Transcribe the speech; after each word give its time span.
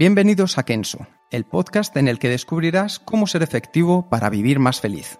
Bienvenidos 0.00 0.58
a 0.58 0.62
Kenso, 0.62 1.08
el 1.32 1.42
podcast 1.42 1.96
en 1.96 2.06
el 2.06 2.20
que 2.20 2.28
descubrirás 2.28 3.00
cómo 3.00 3.26
ser 3.26 3.42
efectivo 3.42 4.08
para 4.08 4.30
vivir 4.30 4.60
más 4.60 4.80
feliz. 4.80 5.18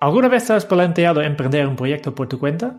¿Alguna 0.00 0.26
vez 0.26 0.50
has 0.50 0.66
planteado 0.66 1.22
emprender 1.22 1.68
un 1.68 1.76
proyecto 1.76 2.12
por 2.12 2.26
tu 2.26 2.40
cuenta? 2.40 2.74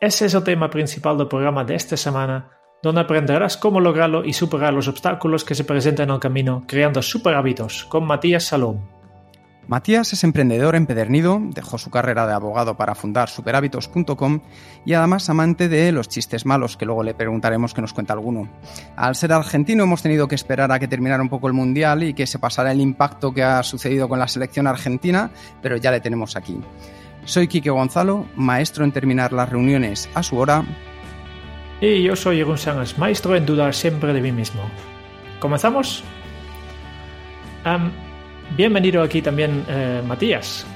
Ese 0.00 0.26
es 0.26 0.34
el 0.34 0.44
tema 0.44 0.70
principal 0.70 1.18
del 1.18 1.26
programa 1.26 1.64
de 1.64 1.74
esta 1.74 1.96
semana, 1.96 2.52
donde 2.84 3.00
aprenderás 3.00 3.56
cómo 3.56 3.80
lograrlo 3.80 4.24
y 4.24 4.32
superar 4.32 4.72
los 4.72 4.86
obstáculos 4.86 5.42
que 5.44 5.56
se 5.56 5.64
presentan 5.64 6.08
en 6.08 6.14
el 6.14 6.20
camino 6.20 6.62
creando 6.68 7.02
super 7.02 7.34
hábitos 7.34 7.84
con 7.86 8.06
Matías 8.06 8.44
Salom. 8.44 8.99
Matías 9.68 10.12
es 10.12 10.24
emprendedor 10.24 10.74
empedernido, 10.74 11.40
dejó 11.40 11.78
su 11.78 11.90
carrera 11.90 12.26
de 12.26 12.32
abogado 12.32 12.76
para 12.76 12.96
fundar 12.96 13.28
superhábitos.com 13.28 14.40
y 14.84 14.94
además 14.94 15.30
amante 15.30 15.68
de 15.68 15.92
los 15.92 16.08
chistes 16.08 16.44
malos, 16.44 16.76
que 16.76 16.86
luego 16.86 17.04
le 17.04 17.14
preguntaremos 17.14 17.72
que 17.72 17.80
nos 17.80 17.92
cuenta 17.92 18.12
alguno. 18.12 18.48
Al 18.96 19.14
ser 19.14 19.32
argentino 19.32 19.84
hemos 19.84 20.02
tenido 20.02 20.26
que 20.26 20.34
esperar 20.34 20.72
a 20.72 20.80
que 20.80 20.88
terminara 20.88 21.22
un 21.22 21.28
poco 21.28 21.46
el 21.46 21.52
Mundial 21.52 22.02
y 22.02 22.14
que 22.14 22.26
se 22.26 22.40
pasara 22.40 22.72
el 22.72 22.80
impacto 22.80 23.32
que 23.32 23.44
ha 23.44 23.62
sucedido 23.62 24.08
con 24.08 24.18
la 24.18 24.26
selección 24.26 24.66
argentina, 24.66 25.30
pero 25.62 25.76
ya 25.76 25.92
le 25.92 26.00
tenemos 26.00 26.34
aquí. 26.34 26.60
Soy 27.24 27.46
Quique 27.46 27.70
Gonzalo, 27.70 28.26
maestro 28.34 28.84
en 28.84 28.92
terminar 28.92 29.32
las 29.32 29.48
reuniones 29.48 30.08
a 30.14 30.22
su 30.22 30.36
hora. 30.38 30.64
Y 31.80 32.02
yo 32.02 32.16
soy 32.16 32.38
Jeroen 32.38 32.58
Sánchez, 32.58 32.98
maestro 32.98 33.36
en 33.36 33.46
dudar 33.46 33.74
siempre 33.74 34.12
de 34.12 34.20
mí 34.20 34.32
mismo. 34.32 34.62
¿Comenzamos? 35.38 36.02
Bienvenido 38.56 39.02
aquí 39.02 39.22
también, 39.22 39.64
eh, 39.68 40.02
Matías. 40.04 40.66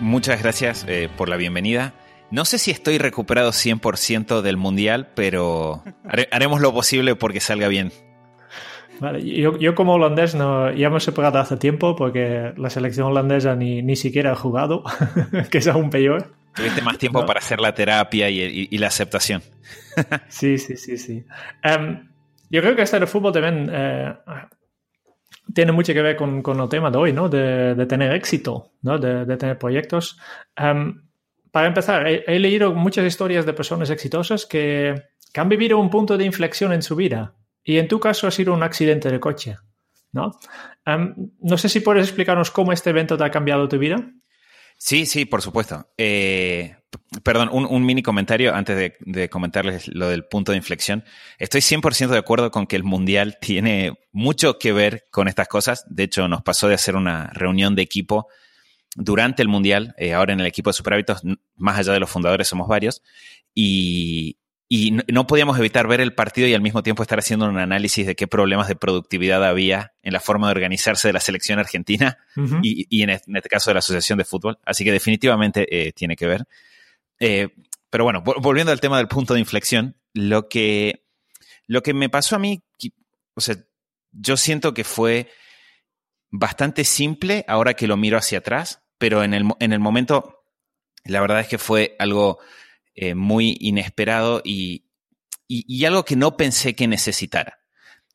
Muchas 0.00 0.42
gracias 0.42 0.84
eh, 0.86 1.08
por 1.16 1.28
la 1.28 1.36
bienvenida. 1.36 1.94
No 2.30 2.44
sé 2.44 2.58
si 2.58 2.70
estoy 2.70 2.98
recuperado 2.98 3.50
100% 3.50 4.42
del 4.42 4.56
Mundial, 4.56 5.08
pero 5.14 5.82
haremos 6.30 6.60
lo 6.60 6.72
posible 6.72 7.16
porque 7.16 7.40
salga 7.40 7.68
bien. 7.68 7.90
Vale, 9.00 9.24
yo, 9.24 9.58
yo, 9.58 9.74
como 9.74 9.94
holandés 9.94 10.34
no, 10.34 10.70
ya 10.72 10.88
hemos 10.88 11.02
separado 11.02 11.38
hace 11.38 11.56
tiempo 11.56 11.96
porque 11.96 12.52
la 12.56 12.68
selección 12.68 13.06
holandesa 13.06 13.56
ni, 13.56 13.82
ni 13.82 13.96
siquiera 13.96 14.32
ha 14.32 14.36
jugado, 14.36 14.84
que 15.50 15.58
es 15.58 15.66
aún 15.68 15.88
peor. 15.88 16.34
Tuviste 16.54 16.82
más 16.82 16.98
tiempo 16.98 17.24
para 17.24 17.38
hacer 17.38 17.60
la 17.60 17.74
terapia 17.74 18.28
y, 18.28 18.68
y, 18.70 18.78
la 18.78 18.88
aceptación. 18.88 19.42
sí, 20.28 20.58
sí, 20.58 20.76
sí, 20.76 20.98
sí. 20.98 21.24
Um, 21.64 22.08
yo 22.50 22.60
creo 22.60 22.76
que 22.76 22.82
este 22.82 22.98
del 22.98 23.08
fútbol 23.08 23.32
también 23.32 23.70
eh, 23.72 24.14
tiene 25.54 25.72
mucho 25.72 25.92
que 25.92 26.02
ver 26.02 26.16
con, 26.16 26.42
con, 26.42 26.60
el 26.60 26.68
tema 26.68 26.90
de 26.90 26.98
hoy, 26.98 27.12
¿no? 27.12 27.28
De, 27.28 27.74
de 27.74 27.86
tener 27.86 28.12
éxito, 28.14 28.72
¿no? 28.82 28.98
De, 28.98 29.24
de 29.24 29.36
tener 29.36 29.58
proyectos. 29.58 30.18
Um, 30.58 31.02
para 31.50 31.66
empezar, 31.66 32.06
he, 32.06 32.38
leído 32.38 32.72
muchas 32.74 33.04
historias 33.06 33.44
de 33.44 33.52
personas 33.52 33.90
exitosas 33.90 34.46
que, 34.46 34.94
que, 35.32 35.40
han 35.40 35.48
vivido 35.48 35.78
un 35.78 35.90
punto 35.90 36.16
de 36.16 36.24
inflexión 36.24 36.72
en 36.72 36.82
su 36.82 36.94
vida. 36.94 37.34
Y 37.64 37.78
en 37.78 37.88
tu 37.88 38.00
caso 38.00 38.26
ha 38.26 38.30
sido 38.30 38.54
un 38.54 38.62
accidente 38.62 39.10
de 39.10 39.20
coche, 39.20 39.56
¿no? 40.12 40.38
Um, 40.86 41.30
no 41.40 41.58
sé 41.58 41.68
si 41.68 41.80
puedes 41.80 42.06
explicarnos 42.06 42.50
cómo 42.50 42.72
este 42.72 42.90
evento 42.90 43.16
te 43.16 43.24
ha 43.24 43.30
cambiado 43.30 43.68
tu 43.68 43.78
vida. 43.78 43.96
Sí, 44.82 45.04
sí, 45.04 45.26
por 45.26 45.42
supuesto. 45.42 45.90
Eh, 45.98 46.74
perdón, 47.22 47.50
un, 47.52 47.84
mini 47.84 48.02
comentario 48.02 48.54
antes 48.54 48.76
de, 48.78 48.96
de, 49.00 49.28
comentarles 49.28 49.88
lo 49.88 50.08
del 50.08 50.24
punto 50.24 50.52
de 50.52 50.58
inflexión. 50.58 51.04
Estoy 51.38 51.60
100% 51.60 52.08
de 52.08 52.16
acuerdo 52.16 52.50
con 52.50 52.66
que 52.66 52.76
el 52.76 52.82
Mundial 52.82 53.36
tiene 53.42 53.92
mucho 54.10 54.58
que 54.58 54.72
ver 54.72 55.04
con 55.10 55.28
estas 55.28 55.48
cosas. 55.48 55.84
De 55.86 56.04
hecho, 56.04 56.28
nos 56.28 56.42
pasó 56.42 56.66
de 56.66 56.76
hacer 56.76 56.96
una 56.96 57.26
reunión 57.34 57.74
de 57.74 57.82
equipo 57.82 58.28
durante 58.96 59.42
el 59.42 59.48
Mundial. 59.48 59.94
Eh, 59.98 60.14
ahora 60.14 60.32
en 60.32 60.40
el 60.40 60.46
equipo 60.46 60.70
de 60.70 60.74
Superhábitos, 60.74 61.20
más 61.56 61.78
allá 61.78 61.92
de 61.92 62.00
los 62.00 62.08
fundadores, 62.08 62.48
somos 62.48 62.66
varios. 62.66 63.02
Y, 63.54 64.38
y 64.72 64.92
no 64.92 65.26
podíamos 65.26 65.58
evitar 65.58 65.88
ver 65.88 66.00
el 66.00 66.14
partido 66.14 66.46
y 66.46 66.54
al 66.54 66.60
mismo 66.60 66.84
tiempo 66.84 67.02
estar 67.02 67.18
haciendo 67.18 67.48
un 67.48 67.58
análisis 67.58 68.06
de 68.06 68.14
qué 68.14 68.28
problemas 68.28 68.68
de 68.68 68.76
productividad 68.76 69.44
había 69.44 69.94
en 70.00 70.12
la 70.12 70.20
forma 70.20 70.46
de 70.46 70.52
organizarse 70.52 71.08
de 71.08 71.12
la 71.12 71.18
selección 71.18 71.58
argentina 71.58 72.18
uh 72.36 72.42
-huh. 72.42 72.60
y, 72.62 72.86
y 72.88 73.02
en, 73.02 73.10
este, 73.10 73.48
caso 73.48 73.70
de 73.70 73.74
la 73.74 73.80
Asociación 73.80 74.16
de 74.18 74.24
Fútbol. 74.24 74.60
Así 74.64 74.84
que 74.84 74.92
definitivamente 74.92 75.66
eh, 75.68 75.92
tiene 75.92 76.14
que 76.14 76.28
ver. 76.28 76.44
Eh, 77.18 77.48
pero 77.90 78.04
bueno, 78.04 78.22
volviendo 78.22 78.70
al 78.70 78.78
tema 78.78 78.98
del 78.98 79.08
punto 79.08 79.34
de 79.34 79.40
inflexión, 79.40 79.96
lo 80.14 80.48
que, 80.48 81.04
lo 81.66 81.82
que 81.82 81.92
me 81.92 82.08
pasó 82.08 82.36
a 82.36 82.38
mí, 82.38 82.62
o 83.34 83.40
sea, 83.40 83.56
yo 84.12 84.36
siento 84.36 84.72
que 84.72 84.84
fue 84.84 85.32
bastante 86.30 86.84
simple 86.84 87.44
ahora 87.48 87.74
que 87.74 87.88
lo 87.88 87.96
miro 87.96 88.18
hacia 88.18 88.38
atrás, 88.38 88.84
pero 88.98 89.24
en 89.24 89.34
el, 89.34 89.46
en 89.58 89.72
el 89.72 89.80
momento, 89.80 90.44
la 91.04 91.20
verdad 91.20 91.40
es 91.40 91.48
que 91.48 91.58
fue 91.58 91.96
algo 91.98 92.38
eh, 92.94 93.14
muy 93.14 93.56
inesperado 93.60 94.42
y, 94.44 94.84
y, 95.50 95.84
algo 95.84 96.04
que 96.04 96.16
no 96.16 96.36
pensé 96.36 96.74
que 96.74 96.86
necesitara. 96.86 97.58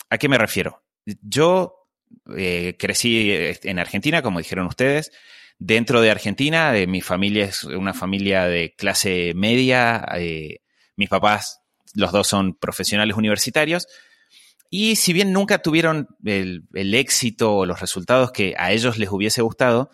¿A 0.10 0.18
qué 0.18 0.30
me 0.30 0.38
refiero? 0.38 0.84
Yo 1.22 1.90
eh, 2.38 2.76
crecí 2.80 3.30
en 3.64 3.80
Argentina, 3.80 4.22
como 4.22 4.40
dijeron 4.40 4.68
ustedes. 4.68 5.12
Dentro 5.60 6.02
de 6.02 6.12
Argentina, 6.12 6.76
eh, 6.78 6.88
mi 6.88 7.02
familia 7.02 7.46
es 7.46 7.64
una 7.64 7.94
familia 7.94 8.46
de 8.46 8.74
clase 8.76 9.34
media. 9.36 10.06
Eh, 10.18 10.62
mis 10.96 11.10
papás, 11.10 11.62
los 11.94 12.12
dos 12.12 12.28
son 12.28 12.56
profesionales 12.56 13.18
universitarios. 13.18 13.88
Y 14.70 14.96
si 14.96 15.14
bien 15.14 15.34
nunca 15.34 15.60
tuvieron 15.60 16.08
el 16.24 16.94
éxito 16.94 17.56
o 17.56 17.66
los 17.66 17.80
resultados 17.82 18.32
que 18.32 18.56
a 18.58 18.72
ellos 18.72 18.98
les 18.98 19.10
hubiese 19.10 19.42
gustado, 19.42 19.92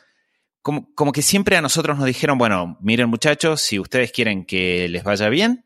como, 0.62 1.12
que 1.12 1.22
siempre 1.22 1.58
a 1.58 1.62
nosotros 1.62 1.98
nos 1.98 2.06
dijeron, 2.06 2.38
bueno, 2.38 2.78
miren 2.82 3.10
muchachos, 3.10 3.62
si 3.62 3.80
ustedes 3.80 4.12
quieren 4.12 4.46
que 4.46 4.88
les 4.90 5.04
vaya 5.04 5.28
bien, 5.30 5.66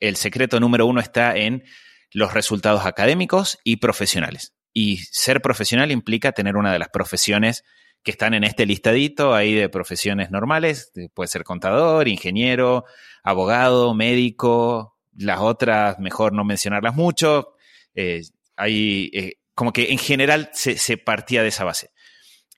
el 0.00 0.16
secreto 0.16 0.60
número 0.60 0.86
uno 0.86 1.00
está 1.00 1.36
en 1.36 1.64
los 2.12 2.34
resultados 2.34 2.84
académicos 2.84 3.58
y 3.64 3.76
profesionales. 3.76 4.54
Y 4.72 4.98
ser 4.98 5.40
profesional 5.40 5.90
implica 5.92 6.32
tener 6.32 6.56
una 6.56 6.72
de 6.72 6.78
las 6.78 6.88
profesiones 6.88 7.64
que 8.02 8.10
están 8.10 8.34
en 8.34 8.44
este 8.44 8.66
listadito 8.66 9.34
ahí 9.34 9.54
de 9.54 9.70
profesiones 9.70 10.30
normales, 10.30 10.92
puede 11.14 11.28
ser 11.28 11.42
contador, 11.42 12.06
ingeniero, 12.06 12.84
abogado, 13.22 13.94
médico, 13.94 14.98
las 15.16 15.40
otras 15.40 15.98
mejor 15.98 16.34
no 16.34 16.44
mencionarlas 16.44 16.94
mucho, 16.94 17.54
eh, 17.94 18.20
hay, 18.56 19.10
eh, 19.14 19.34
como 19.54 19.72
que 19.72 19.90
en 19.90 19.98
general 19.98 20.50
se 20.52 20.98
partía 20.98 21.42
de 21.42 21.48
esa 21.48 21.64
base. 21.64 21.92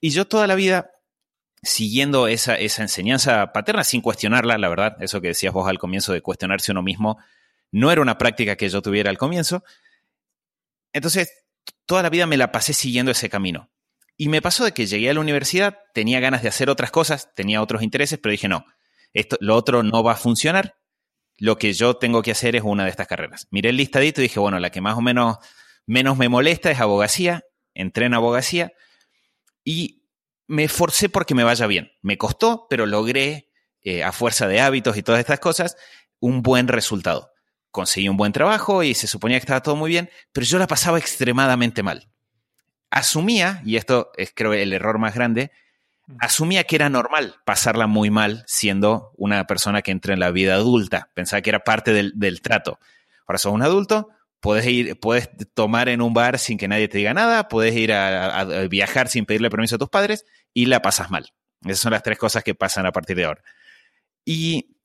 Y 0.01 0.09
yo 0.09 0.25
toda 0.25 0.47
la 0.47 0.55
vida 0.55 0.91
siguiendo 1.61 2.27
esa, 2.27 2.57
enseñanza 2.57 3.51
paterna 3.51 3.83
sin 3.83 4.01
cuestionarla, 4.01 4.57
la 4.57 4.69
verdad, 4.69 4.97
eso 5.01 5.21
que 5.21 5.29
decías 5.29 5.53
vos 5.53 5.67
al 5.67 5.79
comienzo 5.79 6.13
de 6.13 6.21
cuestionarse 6.21 6.71
uno 6.71 6.83
mismo, 6.83 7.17
no 7.71 7.91
era 7.91 8.01
una 8.01 8.17
práctica 8.17 8.55
que 8.55 8.69
yo 8.69 8.81
tuviera 8.81 9.09
al 9.09 9.17
comienzo. 9.17 9.63
Entonces, 10.93 11.31
toda 11.85 12.03
la 12.03 12.09
vida 12.09 12.25
me 12.27 12.37
la 12.37 12.51
pasé 12.51 12.73
siguiendo 12.73 13.11
ese 13.11 13.29
camino. 13.29 13.69
Y 14.15 14.29
me 14.29 14.41
pasó 14.41 14.65
de 14.65 14.71
que 14.71 14.87
llegué 14.87 15.09
a 15.09 15.13
la 15.13 15.19
universidad, 15.19 15.77
tenía 15.93 16.19
ganas 16.19 16.41
de 16.41 16.49
hacer 16.49 16.69
otras 16.69 16.91
cosas, 16.91 17.33
tenía 17.35 17.61
otros 17.61 17.83
intereses, 17.83 18.17
pero 18.19 18.31
dije, 18.31 18.47
no, 18.47 18.65
esto, 19.13 19.37
lo 19.39 19.55
otro 19.55 19.83
no 19.83 20.03
va 20.03 20.13
a 20.13 20.17
funcionar, 20.17 20.75
lo 21.37 21.57
que 21.57 21.73
yo 21.73 21.95
tengo 21.95 22.23
que 22.23 22.31
hacer 22.31 22.55
es 22.55 22.63
una 22.63 22.83
de 22.83 22.89
estas 22.89 23.07
carreras. 23.07 23.47
Miré 23.51 23.69
el 23.69 23.77
listadito 23.77 24.21
y 24.21 24.23
dije, 24.23 24.39
bueno, 24.39 24.59
la 24.59 24.71
que 24.71 24.81
más 24.81 24.97
o 24.97 25.01
menos, 25.01 25.37
menos 25.85 26.17
me 26.17 26.29
molesta 26.29 26.71
es 26.71 26.79
abogacía, 26.79 27.43
entré 27.75 28.07
en 28.07 28.15
abogacía 28.15 28.71
y 29.63 29.96
me 30.47 30.63
esforcé 30.63 31.09
porque 31.09 31.35
me 31.35 31.43
vaya 31.43 31.67
bien. 31.67 31.91
Me 32.01 32.17
costó, 32.17 32.67
pero 32.69 32.85
logré, 32.85 33.47
eh, 33.81 34.03
a 34.03 34.11
fuerza 34.11 34.47
de 34.47 34.59
hábitos 34.59 34.97
y 34.97 35.03
todas 35.03 35.19
estas 35.19 35.39
cosas, 35.39 35.77
un 36.19 36.41
buen 36.41 36.67
resultado. 36.67 37.31
Conseguí 37.71 38.09
un 38.09 38.17
buen 38.17 38.31
trabajo 38.31 38.83
y 38.83 38.93
se 38.93 39.07
suponía 39.07 39.37
que 39.37 39.43
estaba 39.43 39.61
todo 39.61 39.75
muy 39.75 39.89
bien, 39.89 40.09
pero 40.31 40.45
yo 40.45 40.57
la 40.57 40.67
pasaba 40.67 40.97
extremadamente 40.97 41.83
mal. 41.83 42.09
Asumía, 42.89 43.61
y 43.65 43.75
esto 43.75 44.11
es 44.17 44.31
creo 44.33 44.53
el 44.53 44.73
error 44.73 44.97
más 44.97 45.13
grande, 45.13 45.51
asumía 46.19 46.63
que 46.63 46.77
era 46.77 46.89
normal 46.89 47.35
pasarla 47.45 47.85
muy 47.85 48.09
mal 48.09 48.43
siendo 48.47 49.11
una 49.17 49.45
persona 49.45 49.81
que 49.81 49.91
entra 49.91 50.13
en 50.13 50.21
la 50.21 50.31
vida 50.31 50.55
adulta. 50.55 51.11
Pensaba 51.13 51.41
que 51.41 51.49
era 51.49 51.59
parte 51.59 51.93
del, 51.93 52.13
del 52.15 52.41
trato. 52.41 52.79
Ahora 53.27 53.37
sos 53.37 53.53
un 53.53 53.61
adulto, 53.61 54.09
puedes 54.39 54.65
ir, 54.65 54.99
puedes 54.99 55.29
tomar 55.53 55.89
en 55.89 56.01
un 56.01 56.13
bar 56.13 56.39
sin 56.39 56.57
que 56.57 56.67
nadie 56.67 56.87
te 56.87 56.97
diga 56.97 57.13
nada, 57.13 57.49
puedes 57.49 57.75
ir 57.75 57.91
a, 57.91 58.25
a, 58.27 58.39
a, 58.39 58.67
viajar 58.67 59.09
sin 59.09 59.25
pedirle 59.25 59.49
permiso 59.49 59.75
a 59.75 59.79
tus 59.79 59.89
padres 59.89 60.25
y 60.53 60.65
la 60.65 60.81
pasas 60.81 61.09
mal. 61.09 61.33
Esas 61.63 61.79
son 61.79 61.91
las 61.91 62.03
tres 62.03 62.17
cosas 62.17 62.43
que 62.43 62.55
pasan 62.55 62.85
a 62.85 62.91
partir 62.91 63.15
de 63.15 63.25
ahora. 63.25 63.43
Y 64.25 64.77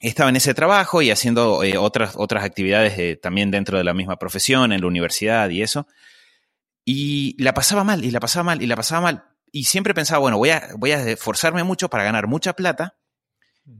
estaba 0.00 0.30
en 0.30 0.36
ese 0.36 0.54
trabajo 0.54 1.02
y 1.02 1.10
haciendo 1.10 1.62
eh, 1.62 1.76
otras, 1.78 2.14
otras 2.16 2.44
actividades 2.44 3.20
también 3.20 3.50
dentro 3.50 3.78
de 3.78 3.84
la 3.84 3.94
misma 3.94 4.18
profesión, 4.18 4.72
en 4.72 4.80
la 4.80 4.86
universidad 4.86 5.48
y 5.50 5.62
eso. 5.62 5.86
Y 6.84 7.40
la 7.42 7.52
pasaba 7.54 7.82
mal, 7.82 8.04
y 8.04 8.10
la 8.10 8.20
pasaba 8.20 8.44
mal, 8.44 8.62
y 8.62 8.66
la 8.66 8.76
pasaba 8.76 9.00
mal. 9.00 9.24
Y 9.50 9.64
siempre 9.64 9.94
pensaba, 9.94 10.20
bueno, 10.20 10.38
voy 10.38 10.50
a, 10.50 10.68
voy 10.76 10.92
a 10.92 11.02
esforzarme 11.10 11.64
mucho 11.64 11.88
para 11.90 12.04
ganar 12.04 12.26
mucha 12.26 12.52
plata 12.52 12.96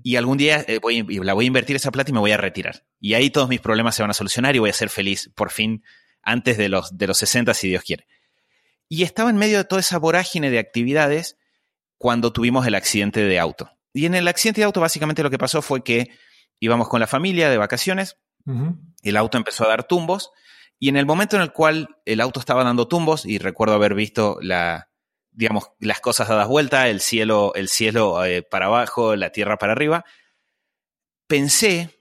y 0.02 0.17
algún 0.17 0.37
día 0.37 0.64
eh, 0.67 0.78
voy, 0.81 1.02
la 1.02 1.34
voy 1.34 1.44
a 1.44 1.49
invertir 1.49 1.76
esa 1.76 1.93
plata 1.93 2.11
y 2.11 2.14
me 2.14 2.20
voy 2.20 2.32
a 2.32 2.37
retirar. 2.37 2.84
Y 3.00 3.14
ahí 3.14 3.31
todos 3.31 3.49
mis 3.49 3.61
problemas 3.61 3.94
se 3.94 4.02
van 4.02 4.11
a 4.11 4.14
solucionar 4.14 4.56
y 4.56 4.58
voy 4.58 4.70
a 4.70 4.75
ser 4.75 4.90
feliz, 4.90 5.31
por 5.34 5.50
fin, 5.50 5.84
antes 6.23 6.56
de 6.58 6.69
los, 6.69 6.96
de 6.96 7.06
los 7.06 7.19
60, 7.19 7.55
si 7.55 7.69
Dios 7.69 7.84
quiere. 7.84 8.06
Y 8.88 9.02
estaba 9.02 9.30
en 9.30 9.36
medio 9.36 9.58
de 9.58 9.64
toda 9.64 9.80
esa 9.80 9.98
vorágine 9.98 10.50
de 10.50 10.58
actividades 10.58 11.36
cuando 11.98 12.32
tuvimos 12.32 12.66
el 12.66 12.74
accidente 12.74 13.24
de 13.24 13.38
auto. 13.38 13.70
Y 13.92 14.06
en 14.06 14.14
el 14.14 14.28
accidente 14.28 14.60
de 14.60 14.66
auto 14.66 14.80
básicamente 14.80 15.22
lo 15.22 15.30
que 15.30 15.38
pasó 15.38 15.62
fue 15.62 15.82
que 15.82 16.10
íbamos 16.60 16.88
con 16.88 17.00
la 17.00 17.06
familia 17.06 17.50
de 17.50 17.58
vacaciones, 17.58 18.16
el 19.02 19.16
auto 19.16 19.38
empezó 19.38 19.64
a 19.64 19.68
dar 19.68 19.84
tumbos 19.84 20.30
y 20.78 20.88
en 20.88 20.96
el 20.96 21.06
momento 21.06 21.36
en 21.36 21.42
el 21.42 21.52
cual 21.52 21.96
el 22.04 22.20
auto 22.20 22.40
estaba 22.40 22.64
dando 22.64 22.86
tumbos, 22.86 23.24
y 23.24 23.38
recuerdo 23.38 23.74
haber 23.74 23.94
visto 23.94 24.38
la, 24.42 24.90
digamos, 25.32 25.70
las 25.78 26.00
cosas 26.00 26.28
dadas 26.28 26.48
vuelta, 26.48 26.88
el 26.88 27.00
cielo, 27.00 27.52
el 27.54 27.68
cielo 27.68 28.24
eh, 28.24 28.42
para 28.42 28.66
abajo, 28.66 29.16
la 29.16 29.30
tierra 29.30 29.58
para 29.58 29.72
arriba, 29.72 30.04
pensé, 31.26 31.98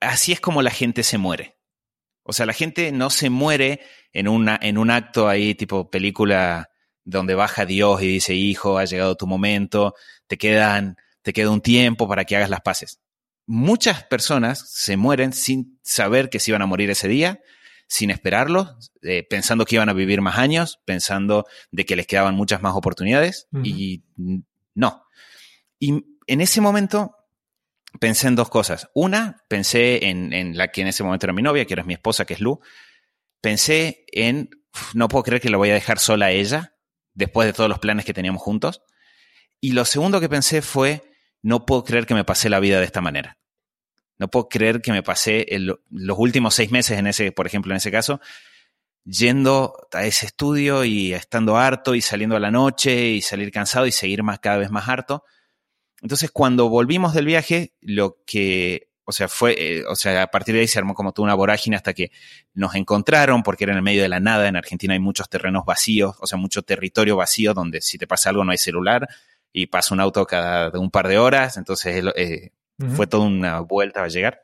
así 0.00 0.32
es 0.32 0.40
como 0.40 0.62
la 0.62 0.70
gente 0.70 1.02
se 1.02 1.18
muere. 1.18 1.56
O 2.24 2.32
sea, 2.32 2.46
la 2.46 2.52
gente 2.52 2.92
no 2.92 3.10
se 3.10 3.30
muere 3.30 3.80
en, 4.12 4.28
una, 4.28 4.58
en 4.62 4.78
un 4.78 4.90
acto 4.90 5.28
ahí 5.28 5.54
tipo 5.54 5.90
película 5.90 6.70
donde 7.04 7.34
baja 7.34 7.66
Dios 7.66 8.02
y 8.02 8.06
dice, 8.06 8.34
hijo, 8.34 8.78
ha 8.78 8.84
llegado 8.84 9.16
tu 9.16 9.26
momento, 9.26 9.94
te 10.26 10.38
quedan, 10.38 10.96
te 11.22 11.32
queda 11.32 11.50
un 11.50 11.60
tiempo 11.60 12.06
para 12.08 12.24
que 12.24 12.36
hagas 12.36 12.50
las 12.50 12.60
paces. 12.60 13.00
Muchas 13.46 14.04
personas 14.04 14.70
se 14.70 14.96
mueren 14.96 15.32
sin 15.32 15.80
saber 15.82 16.30
que 16.30 16.38
se 16.38 16.52
iban 16.52 16.62
a 16.62 16.66
morir 16.66 16.90
ese 16.90 17.08
día, 17.08 17.40
sin 17.88 18.10
esperarlo, 18.10 18.78
eh, 19.02 19.26
pensando 19.28 19.64
que 19.64 19.74
iban 19.74 19.88
a 19.88 19.94
vivir 19.94 20.20
más 20.20 20.38
años, 20.38 20.80
pensando 20.84 21.44
de 21.72 21.84
que 21.84 21.96
les 21.96 22.06
quedaban 22.06 22.36
muchas 22.36 22.62
más 22.62 22.74
oportunidades 22.74 23.48
y 23.64 24.04
no. 24.74 25.04
Y 25.78 26.04
en 26.26 26.40
ese 26.40 26.60
momento 26.60 27.16
pensé 28.00 28.28
en 28.28 28.36
dos 28.36 28.48
cosas. 28.48 28.90
Una, 28.94 29.44
pensé 29.48 30.06
en, 30.06 30.56
la 30.56 30.68
que 30.68 30.82
en 30.82 30.88
ese 30.88 31.02
momento 31.02 31.26
era 31.26 31.32
mi 31.32 31.42
novia, 31.42 31.64
que 31.64 31.74
era 31.74 31.84
mi 31.84 31.94
esposa, 31.94 32.24
que 32.24 32.34
es 32.34 32.40
Lu. 32.40 32.60
Pensé 33.40 34.04
en, 34.12 34.50
no 34.94 35.08
puedo 35.08 35.24
creer 35.24 35.42
que 35.42 35.50
la 35.50 35.56
voy 35.56 35.70
a 35.70 35.74
dejar 35.74 35.98
sola 35.98 36.26
a 36.26 36.30
ella, 36.30 36.76
después 37.14 37.46
de 37.46 37.52
todos 37.52 37.68
los 37.68 37.78
planes 37.78 38.04
que 38.04 38.14
teníamos 38.14 38.42
juntos. 38.42 38.82
Y 39.60 39.72
lo 39.72 39.84
segundo 39.84 40.20
que 40.20 40.28
pensé 40.28 40.62
fue, 40.62 41.02
no 41.42 41.66
puedo 41.66 41.84
creer 41.84 42.06
que 42.06 42.14
me 42.14 42.24
pasé 42.24 42.48
la 42.48 42.60
vida 42.60 42.78
de 42.78 42.86
esta 42.86 43.00
manera. 43.00 43.38
No 44.18 44.28
puedo 44.28 44.48
creer 44.48 44.80
que 44.80 44.92
me 44.92 45.02
pasé 45.02 45.46
los 45.50 46.18
últimos 46.18 46.54
seis 46.54 46.70
meses 46.70 46.98
en 46.98 47.06
ese, 47.06 47.32
por 47.32 47.46
ejemplo, 47.46 47.72
en 47.72 47.78
ese 47.78 47.90
caso, 47.90 48.20
yendo 49.04 49.74
a 49.92 50.04
ese 50.04 50.26
estudio 50.26 50.84
y 50.84 51.12
estando 51.12 51.56
harto 51.56 51.94
y 51.94 52.00
saliendo 52.00 52.36
a 52.36 52.40
la 52.40 52.50
noche 52.50 53.08
y 53.08 53.20
salir 53.20 53.50
cansado 53.50 53.86
y 53.86 53.92
seguir 53.92 54.22
más, 54.22 54.38
cada 54.38 54.58
vez 54.58 54.70
más 54.70 54.88
harto. 54.88 55.24
Entonces, 56.02 56.30
cuando 56.32 56.68
volvimos 56.68 57.14
del 57.14 57.26
viaje, 57.26 57.72
lo 57.80 58.18
que, 58.26 58.88
o 59.04 59.12
sea, 59.12 59.28
fue, 59.28 59.54
eh, 59.56 59.84
o 59.86 59.94
sea, 59.94 60.22
a 60.22 60.26
partir 60.26 60.54
de 60.54 60.62
ahí 60.62 60.68
se 60.68 60.80
armó 60.80 60.94
como 60.94 61.12
toda 61.12 61.26
una 61.26 61.34
vorágine 61.34 61.76
hasta 61.76 61.94
que 61.94 62.10
nos 62.54 62.74
encontraron, 62.74 63.44
porque 63.44 63.64
era 63.64 63.72
en 63.72 63.78
el 63.78 63.84
medio 63.84 64.02
de 64.02 64.08
la 64.08 64.18
nada. 64.18 64.48
En 64.48 64.56
Argentina 64.56 64.94
hay 64.94 65.00
muchos 65.00 65.28
terrenos 65.28 65.64
vacíos, 65.64 66.16
o 66.20 66.26
sea, 66.26 66.36
mucho 66.38 66.62
territorio 66.62 67.16
vacío 67.16 67.54
donde 67.54 67.80
si 67.80 67.98
te 67.98 68.08
pasa 68.08 68.30
algo 68.30 68.44
no 68.44 68.50
hay 68.50 68.58
celular 68.58 69.08
y 69.52 69.66
pasa 69.68 69.94
un 69.94 70.00
auto 70.00 70.26
cada 70.26 70.76
un 70.78 70.90
par 70.90 71.06
de 71.06 71.18
horas. 71.18 71.56
Entonces, 71.56 72.04
eh, 72.16 72.50
fue 72.96 73.06
toda 73.06 73.24
una 73.24 73.60
vuelta 73.60 74.02
a 74.02 74.08
llegar. 74.08 74.42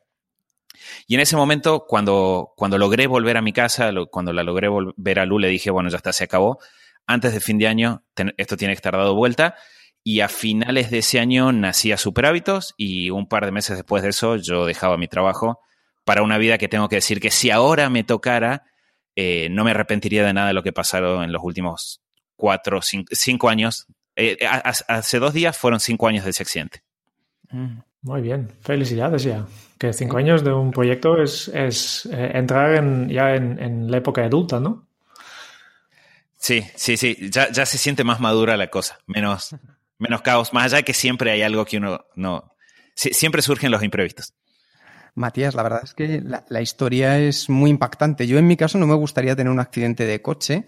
Y 1.09 1.17
en 1.17 1.21
ese 1.21 1.35
momento, 1.35 1.87
cuando, 1.89 2.53
cuando 2.57 2.79
logré 2.79 3.09
volver 3.09 3.37
a 3.37 3.43
mi 3.43 3.53
casa, 3.53 3.91
cuando 4.11 4.33
la 4.33 4.45
logré 4.45 4.69
volver 4.69 5.19
a 5.19 5.27
Lu, 5.27 5.41
le 5.41 5.49
dije, 5.49 5.73
bueno, 5.73 5.89
ya 5.89 5.97
está, 5.97 6.13
se 6.13 6.25
acabó. 6.25 6.61
Antes 7.05 7.33
de 7.33 7.41
fin 7.41 7.59
de 7.59 7.67
año, 7.67 8.05
esto 8.37 8.57
tiene 8.57 8.75
que 8.75 8.79
estar 8.79 8.93
dado 8.93 9.17
vuelta. 9.17 9.57
Y 10.05 10.21
a 10.21 10.29
finales 10.29 10.91
de 10.91 10.99
ese 10.99 11.21
año 11.21 11.53
nacía 11.53 11.99
Super 11.99 12.27
Hábitos 12.27 12.75
y 12.77 13.11
un 13.11 13.29
par 13.29 13.45
de 13.45 13.53
meses 13.53 13.77
después 13.77 14.03
de 14.03 14.11
eso 14.11 14.37
yo 14.37 14.65
dejaba 14.65 14.97
mi 14.97 15.09
trabajo 15.09 15.61
para 16.05 16.23
una 16.23 16.39
vida 16.39 16.57
que 16.57 16.69
tengo 16.69 16.89
que 16.89 16.97
decir 16.97 17.21
que 17.21 17.31
si 17.31 17.51
ahora 17.51 17.91
me 17.91 18.05
tocara, 18.05 18.65
eh, 19.15 19.49
no 19.51 19.65
me 19.65 19.73
arrepentiría 19.73 20.25
de 20.25 20.33
nada 20.33 20.49
de 20.49 20.55
lo 20.55 20.63
que 20.63 20.73
pasaron 20.73 21.23
en 21.23 21.33
los 21.33 21.43
últimos 21.43 22.01
cuatro, 22.35 22.81
cinco, 22.81 23.09
cinco 23.13 23.51
años. 23.51 23.87
Eh, 24.17 24.39
hace 24.89 25.19
dos 25.19 25.35
días 25.35 25.59
fueron 25.59 25.81
cinco 25.81 26.09
años 26.09 26.25
de 26.25 26.31
ese 26.31 26.43
accidente. 26.43 26.83
Mm, 27.51 27.81
muy 28.03 28.23
bien, 28.23 28.51
felicidades 28.63 29.25
ya. 29.25 29.47
Que 29.79 29.93
cinco 29.93 30.17
años 30.17 30.43
de 30.43 30.53
un 30.53 30.71
proyecto 30.71 31.23
es, 31.23 31.49
es 31.49 32.07
eh, 32.07 32.31
entrar 32.35 32.77
en, 32.77 33.09
ya 33.11 33.35
en, 33.35 33.59
en, 33.63 33.91
la 33.91 33.99
época 33.99 34.25
adulta, 34.25 34.61
¿no? 34.61 34.87
Sí, 36.37 36.65
sí, 36.75 36.97
sí, 36.97 37.29
ya, 37.31 37.51
ya 37.51 37.67
se 37.67 37.77
siente 37.77 38.03
más 38.05 38.21
madura 38.21 38.57
la 38.57 38.69
cosa, 38.69 38.99
menos, 39.07 39.55
menos 39.99 40.23
caos, 40.23 40.53
más 40.53 40.65
allá 40.65 40.79
de 40.79 40.85
que 40.85 40.95
siempre 40.95 41.31
hay 41.31 41.43
algo 41.43 41.65
que 41.65 41.79
uno 41.79 42.07
no... 42.15 42.53
siempre 42.95 43.43
surgen 43.43 43.71
los 43.71 43.83
imprevistos. 43.83 44.35
Matías, 45.15 45.55
la 45.55 45.65
verdad 45.65 45.81
es 45.83 45.95
que 45.95 46.21
la, 46.21 46.45
la, 46.49 46.63
historia 46.63 47.19
es 47.19 47.49
muy 47.49 47.71
impactante. 47.71 48.27
Yo 48.27 48.39
en 48.39 48.47
mi 48.47 48.57
caso 48.57 48.79
no 48.79 48.87
me 48.87 48.95
gustaría 48.95 49.35
tener 49.35 49.53
un 49.53 49.59
accidente 49.59 50.07
de 50.07 50.23
coche, 50.23 50.65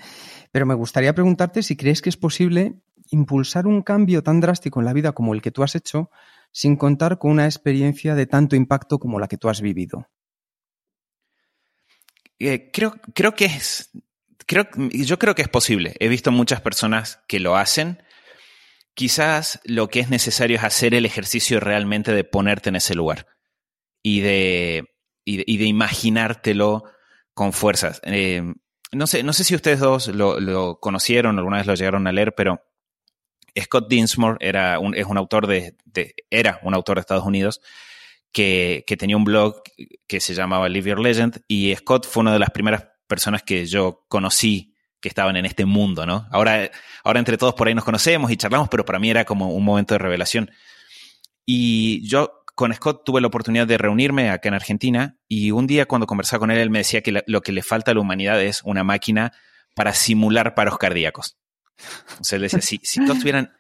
pero 0.51 0.67
me 0.67 0.75
gustaría 0.75 1.15
preguntarte 1.15 1.63
si 1.63 1.77
crees 1.77 2.03
que 2.03 2.09
es 2.09 2.17
posible 2.17 2.75
impulsar 3.11 3.67
un 3.67 3.83
cambio 3.83 4.23
tan 4.23 4.41
drástico 4.41 4.81
en 4.81 4.87
la 4.87 4.93
vida 4.93 5.13
como 5.13 5.35
el 5.35 5.43
que 5.43 5.51
tú 5.51 5.63
has 5.63 5.75
hecho 5.75 6.11
sin 6.53 6.77
contar 6.77 7.19
con 7.19 7.31
una 7.31 7.45
experiencia 7.45 8.15
de 8.15 8.27
tanto 8.27 8.57
impacto 8.57 8.99
como 8.99 9.21
la 9.21 9.29
que 9.29 9.37
tú 9.37 9.49
has 9.49 9.61
vivido. 9.61 10.09
Eh, 12.39 12.71
creo, 12.73 12.95
creo 13.15 13.35
que 13.35 13.45
es... 13.47 13.91
Creo, 14.47 14.67
yo 14.91 15.19
creo 15.19 15.37
que 15.37 15.43
es 15.43 15.49
posible. 15.49 15.95
He 16.01 16.09
visto 16.09 16.33
muchas 16.33 16.61
personas 16.61 17.21
que 17.29 17.39
lo 17.39 17.57
hacen 17.57 18.03
quizás 19.01 19.61
lo 19.65 19.89
que 19.89 20.01
es 20.01 20.11
necesario 20.11 20.59
es 20.59 20.63
hacer 20.63 20.93
el 20.93 21.07
ejercicio 21.07 21.59
realmente 21.59 22.13
de 22.13 22.23
ponerte 22.23 22.69
en 22.69 22.77
ese 22.77 22.95
lugar 22.95 23.27
y 24.03 24.21
de, 24.21 24.91
y 25.25 25.57
de, 25.57 25.65
imaginártelo 25.65 26.85
con 27.33 27.55
fuerzas. 27.55 28.03
Eh, 28.05 28.43
no, 28.93 29.07
sé, 29.07 29.23
no 29.23 29.33
sé 29.33 29.45
si 29.45 29.55
ustedes 29.55 29.81
dos 29.81 30.09
lo, 30.09 30.39
lo, 30.39 30.81
conocieron, 30.81 31.39
alguna 31.39 31.57
vez 31.57 31.67
lo 31.67 31.77
llegaron 31.77 32.07
a 32.07 32.13
leer, 32.13 32.35
pero 32.35 32.63
Scott 33.59 33.89
Dinsmore 33.89 34.37
era 34.39 34.79
un, 34.79 34.95
es 34.95 35.07
un 35.07 35.17
autor 35.17 35.47
de, 35.47 35.79
de, 35.87 36.15
era 36.29 36.61
un 36.63 36.75
autor 36.75 36.97
de 36.97 37.01
Estados 37.01 37.25
Unidos 37.25 37.63
que, 38.33 38.85
que 38.87 38.99
tenía 38.99 39.17
un 39.17 39.25
blog 39.25 39.63
que 40.07 40.21
se 40.21 40.35
llamaba 40.35 40.69
Live 40.69 40.91
Your 40.91 41.01
Legend 41.01 41.41
y 41.49 41.75
Scott 41.75 42.07
fue 42.07 42.21
una 42.21 42.35
de 42.35 42.39
las 42.39 42.51
primeras 42.51 42.85
personas 43.07 43.43
que 43.45 43.65
yo 43.65 44.05
conocí 44.09 44.75
que 45.01 45.09
estaban 45.09 45.37
en 45.37 45.47
este 45.47 45.65
mundo, 45.65 46.07
¿no? 46.07 46.29
Ahora, 46.31 46.71
ahora 47.05 47.19
entre 47.19 47.39
todos 47.39 47.55
por 47.55 47.69
ahí 47.69 47.75
nos 47.75 47.85
conocemos 47.85 48.31
y 48.31 48.37
charlamos, 48.37 48.69
pero 48.69 48.85
para 48.85 48.99
mí 48.99 49.11
era 49.11 49.25
como 49.25 49.51
un 49.51 49.65
momento 49.65 49.95
de 49.95 49.99
revelación. 49.99 50.51
Y 51.47 52.07
yo 52.09 52.45
con 52.55 52.75
Scott 52.75 53.05
tuve 53.05 53.21
la 53.21 53.29
oportunidad 53.29 53.67
de 53.67 53.79
reunirme 53.79 54.31
acá 54.31 54.49
en 54.49 54.55
Argentina 54.55 55.17
y 55.29 55.51
un 55.51 55.67
día 55.67 55.87
cuando 55.87 56.07
conversaba 56.07 56.41
con 56.41 56.51
él, 56.51 56.59
él 56.59 56.71
me 56.71 56.81
decía 56.81 57.01
que 57.01 57.23
lo 57.27 57.41
que 57.41 57.53
le 57.53 57.63
falta 57.63 57.91
a 57.91 57.95
la 57.95 58.01
humanidad 58.01 58.41
es 58.43 58.61
una 58.65 58.85
máquina 58.85 59.33
para 59.75 59.95
simular 59.95 60.55
paros 60.55 60.77
cardíacos. 60.77 61.39
O 62.21 62.25
sea, 62.25 62.37
él 62.37 62.43
decía, 62.43 62.61
si, 62.61 62.81
si 62.83 63.05
todos 63.05 63.21
tuvieran 63.21 63.53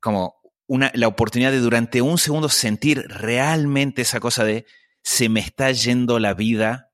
como 0.00 0.34
una, 0.66 0.90
la 0.94 1.06
oportunidad 1.06 1.52
de 1.52 1.60
durante 1.60 2.02
un 2.02 2.18
segundo 2.18 2.48
sentir 2.48 3.04
realmente 3.08 4.02
esa 4.02 4.18
cosa 4.20 4.44
de 4.44 4.66
se 5.02 5.28
me 5.28 5.40
está 5.40 5.70
yendo 5.70 6.18
la 6.18 6.34
vida 6.34 6.90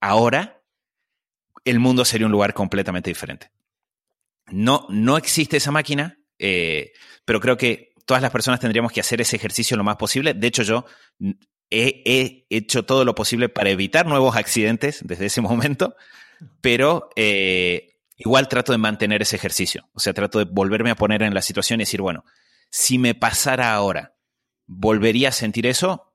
ahora, 0.00 0.61
el 1.64 1.78
mundo 1.78 2.04
sería 2.04 2.26
un 2.26 2.32
lugar 2.32 2.54
completamente 2.54 3.10
diferente. 3.10 3.50
No, 4.50 4.86
no 4.90 5.16
existe 5.16 5.56
esa 5.56 5.70
máquina, 5.70 6.18
eh, 6.38 6.92
pero 7.24 7.40
creo 7.40 7.56
que 7.56 7.92
todas 8.04 8.22
las 8.22 8.30
personas 8.30 8.60
tendríamos 8.60 8.92
que 8.92 9.00
hacer 9.00 9.20
ese 9.20 9.36
ejercicio 9.36 9.76
lo 9.76 9.84
más 9.84 9.96
posible. 9.96 10.34
De 10.34 10.46
hecho, 10.46 10.62
yo 10.62 10.84
he, 11.70 12.46
hecho 12.50 12.84
todo 12.84 13.04
lo 13.04 13.14
posible 13.14 13.48
para 13.48 13.70
evitar 13.70 14.06
nuevos 14.06 14.36
accidentes 14.36 15.00
desde 15.04 15.26
ese 15.26 15.40
momento, 15.40 15.96
pero 16.60 17.10
eh, 17.16 18.00
igual 18.16 18.48
trato 18.48 18.72
de 18.72 18.78
mantener 18.78 19.22
ese 19.22 19.36
ejercicio. 19.36 19.88
O 19.94 20.00
sea, 20.00 20.12
trato 20.12 20.38
de 20.38 20.44
volverme 20.44 20.90
a 20.90 20.96
poner 20.96 21.22
en 21.22 21.34
la 21.34 21.42
situación 21.42 21.80
y 21.80 21.84
decir, 21.84 22.02
bueno, 22.02 22.24
si 22.70 22.98
me 22.98 23.14
pasara 23.14 23.74
ahora, 23.74 24.14
¿volvería 24.66 25.28
a 25.28 25.32
sentir 25.32 25.66
eso? 25.66 26.11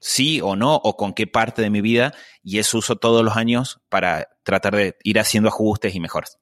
Sí 0.00 0.40
o 0.40 0.56
no, 0.56 0.74
o 0.76 0.96
con 0.96 1.12
qué 1.12 1.26
parte 1.26 1.62
de 1.62 1.70
mi 1.70 1.80
vida, 1.80 2.12
y 2.42 2.58
eso 2.58 2.78
uso 2.78 2.96
todos 2.96 3.24
los 3.24 3.36
años 3.36 3.80
para 3.88 4.28
tratar 4.42 4.74
de 4.74 4.96
ir 5.04 5.18
haciendo 5.18 5.48
ajustes 5.48 5.94
y 5.94 6.00
mejoras. 6.00 6.38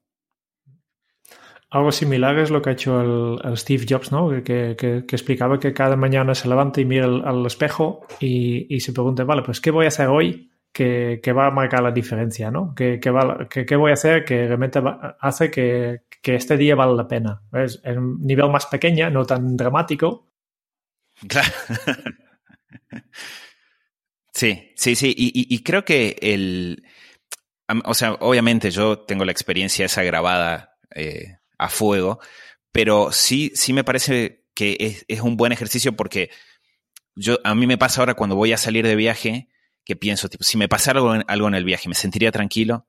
Algo 1.71 1.91
similar 1.91 2.39
es 2.39 2.49
lo 2.49 2.63
que 2.63 2.71
ha 2.71 2.73
hecho 2.73 3.37
el, 3.43 3.57
Steve 3.57 3.85
Jobs, 3.87 4.11
¿no? 4.11 4.29
Que, 4.29 4.75
que, 4.75 4.75
que, 4.75 5.15
explicaba 5.15 5.59
que 5.59 5.71
cada 5.71 5.95
mañana 5.95 6.33
se 6.33 6.47
levanta 6.47 6.81
y 6.81 6.85
mira 6.85 7.05
al, 7.05 7.45
espejo 7.45 8.07
y, 8.19 8.73
y, 8.73 8.79
se 8.79 8.91
pregunta, 8.91 9.23
vale, 9.23 9.43
pues 9.43 9.61
¿qué 9.61 9.69
voy 9.69 9.85
a 9.85 9.89
hacer 9.89 10.07
hoy 10.07 10.49
que, 10.71 11.33
va 11.35 11.47
a 11.47 11.51
marcar 11.51 11.83
la 11.83 11.91
diferencia, 11.91 12.49
¿no? 12.49 12.73
¿Qué, 12.75 12.99
qué 12.99 13.75
voy 13.75 13.91
a 13.91 13.93
hacer 13.93 14.25
que 14.25 14.47
realmente 14.47 14.81
hace 15.19 15.51
que, 15.51 16.01
este 16.23 16.57
día 16.57 16.75
vale 16.75 16.95
la 16.95 17.07
pena? 17.07 17.41
Es 17.53 17.81
en 17.83 17.97
un 17.99 18.21
nivel 18.21 18.49
más 18.49 18.65
pequeño, 18.65 19.09
no 19.09 19.25
tan 19.25 19.55
dramático, 19.55 20.25
Claro. 21.27 21.49
Sí, 24.39 24.71
sí, 24.77 24.95
sí. 24.95 25.13
Y, 25.17 25.63
creo 25.63 25.83
que 25.83 26.15
el. 26.21 26.85
O 27.83 27.93
sea, 27.93 28.13
obviamente 28.21 28.71
yo 28.71 28.99
tengo 28.99 29.25
la 29.25 29.33
experiencia 29.33 29.85
esa 29.85 30.01
grabada 30.03 30.77
eh, 30.95 31.39
a 31.57 31.67
fuego, 31.67 32.19
pero 32.71 33.11
sí, 33.11 33.51
sí 33.53 33.73
me 33.73 33.83
parece 33.83 34.45
que 34.55 35.03
es, 35.09 35.19
un 35.19 35.35
buen 35.35 35.51
ejercicio 35.51 35.91
porque 35.97 36.29
yo, 37.15 37.39
a 37.43 37.53
mí 37.53 37.67
me 37.67 37.77
pasa 37.77 37.99
ahora 37.99 38.13
cuando 38.13 38.37
voy 38.37 38.53
a 38.53 38.57
salir 38.57 38.87
de 38.87 38.95
viaje 38.95 39.49
que 39.83 39.97
pienso, 39.97 40.29
tipo, 40.29 40.45
si 40.45 40.57
me 40.57 40.69
pasara 40.69 40.99
algo 40.99 41.15
en, 41.15 41.25
algo 41.27 41.49
en 41.49 41.55
el 41.55 41.65
viaje, 41.65 41.89
me 41.89 41.95
sentiría 41.95 42.31
tranquilo. 42.31 42.87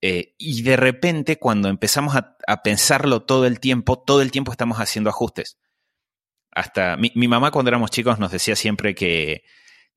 Eh, 0.00 0.36
y 0.38 0.62
de 0.62 0.78
repente, 0.78 1.38
cuando 1.38 1.68
empezamos 1.68 2.16
a, 2.16 2.38
a, 2.46 2.62
pensarlo 2.62 3.24
todo 3.24 3.44
el 3.44 3.60
tiempo, 3.60 3.98
todo 3.98 4.22
el 4.22 4.30
tiempo 4.30 4.52
estamos 4.52 4.78
haciendo 4.78 5.10
ajustes. 5.10 5.58
Hasta 6.50 6.96
mi, 6.96 7.12
mi 7.14 7.28
mamá 7.28 7.50
cuando 7.50 7.68
éramos 7.68 7.90
chicos 7.90 8.18
nos 8.18 8.32
decía 8.32 8.56
siempre 8.56 8.94
que 8.94 9.42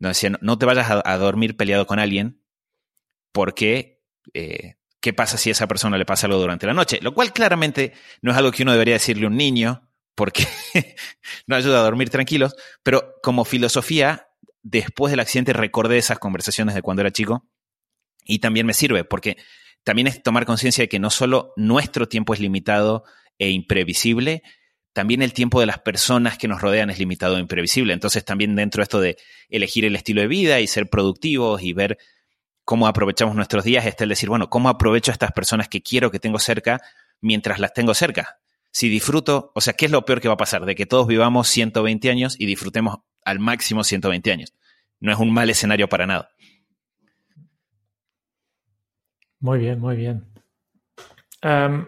nos 0.02 0.18
decía, 0.18 0.36
no, 0.42 0.58
te 0.58 0.66
vayas 0.66 0.88
a, 0.90 1.18
dormir 1.18 1.56
peleado 1.56 1.86
con 1.86 2.00
alguien 2.00 2.44
porque 3.32 4.04
eh, 4.34 4.76
¿qué 5.00 5.14
pasa 5.14 5.38
si 5.38 5.50
a 5.50 5.52
esa 5.52 5.68
persona 5.68 5.98
le 5.98 6.06
pasa 6.06 6.26
algo 6.26 6.40
durante 6.40 6.66
la 6.66 6.74
noche? 6.74 7.00
Lo 7.02 7.14
cual 7.14 7.32
claramente 7.34 7.94
no 8.22 8.32
es 8.32 8.38
algo 8.38 8.52
que 8.52 8.64
uno 8.64 8.72
debería 8.72 8.96
decirle 8.96 9.26
a 9.26 9.30
un 9.30 9.38
niño 9.38 9.88
porque 10.16 10.48
no 11.46 11.56
ayuda 11.56 11.80
a 11.80 11.84
dormir 11.84 12.10
tranquilos, 12.10 12.56
pero 12.82 13.14
como 13.22 13.46
filosofía, 13.46 14.28
después 14.64 15.12
del 15.12 15.20
accidente 15.20 15.54
recordé 15.54 16.00
esas 16.00 16.18
conversaciones 16.18 16.74
de 16.74 16.82
cuando 16.82 17.02
era 17.02 17.12
chico 17.12 17.48
y 18.26 18.40
también 18.40 18.66
me 18.66 18.74
sirve 18.74 19.04
porque 19.04 19.38
también 19.84 20.08
es 20.08 20.24
tomar 20.24 20.46
conciencia 20.46 20.84
de 20.84 20.90
que 20.90 21.00
no 21.00 21.12
solo 21.12 21.54
nuestro 21.58 22.08
tiempo 22.08 22.34
es 22.34 22.40
limitado 22.40 23.04
e 23.38 23.50
imprevisible, 23.50 24.42
también 24.94 25.22
el 25.22 25.34
tiempo 25.34 25.60
de 25.60 25.66
las 25.66 25.80
personas 25.80 26.38
que 26.38 26.48
nos 26.48 26.62
rodean 26.62 26.90
es 26.90 27.00
limitado 27.00 27.38
e 27.38 27.40
imprevisible. 27.40 27.94
Entonces 27.94 28.26
también 28.26 28.56
dentro 28.56 28.82
de 28.82 28.84
esto 28.84 29.00
de 29.00 29.18
elegir 29.50 29.86
el 29.86 29.96
estilo 29.96 30.22
de 30.22 30.28
vida 30.28 30.60
y 30.60 30.68
ser 30.68 30.90
productivos 30.90 31.62
y 31.62 31.74
ver 31.74 31.98
cómo 32.64 32.88
aprovechamos 32.88 33.36
nuestros 33.36 33.64
días, 33.64 33.86
está 33.86 34.04
el 34.04 34.10
decir, 34.10 34.30
bueno, 34.30 34.50
¿cómo 34.50 34.70
aprovecho 34.70 35.12
a 35.12 35.14
estas 35.14 35.32
personas 35.32 35.68
que 35.68 35.82
quiero 35.82 36.12
que 36.12 36.20
tengo 36.20 36.40
cerca 36.40 36.82
mientras 37.20 37.60
las 37.60 37.74
tengo 37.74 37.94
cerca? 37.94 38.40
Si 38.72 38.88
disfruto, 38.88 39.52
o 39.56 39.62
sea, 39.62 39.74
¿qué 39.74 39.86
es 39.86 39.92
lo 39.92 40.06
peor 40.06 40.22
que 40.22 40.28
va 40.28 40.36
a 40.36 40.38
pasar? 40.38 40.66
De 40.66 40.76
que 40.76 40.86
todos 40.86 41.08
vivamos 41.08 41.48
120 41.50 42.10
años 42.10 42.36
y 42.40 42.46
disfrutemos 42.46 43.00
al 43.24 43.40
máximo 43.40 43.84
120 43.84 44.32
años. 44.32 44.54
No 45.00 45.12
es 45.12 45.20
un 45.20 45.34
mal 45.34 45.50
escenario 45.50 45.90
para 45.90 46.06
nada. 46.06 46.30
Muy 49.40 49.60
bien, 49.60 49.80
muy 49.80 49.96
bien. 49.96 50.26
Em, 51.42 51.86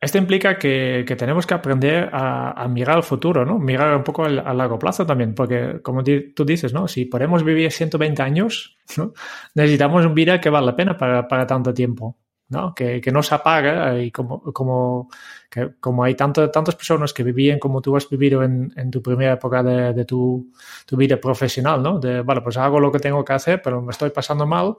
esto 0.00 0.18
implica 0.18 0.58
que, 0.58 1.04
tenemos 1.18 1.46
que 1.46 1.54
aprender 1.54 2.10
a, 2.12 2.66
mirar 2.68 2.96
al 2.96 3.02
futuro, 3.02 3.44
¿no? 3.46 3.58
Mirar 3.58 3.96
un 3.96 4.04
poco 4.04 4.24
a 4.24 4.28
largo 4.28 4.78
plazo 4.78 5.06
también, 5.06 5.34
porque 5.34 5.80
como 5.82 6.04
tú 6.04 6.44
dices, 6.44 6.72
¿no? 6.72 6.86
Si 6.86 7.06
podemos 7.06 7.42
vivir 7.42 7.72
120 7.72 8.22
años, 8.22 8.76
necesitamos 9.54 10.04
un 10.04 10.14
vida 10.14 10.40
que 10.40 10.50
vale 10.50 10.66
la 10.66 10.76
pena 10.76 10.98
para, 10.98 11.46
tanto 11.46 11.72
tiempo, 11.72 12.18
¿no? 12.50 12.74
Que, 12.74 13.00
no 13.10 13.22
se 13.22 13.34
apaga 13.34 13.98
y 13.98 14.10
como, 14.10 14.42
como, 14.52 15.08
como 15.80 16.04
hay 16.04 16.14
tanto, 16.14 16.50
tantas 16.50 16.76
personas 16.76 17.14
que 17.14 17.22
vivían 17.22 17.58
como 17.58 17.80
tú 17.80 17.96
has 17.96 18.08
vivido 18.10 18.42
en, 18.42 18.90
tu 18.90 19.02
primera 19.02 19.32
época 19.32 19.62
de, 19.62 20.04
tu, 20.04 20.52
tu, 20.84 20.96
vida 20.96 21.16
profesional, 21.18 21.82
¿no? 21.82 21.98
De, 21.98 22.20
bueno, 22.20 22.42
pues 22.42 22.58
hago 22.58 22.80
lo 22.80 22.92
que 22.92 22.98
tengo 22.98 23.24
que 23.24 23.32
hacer, 23.32 23.62
pero 23.62 23.80
me 23.80 23.92
estoy 23.92 24.10
pasando 24.10 24.46
mal, 24.46 24.76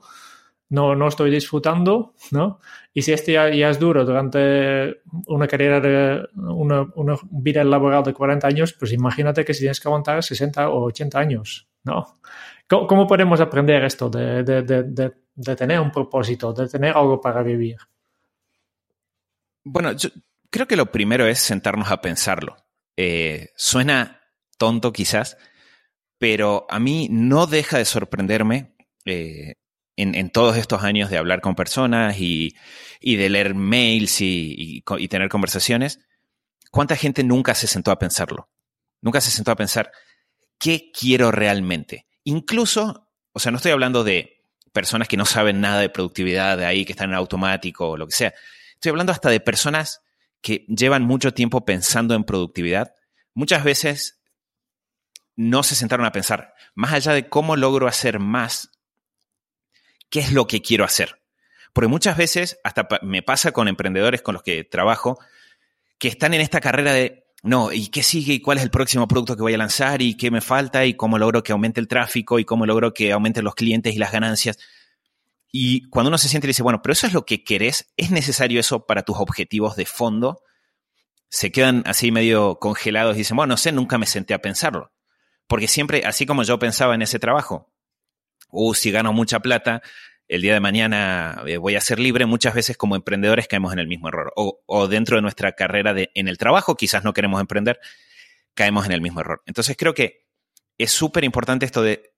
no, 0.70 0.94
no 0.94 1.08
estoy 1.08 1.30
disfrutando, 1.30 2.14
¿no? 2.30 2.60
Y 2.92 3.02
si 3.02 3.12
este 3.12 3.32
ya, 3.32 3.48
es 3.48 3.78
duro 3.78 4.04
durante 4.04 5.00
una 5.26 5.46
carrera 5.46 5.80
de 5.80 6.28
una, 6.34 6.86
vida 7.30 7.64
laboral 7.64 8.02
de 8.04 8.12
40 8.12 8.46
años, 8.46 8.72
pues 8.72 8.92
imagínate 8.92 9.44
que 9.44 9.54
si 9.54 9.60
tienes 9.60 9.80
que 9.80 9.88
aguantar 9.88 10.22
60 10.22 10.68
o 10.68 10.84
80 10.84 11.18
años, 11.18 11.68
¿no? 11.84 12.18
¿Cómo, 12.66 13.06
podemos 13.06 13.40
aprender 13.40 13.82
esto 13.84 14.10
de, 14.10 14.42
de, 14.42 15.56
tener 15.56 15.80
un 15.80 15.90
propósito, 15.90 16.52
de 16.52 16.68
tener 16.68 16.94
algo 16.94 17.18
para 17.18 17.42
vivir? 17.42 17.76
Bueno, 19.64 19.92
yo 19.92 20.10
creo 20.50 20.66
que 20.66 20.76
lo 20.76 20.92
primero 20.92 21.26
es 21.26 21.38
sentarnos 21.38 21.90
a 21.90 22.02
pensarlo. 22.02 22.56
Eh, 22.94 23.52
suena 23.56 24.20
tonto 24.58 24.92
quizás, 24.92 25.38
pero 26.18 26.66
a 26.68 26.78
mí 26.78 27.08
no 27.10 27.46
deja 27.46 27.78
de 27.78 27.86
sorprenderme 27.86 28.74
eh, 29.06 29.54
en, 29.98 30.30
todos 30.30 30.56
estos 30.56 30.84
años 30.84 31.10
de 31.10 31.18
hablar 31.18 31.40
con 31.40 31.56
personas 31.56 32.16
y, 32.18 32.54
de 33.02 33.28
leer 33.28 33.54
mails 33.54 34.20
y, 34.20 34.82
tener 35.08 35.28
conversaciones, 35.28 36.00
¿cuánta 36.70 36.96
gente 36.96 37.24
nunca 37.24 37.54
se 37.54 37.66
sentó 37.66 37.90
a 37.90 37.98
pensarlo? 37.98 38.48
Nunca 39.00 39.20
se 39.20 39.30
sentó 39.30 39.50
a 39.50 39.56
pensar, 39.56 39.90
¿qué 40.58 40.90
quiero 40.92 41.32
realmente? 41.32 42.06
Incluso, 42.22 43.08
o 43.32 43.40
sea, 43.40 43.50
no 43.50 43.56
estoy 43.56 43.72
hablando 43.72 44.04
de 44.04 44.44
personas 44.72 45.08
que 45.08 45.16
no 45.16 45.24
saben 45.24 45.60
nada 45.60 45.80
de 45.80 45.88
productividad, 45.88 46.56
de 46.56 46.66
ahí, 46.66 46.84
que 46.84 46.92
están 46.92 47.10
en 47.10 47.16
automático 47.16 47.90
o 47.90 47.96
lo 47.96 48.06
que 48.06 48.14
sea. 48.14 48.34
Estoy 48.74 48.90
hablando 48.90 49.12
hasta 49.12 49.30
de 49.30 49.40
personas 49.40 50.00
que 50.40 50.64
llevan 50.68 51.02
mucho 51.02 51.34
tiempo 51.34 51.64
pensando 51.64 52.14
en 52.14 52.22
productividad. 52.22 52.94
Muchas 53.34 53.64
veces 53.64 54.20
no 55.34 55.64
se 55.64 55.74
sentaron 55.74 56.06
a 56.06 56.12
pensar, 56.12 56.54
más 56.74 56.92
allá 56.92 57.12
de 57.12 57.28
cómo 57.28 57.56
logro 57.56 57.88
hacer 57.88 58.20
más 58.20 58.70
qué 60.10 60.20
es 60.20 60.32
lo 60.32 60.46
que 60.46 60.62
quiero 60.62 60.84
hacer. 60.84 61.20
Porque 61.72 61.88
muchas 61.88 62.16
veces, 62.16 62.58
hasta 62.64 62.88
me 63.02 63.22
pasa 63.22 63.52
con 63.52 63.68
emprendedores 63.68 64.22
con 64.22 64.34
los 64.34 64.42
que 64.42 64.64
trabajo, 64.64 65.18
que 65.98 66.08
están 66.08 66.34
en 66.34 66.40
esta 66.40 66.60
carrera 66.60 66.92
de, 66.92 67.26
no, 67.42 67.72
¿y 67.72 67.88
qué 67.88 68.02
sigue? 68.02 68.34
¿Y 68.34 68.40
cuál 68.40 68.58
es 68.58 68.64
el 68.64 68.70
próximo 68.70 69.06
producto 69.06 69.36
que 69.36 69.42
voy 69.42 69.54
a 69.54 69.58
lanzar? 69.58 70.02
¿Y 70.02 70.16
qué 70.16 70.30
me 70.30 70.40
falta? 70.40 70.84
¿Y 70.84 70.94
cómo 70.94 71.18
logro 71.18 71.42
que 71.42 71.52
aumente 71.52 71.80
el 71.80 71.88
tráfico? 71.88 72.38
¿Y 72.38 72.44
cómo 72.44 72.66
logro 72.66 72.92
que 72.92 73.12
aumenten 73.12 73.44
los 73.44 73.54
clientes 73.54 73.94
y 73.94 73.98
las 73.98 74.12
ganancias? 74.12 74.58
Y 75.50 75.88
cuando 75.88 76.08
uno 76.08 76.18
se 76.18 76.28
siente 76.28 76.46
y 76.46 76.48
dice, 76.48 76.62
bueno, 76.62 76.82
pero 76.82 76.92
eso 76.92 77.06
es 77.06 77.12
lo 77.12 77.24
que 77.24 77.44
querés, 77.44 77.92
¿es 77.96 78.10
necesario 78.10 78.60
eso 78.60 78.86
para 78.86 79.02
tus 79.02 79.16
objetivos 79.18 79.76
de 79.76 79.86
fondo? 79.86 80.42
Se 81.28 81.52
quedan 81.52 81.82
así 81.86 82.10
medio 82.10 82.58
congelados 82.58 83.14
y 83.14 83.18
dicen, 83.18 83.36
bueno, 83.36 83.52
no 83.52 83.56
sé, 83.56 83.72
nunca 83.72 83.98
me 83.98 84.06
senté 84.06 84.34
a 84.34 84.42
pensarlo. 84.42 84.92
Porque 85.46 85.68
siempre, 85.68 86.04
así 86.04 86.26
como 86.26 86.42
yo 86.42 86.58
pensaba 86.58 86.94
en 86.94 87.02
ese 87.02 87.18
trabajo, 87.18 87.72
uh, 88.50 88.74
si 88.74 88.90
gano 88.90 89.12
mucha 89.12 89.40
plata, 89.40 89.82
el 90.28 90.42
día 90.42 90.52
de 90.52 90.60
mañana 90.60 91.42
eh, 91.46 91.56
voy 91.56 91.74
a 91.74 91.80
ser 91.80 91.98
libre, 91.98 92.26
muchas 92.26 92.54
veces 92.54 92.76
como 92.76 92.96
emprendedores 92.96 93.48
caemos 93.48 93.72
en 93.72 93.78
el 93.78 93.88
mismo 93.88 94.08
error. 94.08 94.32
O, 94.36 94.88
dentro 94.88 95.16
de 95.16 95.22
nuestra 95.22 95.52
carrera 95.52 95.94
de, 95.94 96.10
en 96.14 96.28
el 96.28 96.36
trabajo, 96.36 96.76
quizás 96.76 97.02
no 97.02 97.14
queremos 97.14 97.40
emprender, 97.40 97.80
caemos 98.54 98.84
en 98.84 98.92
el 98.92 99.00
mismo 99.00 99.20
error. 99.20 99.42
Entonces 99.46 99.76
creo 99.76 99.94
que 99.94 100.26
es 100.76 100.92
súper 100.92 101.24
importante 101.24 101.64
esto 101.64 101.82
de 101.82 102.12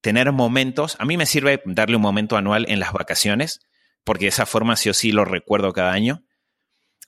tener 0.00 0.32
momentos. 0.32 0.96
A 0.98 1.04
mí 1.04 1.18
me 1.18 1.26
sirve 1.26 1.62
darle 1.66 1.96
un 1.96 2.02
momento 2.02 2.36
anual 2.36 2.64
en 2.68 2.80
las 2.80 2.92
vacaciones, 2.92 3.60
porque 4.04 4.24
de 4.24 4.30
esa 4.30 4.46
forma 4.46 4.76
sí 4.76 4.88
o 4.88 4.94
sí 4.94 5.12
lo 5.12 5.26
recuerdo 5.26 5.72
cada 5.74 5.92
año. 5.92 6.24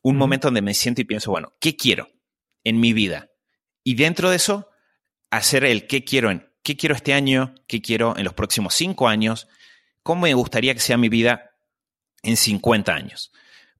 Un 0.02 0.16
momento 0.16 0.48
donde 0.48 0.62
me 0.62 0.74
siento 0.74 1.00
y 1.00 1.04
pienso, 1.04 1.30
bueno, 1.30 1.54
¿qué 1.60 1.76
quiero 1.76 2.08
en 2.62 2.78
mi 2.78 2.92
vida? 2.92 3.30
Y 3.82 3.94
dentro 3.94 4.28
de 4.28 4.36
eso, 4.36 4.68
hacer 5.30 5.64
el 5.64 5.86
qué 5.86 6.04
quiero 6.04 6.30
en 6.30 6.51
qué 6.62 6.76
quiero 6.76 6.94
este 6.94 7.14
año, 7.14 7.54
qué 7.66 7.80
quiero 7.80 8.16
en 8.16 8.24
los 8.24 8.34
próximos 8.34 8.74
cinco 8.74 9.08
años, 9.08 9.48
cómo 10.02 10.22
me 10.22 10.34
gustaría 10.34 10.74
que 10.74 10.80
sea 10.80 10.96
mi 10.96 11.08
vida 11.08 11.50
en 12.22 12.36
50 12.36 12.94
años. 12.94 13.32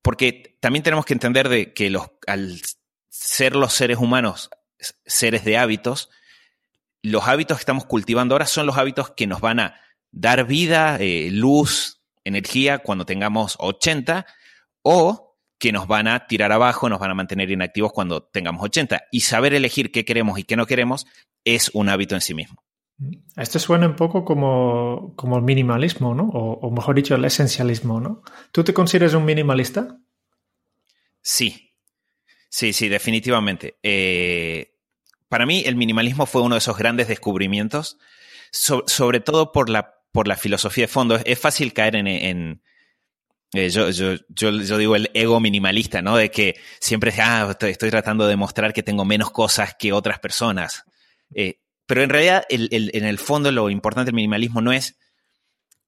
Porque 0.03 0.57
también 0.61 0.83
tenemos 0.83 1.05
que 1.05 1.15
entender 1.15 1.49
de 1.49 1.73
que 1.73 1.91
los, 1.91 2.11
al 2.27 2.61
ser 3.09 3.55
los 3.55 3.73
seres 3.73 3.99
humanos 3.99 4.51
seres 5.07 5.45
de 5.45 5.59
hábitos, 5.59 6.11
los 7.03 7.27
hábitos 7.27 7.59
que 7.59 7.63
estamos 7.63 7.85
cultivando 7.85 8.35
ahora 8.35 8.47
son 8.47 8.67
los 8.67 8.77
hábitos 8.77 9.11
que 9.11 9.27
nos 9.27 9.41
van 9.41 9.61
a 9.61 9.81
dar 10.11 10.47
vida, 10.47 10.97
eh, 11.01 11.31
luz, 11.31 12.03
energía 12.25 12.79
cuando 12.79 13.07
tengamos 13.07 13.57
80 13.59 14.27
o 14.83 15.37
que 15.59 15.73
nos 15.73 15.87
van 15.87 16.09
a 16.09 16.27
tirar 16.27 16.53
abajo, 16.53 16.89
nos 16.89 16.99
van 16.99 17.13
a 17.13 17.15
mantener 17.15 17.51
inactivos 17.51 17.93
cuando 17.93 18.25
tengamos 18.25 18.65
80. 18.65 19.05
Y 19.13 19.21
saber 19.21 19.55
elegir 19.55 19.93
qué 19.93 20.05
queremos 20.05 20.39
y 20.39 20.45
qué 20.45 20.57
no 20.57 20.67
queremos 20.67 21.07
es 21.45 21.71
un 21.73 21.89
hábito 21.89 22.15
en 22.15 22.21
sí 22.21 22.35
mismo. 22.35 22.63
Esto 23.37 23.59
suena 23.59 23.87
un 23.87 23.97
poco 23.97 24.25
como, 24.25 25.15
como 25.17 25.37
el 25.37 25.43
minimalismo, 25.43 26.15
¿no? 26.15 26.25
O, 26.29 26.71
mejor 26.71 26.95
dicho, 26.95 27.15
el 27.15 27.25
esencialismo, 27.25 28.01
¿no? 28.01 28.23
¿Tú 28.53 28.65
te 28.65 28.75
consideras 28.75 29.15
un 29.15 29.25
minimalista? 29.25 29.99
Sí, 31.21 31.75
sí, 32.49 32.73
sí, 32.73 32.89
definitivamente. 32.89 33.79
Eh, 33.83 34.75
para 35.29 35.47
mí 35.47 35.63
el 35.67 35.77
minimalismo 35.77 36.27
fue 36.27 36.43
uno 36.43 36.55
de 36.55 36.61
esos 36.61 36.77
grandes 36.77 37.09
descubrimientos, 37.09 37.99
sobre 38.51 39.21
todo 39.21 39.53
por 39.53 39.71
la, 39.71 39.95
por 40.13 40.29
la 40.29 40.37
filosofía 40.37 40.85
de 40.85 40.89
fondo. 40.89 41.19
Es, 41.25 41.39
fácil 41.39 41.73
caer 41.73 41.97
en... 41.97 42.61
Eh, 43.55 43.69
yo, 43.69 43.91
yo, 43.91 44.15
yo, 44.31 44.79
digo 44.79 44.97
el 44.97 45.11
ego 45.13 45.39
minimalista, 45.39 46.01
¿no? 46.01 46.17
De 46.17 46.31
que 46.31 46.55
siempre 46.81 47.13
ah, 47.19 47.49
estoy, 47.51 47.91
tratando 47.91 48.25
de 48.25 48.31
demostrar 48.31 48.73
que 48.73 48.83
tengo 48.83 49.05
menos 49.05 49.31
cosas 49.31 49.75
que 49.79 49.93
otras 49.93 50.19
personas. 50.21 50.85
Eh, 51.35 51.62
pero 51.93 52.05
en 52.05 52.09
realidad, 52.09 52.47
en 52.49 53.05
el 53.05 53.19
fondo, 53.19 53.53
lo 53.53 53.69
importante 53.69 54.07
del 54.07 54.15
minimalismo 54.15 54.63
no 54.63 54.73
es 54.73 54.99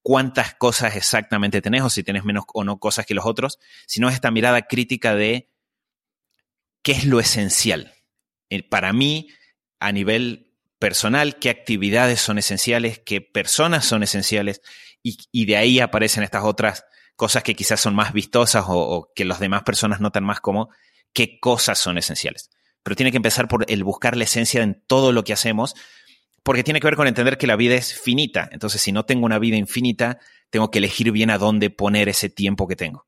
cuántas 0.02 0.54
cosas 0.54 0.96
exactamente 0.96 1.62
tenés 1.62 1.80
o 1.80 1.88
si 1.88 2.02
tenés 2.02 2.24
menos 2.24 2.44
o 2.52 2.62
no 2.62 2.78
cosas 2.78 3.06
que 3.06 3.14
los 3.14 3.24
otros, 3.24 3.58
sino 3.86 4.10
es 4.10 4.14
esta 4.14 4.30
mirada 4.30 4.60
crítica 4.66 5.14
de 5.14 5.50
qué 6.82 6.92
es 6.92 7.06
lo 7.06 7.20
esencial. 7.20 7.94
Eh, 8.50 8.62
para 8.62 8.92
mí, 8.92 9.28
a 9.80 9.92
nivel 9.92 10.52
personal 10.78 11.38
qué 11.38 11.48
actividades 11.48 12.20
son 12.20 12.36
esenciales, 12.36 12.98
qué 12.98 13.22
personas 13.22 13.86
son 13.86 14.02
esenciales 14.02 14.60
y, 15.02 15.46
de 15.46 15.56
ahí 15.56 15.80
aparecen 15.80 16.22
estas 16.22 16.44
otras 16.44 16.84
cosas 17.16 17.42
que 17.42 17.54
quizás 17.54 17.80
son 17.80 17.94
más 17.94 18.12
vistosas 18.12 18.66
o, 18.68 18.76
o 18.76 19.12
que 19.14 19.24
las 19.24 19.40
demás 19.40 19.62
personas 19.62 20.00
notan 20.00 20.24
más 20.24 20.40
como 20.40 20.68
qué 21.14 21.40
cosas 21.40 21.78
son 21.78 21.96
esenciales. 21.96 22.50
Pero 22.84 22.94
tiene 22.94 23.10
que 23.10 23.16
empezar 23.16 23.48
por 23.48 23.64
el 23.68 23.82
buscar 23.82 24.16
la 24.16 24.22
esencia 24.22 24.62
en 24.62 24.80
todo 24.86 25.10
lo 25.10 25.24
que 25.24 25.32
hacemos, 25.32 25.74
porque 26.44 26.62
tiene 26.62 26.78
que 26.78 26.86
ver 26.86 26.96
con 26.96 27.08
entender 27.08 27.38
que 27.38 27.48
la 27.48 27.56
vida 27.56 27.74
es 27.74 27.98
finita. 27.98 28.48
Entonces, 28.52 28.80
si 28.80 28.92
no 28.92 29.04
tengo 29.04 29.26
una 29.26 29.40
vida 29.40 29.56
infinita, 29.56 30.20
tengo 30.50 30.70
que 30.70 30.78
elegir 30.78 31.10
bien 31.10 31.30
a 31.30 31.38
dónde 31.38 31.70
poner 31.70 32.08
ese 32.08 32.28
tiempo 32.28 32.68
que 32.68 32.76
tengo. 32.76 33.06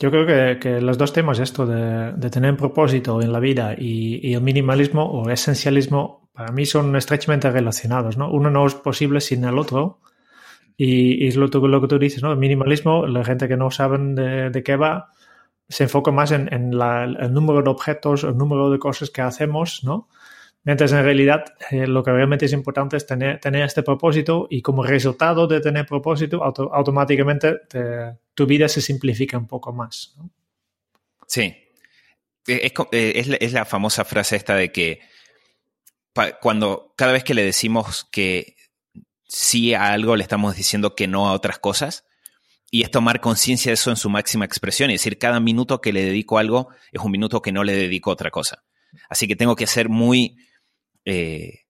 Yo 0.00 0.10
creo 0.10 0.58
que, 0.58 0.80
los 0.80 0.98
dos 0.98 1.12
temas, 1.12 1.38
esto 1.38 1.66
de, 1.66 2.30
tener 2.30 2.50
un 2.50 2.56
propósito 2.56 3.22
en 3.22 3.32
la 3.32 3.38
vida 3.38 3.74
y, 3.78 4.34
el 4.34 4.40
minimalismo 4.40 5.04
o 5.04 5.30
esencialismo, 5.30 6.30
para 6.32 6.52
mí 6.52 6.66
son 6.66 6.94
estrechamente 6.96 7.50
relacionados. 7.50 8.16
¿no? 8.16 8.30
Uno 8.30 8.50
no 8.50 8.66
es 8.66 8.74
posible 8.74 9.20
sin 9.20 9.44
el 9.44 9.58
otro. 9.58 10.00
Y, 10.76 11.28
es 11.28 11.36
lo, 11.36 11.46
lo, 11.46 11.80
que 11.80 11.86
tú 11.86 11.98
dices, 11.98 12.22
¿no? 12.22 12.32
El 12.32 12.38
minimalismo, 12.38 13.06
la 13.06 13.24
gente 13.24 13.46
que 13.46 13.56
no 13.56 13.70
sabe 13.70 13.98
de, 14.50 14.62
qué 14.64 14.74
va, 14.74 15.10
se 15.68 15.84
enfoca 15.84 16.10
más 16.10 16.30
en, 16.30 16.48
el 16.52 17.32
número 17.32 17.62
de 17.62 17.70
objetos, 17.70 18.24
el 18.24 18.36
número 18.36 18.70
de 18.70 18.78
cosas 18.78 19.10
que 19.10 19.22
hacemos, 19.22 19.82
¿no? 19.84 20.08
Mientras 20.62 20.92
en 20.92 21.04
realidad 21.04 21.44
eh, 21.70 21.86
lo 21.86 22.02
que 22.02 22.10
realmente 22.10 22.46
es 22.46 22.52
importante 22.52 22.96
es 22.96 23.06
tener, 23.06 23.38
este 23.42 23.82
propósito 23.82 24.46
y 24.48 24.62
como 24.62 24.82
resultado 24.82 25.46
de 25.46 25.60
tener 25.60 25.84
propósito, 25.84 26.42
automáticamente 26.42 27.60
tu 28.32 28.46
vida 28.46 28.66
se 28.68 28.80
simplifica 28.80 29.36
un 29.36 29.46
poco 29.46 29.74
más. 29.74 30.16
Sí. 31.26 31.54
Eh, 32.46 32.72
es, 32.92 33.28
es, 33.40 33.52
la, 33.52 33.66
famosa 33.66 34.06
frase 34.06 34.36
esta 34.36 34.54
de 34.54 34.72
que 34.72 35.00
cuando 36.40 36.94
cada 36.96 37.12
vez 37.12 37.24
que 37.24 37.34
le 37.34 37.44
decimos 37.44 38.06
que 38.10 38.56
sí 39.26 39.74
a 39.74 39.92
algo, 39.92 40.16
le 40.16 40.22
estamos 40.22 40.56
diciendo 40.56 40.94
que 40.94 41.08
no 41.08 41.28
a 41.28 41.32
otras 41.32 41.58
cosas. 41.58 42.04
Y 42.74 42.82
es 42.82 42.90
tomar 42.90 43.20
conciencia 43.20 43.70
de 43.70 43.74
eso 43.74 43.90
en 43.90 43.96
su 43.96 44.10
máxima 44.10 44.44
expresión 44.44 44.90
y 44.90 44.94
decir, 44.94 45.16
cada 45.16 45.38
minuto 45.38 45.80
que 45.80 45.92
le 45.92 46.04
dedico 46.04 46.38
a 46.38 46.40
algo 46.40 46.70
es 46.90 47.00
un 47.00 47.12
minuto 47.12 47.40
que 47.40 47.52
no 47.52 47.62
le 47.62 47.72
dedico 47.72 48.10
a 48.10 48.14
otra 48.14 48.32
cosa. 48.32 48.64
Así 49.08 49.28
que 49.28 49.36
tengo 49.36 49.54
que 49.54 49.68
ser 49.68 49.88
muy 49.88 50.38
eh, 51.04 51.66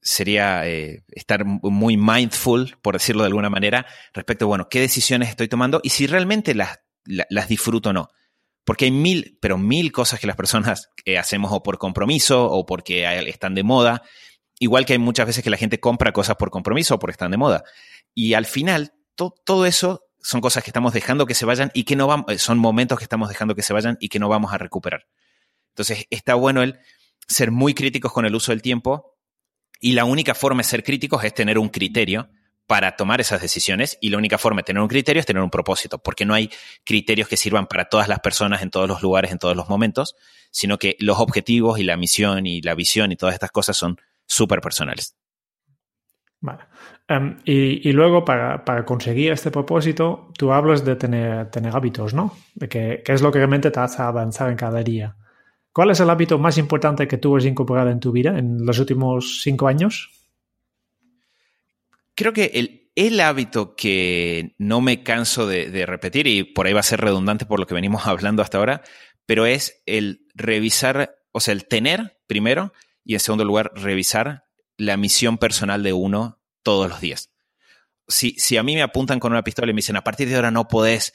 sería 0.00 0.64
eh, 0.68 1.02
estar 1.08 1.44
muy 1.44 1.96
mindful, 1.96 2.76
por 2.80 2.94
decirlo 2.94 3.24
de 3.24 3.26
alguna 3.26 3.50
manera, 3.50 3.86
respecto 4.14 4.44
a, 4.44 4.46
bueno, 4.46 4.68
qué 4.68 4.78
decisiones 4.78 5.30
estoy 5.30 5.48
tomando 5.48 5.80
y 5.82 5.90
si 5.90 6.06
realmente 6.06 6.54
las, 6.54 6.78
las, 7.04 7.48
disfruto 7.48 7.90
o 7.90 7.92
no. 7.92 8.08
Porque 8.64 8.84
hay 8.84 8.92
mil, 8.92 9.38
pero 9.40 9.58
mil 9.58 9.90
cosas 9.90 10.20
que 10.20 10.28
las 10.28 10.36
personas 10.36 10.90
hacemos 11.18 11.50
o 11.50 11.64
por 11.64 11.78
compromiso 11.78 12.48
o 12.48 12.64
porque 12.66 13.04
están 13.28 13.56
de 13.56 13.64
moda. 13.64 14.04
Igual 14.60 14.86
que 14.86 14.92
hay 14.92 15.00
muchas 15.00 15.26
veces 15.26 15.42
que 15.42 15.50
la 15.50 15.56
gente 15.56 15.80
compra 15.80 16.12
cosas 16.12 16.36
por 16.36 16.52
compromiso 16.52 16.94
o 16.94 16.98
porque 17.00 17.14
están 17.14 17.32
de 17.32 17.36
moda. 17.36 17.64
Y 18.14 18.34
al 18.34 18.46
final, 18.46 18.92
todo 19.16 19.66
eso 19.66 20.05
son 20.26 20.40
cosas 20.40 20.64
que 20.64 20.70
estamos 20.70 20.92
dejando 20.92 21.24
que 21.24 21.34
se 21.34 21.46
vayan 21.46 21.70
y 21.72 21.84
que 21.84 21.94
no 21.94 22.08
vamos, 22.08 22.42
son 22.42 22.58
momentos 22.58 22.98
que 22.98 23.04
estamos 23.04 23.28
dejando 23.28 23.54
que 23.54 23.62
se 23.62 23.72
vayan 23.72 23.96
y 24.00 24.08
que 24.08 24.18
no 24.18 24.28
vamos 24.28 24.52
a 24.52 24.58
recuperar. 24.58 25.06
Entonces, 25.68 26.06
está 26.10 26.34
bueno 26.34 26.64
el 26.64 26.80
ser 27.28 27.52
muy 27.52 27.74
críticos 27.74 28.12
con 28.12 28.26
el 28.26 28.34
uso 28.34 28.50
del 28.50 28.60
tiempo 28.60 29.16
y 29.80 29.92
la 29.92 30.04
única 30.04 30.34
forma 30.34 30.62
de 30.62 30.64
ser 30.64 30.82
críticos 30.82 31.22
es 31.22 31.32
tener 31.32 31.60
un 31.60 31.68
criterio 31.68 32.28
para 32.66 32.96
tomar 32.96 33.20
esas 33.20 33.40
decisiones 33.40 33.98
y 34.00 34.08
la 34.10 34.18
única 34.18 34.36
forma 34.36 34.62
de 34.62 34.64
tener 34.64 34.82
un 34.82 34.88
criterio 34.88 35.20
es 35.20 35.26
tener 35.26 35.44
un 35.44 35.50
propósito, 35.50 35.98
porque 36.02 36.24
no 36.24 36.34
hay 36.34 36.50
criterios 36.82 37.28
que 37.28 37.36
sirvan 37.36 37.68
para 37.68 37.88
todas 37.88 38.08
las 38.08 38.18
personas 38.18 38.62
en 38.62 38.70
todos 38.70 38.88
los 38.88 39.02
lugares, 39.02 39.30
en 39.30 39.38
todos 39.38 39.54
los 39.54 39.68
momentos, 39.68 40.16
sino 40.50 40.76
que 40.76 40.96
los 40.98 41.20
objetivos 41.20 41.78
y 41.78 41.84
la 41.84 41.96
misión 41.96 42.46
y 42.46 42.62
la 42.62 42.74
visión 42.74 43.12
y 43.12 43.16
todas 43.16 43.34
estas 43.34 43.52
cosas 43.52 43.76
son 43.76 44.00
súper 44.26 44.60
personales. 44.60 45.14
Vale. 46.40 46.64
Em, 47.08 47.38
y, 47.44 47.92
luego, 47.92 48.24
para, 48.24 48.84
conseguir 48.84 49.30
este 49.30 49.52
propósito, 49.52 50.32
tú 50.36 50.52
hablas 50.52 50.84
de 50.84 50.96
tener, 50.96 51.50
tener 51.50 51.74
hábitos, 51.74 52.14
¿no? 52.14 52.36
De 52.54 52.68
que, 52.68 53.02
es 53.06 53.22
lo 53.22 53.30
que 53.30 53.38
realmente 53.38 53.70
te 53.70 53.78
hace 53.78 54.02
avanzar 54.02 54.50
en 54.50 54.56
cada 54.56 54.82
día. 54.82 55.16
¿Cuál 55.72 55.90
es 55.90 56.00
el 56.00 56.10
hábito 56.10 56.38
más 56.38 56.58
importante 56.58 57.06
que 57.06 57.18
tú 57.18 57.36
has 57.36 57.44
incorporado 57.44 57.90
en 57.90 58.00
tu 58.00 58.10
vida 58.10 58.36
en 58.38 58.64
los 58.64 58.78
últimos 58.78 59.42
cinco 59.42 59.68
años? 59.68 60.10
Creo 62.16 62.32
que 62.32 62.82
el, 62.96 63.20
hábito 63.20 63.76
que 63.76 64.56
no 64.58 64.80
me 64.80 65.02
canso 65.04 65.46
de, 65.46 65.86
repetir, 65.86 66.26
y 66.26 66.42
por 66.42 66.66
ahí 66.66 66.72
va 66.72 66.80
a 66.80 66.82
ser 66.82 67.00
redundante 67.00 67.46
por 67.46 67.60
lo 67.60 67.66
que 67.66 67.74
venimos 67.74 68.06
hablando 68.06 68.42
hasta 68.42 68.58
ahora, 68.58 68.82
pero 69.26 69.46
es 69.46 69.82
el 69.86 70.26
revisar, 70.34 71.18
o 71.30 71.38
sea, 71.38 71.52
el 71.52 71.66
tener 71.66 72.18
primero 72.26 72.72
y 73.04 73.14
en 73.14 73.20
segundo 73.20 73.44
lugar, 73.44 73.70
revisar 73.76 74.44
la 74.76 74.96
misión 74.96 75.38
personal 75.38 75.84
de 75.84 75.92
uno 75.92 76.35
todos 76.66 76.88
los 76.88 77.00
días. 77.00 77.30
Si, 78.08 78.32
si 78.38 78.56
a 78.56 78.64
mí 78.64 78.74
me 78.74 78.82
apuntan 78.82 79.20
con 79.20 79.30
una 79.30 79.44
pistola 79.44 79.70
y 79.70 79.72
me 79.72 79.78
dicen, 79.78 79.94
a 79.94 80.02
partir 80.02 80.28
de 80.28 80.34
ahora 80.34 80.50
no 80.50 80.66
podés 80.66 81.12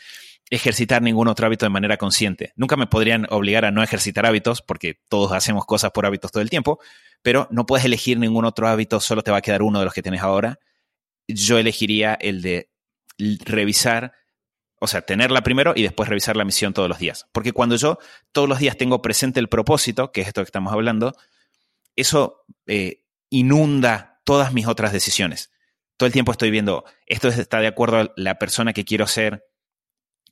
ejercitar 0.49 1.01
ningún 1.01 1.27
otro 1.27 1.45
hábito 1.45 1.65
de 1.65 1.69
manera 1.71 1.97
consciente. 1.97 2.53
Nunca 2.55 2.77
me 2.77 2.87
podrían 2.87 3.27
obligar 3.29 3.65
a 3.65 3.71
no 3.71 3.83
ejercitar 3.83 4.25
hábitos, 4.25 4.61
porque 4.61 5.01
todos 5.09 5.33
hacemos 5.33 5.65
cosas 5.65 5.91
por 5.91 6.05
hábitos 6.05 6.31
todo 6.31 6.41
el 6.41 6.49
tiempo, 6.49 6.79
pero 7.21 7.49
no 7.51 7.65
puedes 7.65 7.83
elegir 7.83 8.17
ningún 8.17 8.45
otro 8.45 8.69
hábito, 8.69 9.01
solo 9.01 9.23
te 9.23 9.31
va 9.31 9.37
a 9.39 9.41
quedar 9.41 9.61
uno 9.61 9.79
de 9.79 9.85
los 9.85 9.93
que 9.93 10.01
tienes 10.01 10.21
ahora. 10.21 10.57
Yo 11.27 11.57
elegiría 11.57 12.13
el 12.13 12.41
de 12.41 12.69
revisar, 13.17 14.13
o 14.79 14.87
sea, 14.87 15.01
tenerla 15.01 15.43
primero 15.43 15.73
y 15.75 15.83
después 15.83 16.07
revisar 16.07 16.37
la 16.37 16.45
misión 16.45 16.73
todos 16.73 16.87
los 16.87 16.97
días. 16.99 17.27
Porque 17.33 17.51
cuando 17.51 17.75
yo 17.75 17.99
todos 18.31 18.47
los 18.47 18.59
días 18.59 18.77
tengo 18.77 19.01
presente 19.01 19.41
el 19.41 19.49
propósito, 19.49 20.13
que 20.13 20.21
es 20.21 20.27
esto 20.27 20.39
que 20.39 20.45
estamos 20.45 20.71
hablando, 20.71 21.13
eso 21.97 22.45
eh, 22.67 23.03
inunda 23.29 24.10
todas 24.23 24.53
mis 24.53 24.67
otras 24.67 24.93
decisiones. 24.93 25.51
Todo 25.97 26.07
el 26.07 26.13
tiempo 26.13 26.31
estoy 26.31 26.51
viendo, 26.51 26.83
esto 27.05 27.27
está 27.27 27.59
de 27.59 27.67
acuerdo 27.67 27.97
a 27.97 28.13
la 28.15 28.39
persona 28.39 28.73
que 28.73 28.85
quiero 28.85 29.07
ser, 29.07 29.45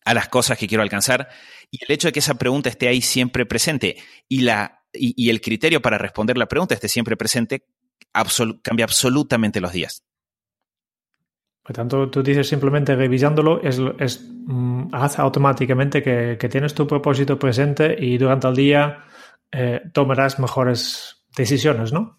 a 0.03 0.13
las 0.13 0.27
cosas 0.27 0.57
que 0.57 0.67
quiero 0.67 0.81
alcanzar. 0.81 1.29
Y 1.69 1.83
el 1.83 1.93
hecho 1.93 2.07
de 2.07 2.11
que 2.11 2.19
esa 2.19 2.35
pregunta 2.35 2.69
esté 2.69 2.87
ahí 2.87 3.01
siempre 3.01 3.45
presente 3.45 3.97
y, 4.27 4.41
la, 4.41 4.83
y, 4.93 5.29
el 5.29 5.41
criterio 5.41 5.81
para 5.81 5.97
responder 5.97 6.37
la 6.37 6.47
pregunta 6.47 6.73
esté 6.73 6.87
siempre 6.87 7.17
presente 7.17 7.67
cambia 8.63 8.85
absolutamente 8.85 9.61
los 9.61 9.71
días. 9.71 10.03
Por 11.61 11.75
tanto, 11.75 12.09
tú 12.09 12.23
dices 12.23 12.47
simplemente 12.47 12.95
revisándolo, 12.95 13.61
es, 13.61 13.79
es 13.99 14.27
mm, 14.27 14.87
hace 14.91 15.21
automáticamente 15.21 16.01
que, 16.01 16.49
tienes 16.49 16.73
tu 16.73 16.87
propósito 16.87 17.37
presente 17.37 17.95
y 17.99 18.17
durante 18.17 18.47
el 18.47 18.55
día 18.55 19.03
eh, 19.51 19.81
tomarás 19.93 20.39
mejores 20.39 21.27
decisiones, 21.35 21.93
¿no? 21.93 22.18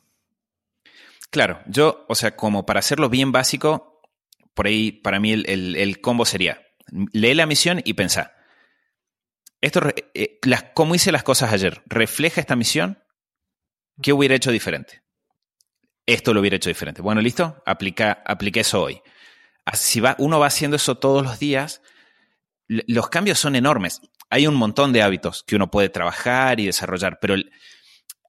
Claro, 1.30 1.60
yo, 1.66 2.04
o 2.08 2.14
sea, 2.14 2.36
como 2.36 2.66
para 2.66 2.80
hacerlo 2.80 3.08
bien 3.08 3.32
básico, 3.32 4.00
por 4.54 4.66
ahí 4.66 4.92
para 4.92 5.20
mí 5.20 5.32
el 5.32 6.00
combo 6.00 6.24
sería 6.24 6.60
lee 7.12 7.34
la 7.34 7.46
misión 7.46 7.80
y 7.84 7.94
pensá. 7.94 8.34
Esto, 9.60 9.80
eh, 10.14 10.38
las, 10.42 10.64
¿Cómo 10.74 10.94
hice 10.94 11.12
las 11.12 11.22
cosas 11.22 11.52
ayer? 11.52 11.82
¿Refleja 11.86 12.40
esta 12.40 12.56
misión? 12.56 13.02
¿Qué 14.02 14.12
hubiera 14.12 14.34
hecho 14.34 14.50
diferente? 14.50 15.02
Esto 16.06 16.32
lo 16.32 16.40
hubiera 16.40 16.56
hecho 16.56 16.70
diferente. 16.70 17.02
Bueno, 17.02 17.20
listo, 17.20 17.62
aplica, 17.66 18.22
apliqué 18.24 18.60
eso 18.60 18.82
hoy. 18.82 19.02
Si 19.74 20.00
va, 20.00 20.16
uno 20.18 20.40
va 20.40 20.46
haciendo 20.46 20.76
eso 20.76 20.96
todos 20.96 21.22
los 21.22 21.38
días, 21.38 21.82
los 22.66 23.08
cambios 23.10 23.38
son 23.38 23.54
enormes. 23.54 24.00
Hay 24.30 24.46
un 24.46 24.54
montón 24.54 24.92
de 24.92 25.02
hábitos 25.02 25.44
que 25.44 25.56
uno 25.56 25.70
puede 25.70 25.90
trabajar 25.90 26.58
y 26.58 26.66
desarrollar, 26.66 27.18
pero 27.20 27.34
el, 27.34 27.52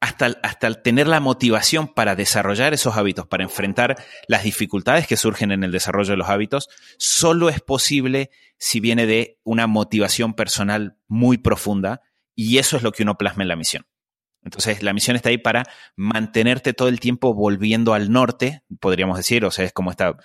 hasta, 0.02 0.40
hasta 0.42 0.82
tener 0.82 1.08
la 1.08 1.20
motivación 1.20 1.88
para 1.88 2.16
desarrollar 2.16 2.74
esos 2.74 2.98
hábitos, 2.98 3.28
para 3.28 3.44
enfrentar 3.44 4.04
las 4.28 4.44
dificultades 4.44 5.06
que 5.06 5.16
surgen 5.16 5.52
en 5.52 5.64
el 5.64 5.72
desarrollo 5.72 6.10
de 6.10 6.18
los 6.18 6.28
hábitos, 6.28 6.70
solo 6.98 7.50
es 7.50 7.62
posible 7.62 8.32
si 8.58 8.80
viene 8.80 9.06
de 9.06 9.40
una 9.44 9.68
motivación 9.68 10.34
personal 10.34 10.98
muy 11.08 11.38
profunda 11.38 12.02
y 12.36 12.58
eso 12.58 12.78
es 12.78 12.84
lo 12.84 12.92
que 12.92 13.04
uno 13.04 13.16
plasma 13.16 13.44
en 13.44 13.50
la 13.50 13.56
misión. 13.56 13.86
Entonces, 14.44 14.82
la 14.82 14.92
misión 14.92 15.16
está 15.16 15.30
ahí 15.30 15.38
para 15.38 15.68
mantenerte 15.96 16.74
todo 16.74 16.88
el 16.88 17.00
tiempo 17.00 17.36
volviendo 17.36 17.94
al 17.94 18.12
norte, 18.12 18.64
podríamos 18.80 19.18
decir, 19.18 19.46
o 19.46 19.52
sea, 19.52 19.66
es 19.66 19.72
como 19.72 19.92
esta, 19.92 20.18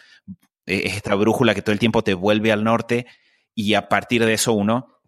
es 0.64 0.94
esta 0.94 1.14
brújula 1.16 1.54
que 1.54 1.60
todo 1.60 1.74
el 1.74 1.78
tiempo 1.78 2.02
te 2.02 2.14
vuelve 2.14 2.50
al 2.50 2.64
norte 2.64 3.06
y 3.54 3.74
a 3.74 3.90
partir 3.90 4.24
de 4.24 4.32
eso 4.32 4.54
uno 4.54 5.00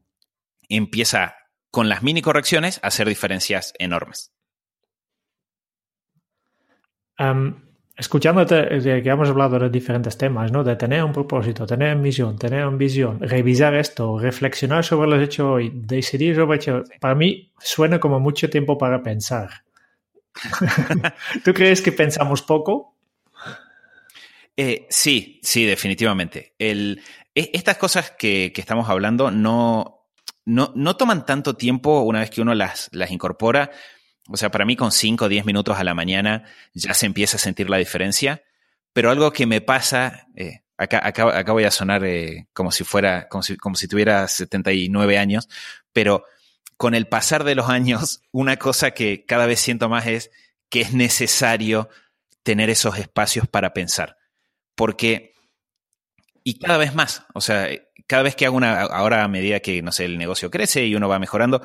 empieza 0.69 1.37
con 1.71 1.89
las 1.89 2.03
mini 2.03 2.21
correcciones 2.21 2.81
a 2.83 2.89
hacer 2.89 3.09
diferencias 3.09 3.73
enormes 3.79 4.35
escuchándote, 7.97 9.03
que 9.03 9.09
hemos 9.09 9.29
hablado 9.29 9.59
de 9.59 9.71
diferentes 9.71 10.17
temas, 10.17 10.53
¿no? 10.53 10.63
De 10.63 10.77
tener 10.77 11.03
un 11.03 11.13
propósito, 11.13 11.67
tener 11.67 11.97
misión, 11.97 12.39
tener 12.39 12.65
una 12.67 12.77
visión, 12.77 13.21
revisar 13.21 13.75
esto, 13.75 14.19
reflexionar 14.19 14.85
sobre 14.85 15.11
lo 15.11 15.21
hecho 15.21 15.53
hoy, 15.53 15.73
decidir 15.75 16.37
sobre 16.37 16.57
hecho. 16.57 16.85
Para 17.01 17.15
mí 17.15 17.53
suena 17.59 17.99
como 17.99 18.21
mucho 18.21 18.49
tiempo 18.49 18.79
para 18.79 19.03
pensar. 19.03 19.65
¿Tú 21.45 21.53
crees 21.53 21.83
que 21.83 21.91
pensamos 21.91 22.43
poco? 22.43 22.95
Eh, 24.57 24.87
sí, 24.91 25.41
sí, 25.43 25.65
definitivamente. 25.65 26.55
El, 26.59 27.01
e, 27.35 27.51
estas 27.53 27.79
cosas 27.79 28.13
que, 28.13 28.53
que 28.55 28.61
estamos 28.61 28.89
hablando 28.89 29.31
no, 29.31 30.07
no, 30.45 30.73
no, 30.75 30.97
toman 30.97 31.27
tanto 31.27 31.55
tiempo 31.55 32.01
una 32.03 32.21
vez 32.21 32.31
que 32.31 32.41
uno 32.41 32.55
las, 32.55 32.89
las 32.93 33.11
incorpora 33.11 33.71
O 34.29 34.37
sea, 34.37 34.51
para 34.51 34.65
mí 34.65 34.77
con 34.77 34.93
5 34.93 35.25
o 35.25 35.29
10 35.29 35.47
minutos 35.47 35.79
a 35.79 35.85
la 35.85 35.95
mañana 35.95 36.45
ya 36.75 36.95
se 36.95 37.07
empieza 37.07 37.37
a 37.37 37.41
sentir 37.41 37.71
la 37.71 37.79
diferencia. 37.79 38.43
Pero 38.93 39.11
algo 39.11 39.33
que 39.33 39.47
me 39.47 39.61
pasa, 39.61 40.27
eh, 40.37 40.61
acá, 40.77 41.01
acá, 41.07 41.53
voy 41.53 41.65
a 41.65 41.71
sonar 41.71 42.05
eh, 42.05 42.49
como 42.53 42.71
si 42.71 42.85
fuera, 42.85 43.29
como 43.29 43.43
si, 43.43 43.57
como 43.57 43.77
si 43.77 43.89
tuviera 43.89 44.29
79 44.29 45.19
años, 45.19 45.49
pero 45.93 46.25
con 46.77 46.95
el 46.95 47.07
pasar 47.09 47.45
de 47.45 47.55
los 47.55 47.69
años, 47.69 48.23
una 48.33 48.57
cosa 48.57 48.93
que 48.93 49.25
cada 49.27 49.47
vez 49.47 49.61
siento 49.61 49.89
más 49.89 50.07
es 50.07 50.31
que 50.69 50.81
es 50.83 50.93
necesario 50.93 51.89
tener 52.43 52.71
esos 52.71 52.99
espacios 52.99 53.49
para 53.49 53.73
pensar. 53.73 54.17
Porque, 54.75 55.35
y 56.45 56.59
cada 56.59 56.79
vez 56.79 56.95
más, 56.95 57.25
o 57.35 57.41
sea, 57.41 57.69
cada 58.07 58.23
vez 58.23 58.37
que 58.37 58.47
hago 58.47 58.57
una, 58.57 58.81
ahora 58.83 59.25
a 59.25 59.29
medida 59.29 59.61
que, 59.61 59.83
no 59.83 59.93
sé, 59.93 60.05
el 60.05 60.19
negocio 60.19 60.51
crece 60.51 60.87
y 60.87 60.95
uno 60.95 61.09
va 61.09 61.19
mejorando, 61.19 61.63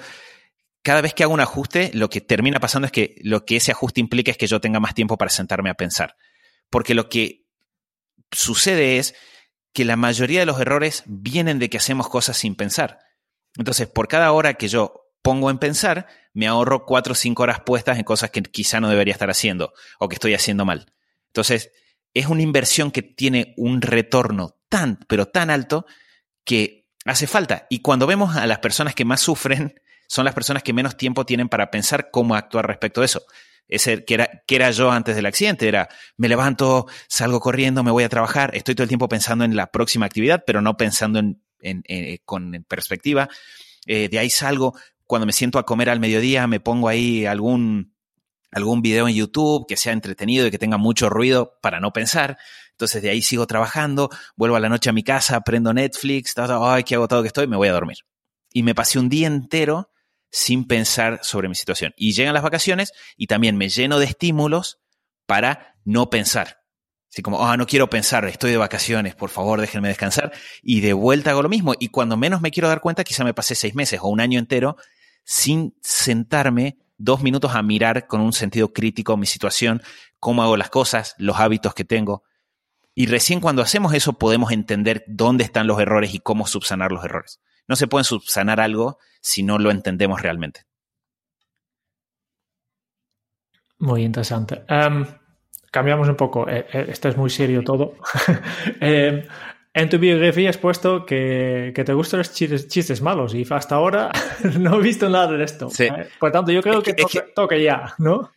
cada 0.83 1.01
vez 1.01 1.13
que 1.13 1.23
hago 1.23 1.33
un 1.33 1.39
ajuste, 1.39 1.91
lo 1.93 2.09
que 2.09 2.21
termina 2.21 2.59
pasando 2.59 2.85
es 2.85 2.91
que 2.91 3.15
lo 3.23 3.45
que 3.45 3.55
ese 3.55 3.71
ajuste 3.71 4.01
implica 4.01 4.31
es 4.31 4.37
que 4.37 4.47
yo 4.47 4.59
tenga 4.59 4.81
más 4.81 4.93
tiempo 4.93 5.17
para 5.17 5.31
sentarme 5.31 5.69
a 5.69 5.75
pensar. 5.75 6.17
Porque 6.69 6.93
lo 6.93 7.09
que 7.09 7.45
sucede 8.31 8.97
es 8.97 9.15
que 9.71 9.85
la 9.85 9.95
mayoría 9.95 10.41
de 10.41 10.45
los 10.45 10.59
errores 10.59 11.03
vienen 11.05 11.57
de 11.57 11.69
que 11.69 11.77
hacemos 11.77 12.09
cosas 12.09 12.37
sin 12.37 12.55
pensar. 12.55 12.99
Entonces, 13.57 13.87
por 13.87 14.09
cada 14.09 14.31
hora 14.33 14.55
que 14.55 14.67
yo 14.67 15.09
pongo 15.21 15.49
en 15.49 15.57
pensar, 15.57 16.07
me 16.33 16.47
ahorro 16.47 16.85
cuatro 16.85 17.13
o 17.13 17.15
cinco 17.15 17.43
horas 17.43 17.61
puestas 17.61 17.97
en 17.97 18.03
cosas 18.03 18.31
que 18.31 18.43
quizá 18.43 18.81
no 18.81 18.89
debería 18.89 19.13
estar 19.13 19.29
haciendo 19.29 19.73
o 19.99 20.09
que 20.09 20.15
estoy 20.15 20.33
haciendo 20.33 20.65
mal. 20.65 20.93
Entonces, 21.27 21.71
es 22.13 22.27
una 22.27 22.41
inversión 22.41 22.91
que 22.91 23.01
tiene 23.01 23.53
un 23.55 23.81
retorno 23.81 24.59
tan, 24.67 24.99
pero 25.07 25.27
tan 25.27 25.49
alto 25.49 25.85
que 26.43 26.89
hace 27.05 27.25
falta. 27.25 27.67
Y 27.69 27.79
cuando 27.79 28.05
vemos 28.05 28.35
a 28.35 28.45
las 28.47 28.59
personas 28.59 28.95
que 28.95 29.05
más 29.05 29.21
sufren, 29.21 29.75
son 30.07 30.25
las 30.25 30.33
personas 30.33 30.63
que 30.63 30.73
menos 30.73 30.97
tiempo 30.97 31.25
tienen 31.25 31.49
para 31.49 31.71
pensar 31.71 32.09
cómo 32.11 32.35
actuar 32.35 32.67
respecto 32.67 33.01
a 33.01 33.05
eso. 33.05 33.23
Ese 33.67 34.03
que 34.03 34.15
era, 34.15 34.43
que 34.45 34.55
era 34.55 34.71
yo 34.71 34.91
antes 34.91 35.15
del 35.15 35.25
accidente, 35.25 35.67
era 35.67 35.89
me 36.17 36.27
levanto, 36.27 36.85
salgo 37.07 37.39
corriendo, 37.39 37.83
me 37.83 37.91
voy 37.91 38.03
a 38.03 38.09
trabajar, 38.09 38.55
estoy 38.55 38.75
todo 38.75 38.83
el 38.83 38.89
tiempo 38.89 39.07
pensando 39.07 39.45
en 39.45 39.55
la 39.55 39.71
próxima 39.71 40.05
actividad, 40.05 40.43
pero 40.45 40.61
no 40.61 40.75
pensando 40.75 41.19
en, 41.19 41.41
eh, 41.61 42.19
con 42.25 42.65
perspectiva. 42.67 43.29
Eh, 43.85 44.09
de 44.09 44.19
ahí 44.19 44.29
salgo, 44.29 44.75
cuando 45.05 45.25
me 45.25 45.33
siento 45.33 45.59
a 45.59 45.65
comer 45.65 45.89
al 45.89 45.99
mediodía, 45.99 46.45
me 46.47 46.59
pongo 46.59 46.89
ahí 46.89 47.25
algún, 47.25 47.93
algún 48.51 48.81
video 48.81 49.07
en 49.07 49.15
YouTube 49.15 49.65
que 49.67 49.77
sea 49.77 49.93
entretenido 49.93 50.45
y 50.45 50.51
que 50.51 50.59
tenga 50.59 50.77
mucho 50.77 51.09
ruido 51.09 51.57
para 51.61 51.79
no 51.79 51.93
pensar. 51.93 52.37
Entonces 52.71 53.01
de 53.01 53.09
ahí 53.09 53.21
sigo 53.21 53.47
trabajando, 53.47 54.09
vuelvo 54.35 54.55
a 54.55 54.59
la 54.59 54.69
noche 54.69 54.89
a 54.89 54.93
mi 54.93 55.03
casa, 55.03 55.41
prendo 55.41 55.73
Netflix, 55.73 56.33
ay, 56.37 56.83
qué 56.83 56.95
agotado 56.95 57.21
que 57.21 57.27
estoy, 57.27 57.47
me 57.47 57.57
voy 57.57 57.69
a 57.69 57.73
dormir. 57.73 57.97
Y 58.51 58.63
me 58.63 58.75
pasé 58.75 58.99
un 58.99 59.09
día 59.09 59.27
entero 59.27 59.92
sin 60.33 60.65
pensar 60.65 61.19
sobre 61.21 61.47
mi 61.47 61.53
situación. 61.53 61.93
Y 61.95 62.13
llegan 62.13 62.33
las 62.33 62.41
vacaciones 62.41 62.91
y 63.15 63.27
también 63.27 63.55
me 63.55 63.69
lleno 63.69 63.99
de 63.99 64.05
estímulos 64.05 64.79
para 65.27 65.75
no 65.85 66.09
pensar. 66.09 66.63
Así 67.11 67.21
como, 67.21 67.45
ah, 67.45 67.55
no 67.55 67.67
quiero 67.67 67.87
pensar, 67.87 68.25
estoy 68.25 68.49
de 68.49 68.57
vacaciones, 68.57 69.13
por 69.13 69.29
favor, 69.29 69.61
déjenme 69.61 69.89
descansar. 69.89 70.33
Y 70.63 70.81
de 70.81 70.93
vuelta 70.93 71.29
hago 71.29 71.43
lo 71.43 71.49
mismo. 71.49 71.75
Y 71.79 71.89
cuando 71.89 72.17
menos 72.17 72.41
me 72.41 72.49
quiero 72.49 72.67
dar 72.67 72.81
cuenta, 72.81 73.03
quizá 73.03 73.23
me 73.23 73.35
pasé 73.35 73.53
seis 73.53 73.75
meses 73.75 73.99
o 74.01 74.07
un 74.07 74.19
año 74.19 74.39
entero 74.39 74.75
sin 75.23 75.77
sentarme 75.83 76.79
dos 76.97 77.21
minutos 77.21 77.53
a 77.53 77.61
mirar 77.61 78.07
con 78.07 78.19
un 78.19 78.33
sentido 78.33 78.73
crítico 78.73 79.15
mi 79.17 79.27
situación, 79.27 79.83
cómo 80.19 80.41
hago 80.41 80.57
las 80.57 80.71
cosas, 80.71 81.13
los 81.19 81.39
hábitos 81.39 81.75
que 81.75 81.85
tengo. 81.85 82.23
Y 82.95 83.05
recién 83.05 83.39
cuando 83.39 83.61
hacemos 83.61 83.93
eso 83.93 84.13
podemos 84.13 84.51
entender 84.51 85.03
dónde 85.05 85.43
están 85.43 85.67
los 85.67 85.79
errores 85.79 86.15
y 86.15 86.19
cómo 86.19 86.47
subsanar 86.47 86.91
los 86.91 87.05
errores. 87.05 87.39
No 87.67 87.75
se 87.75 87.87
puede 87.87 88.03
subsanar 88.03 88.59
algo 88.59 88.97
si 89.21 89.43
no 89.43 89.57
lo 89.57 89.71
entendemos 89.71 90.21
realmente. 90.21 90.65
Muy 93.79 94.03
interesante. 94.03 94.63
Em, 94.67 95.05
cambiamos 95.71 96.07
un 96.07 96.15
poco. 96.15 96.47
Eh, 96.47 96.65
eh, 96.71 96.85
esto 96.89 97.09
es 97.09 97.17
muy 97.17 97.29
serio 97.29 97.63
todo. 97.63 97.95
Em, 98.79 99.23
en 99.73 99.89
tu 99.89 99.97
biografía 99.97 100.49
has 100.49 100.57
puesto 100.57 101.05
que, 101.05 101.73
te 101.73 101.93
gustan 101.93 102.19
los 102.19 102.31
chistes, 102.31 103.01
malos 103.01 103.33
y 103.33 103.45
hasta 103.49 103.75
ahora 103.75 104.11
no 104.59 104.79
he 104.79 104.83
visto 104.83 105.09
nada 105.09 105.35
de 105.35 105.43
esto. 105.43 105.69
Eh, 105.79 106.07
por 106.19 106.31
tanto, 106.31 106.51
yo 106.51 106.61
creo 106.61 106.83
que, 106.83 106.93
toque, 107.35 107.63
ya, 107.63 107.95
¿no? 107.97 108.31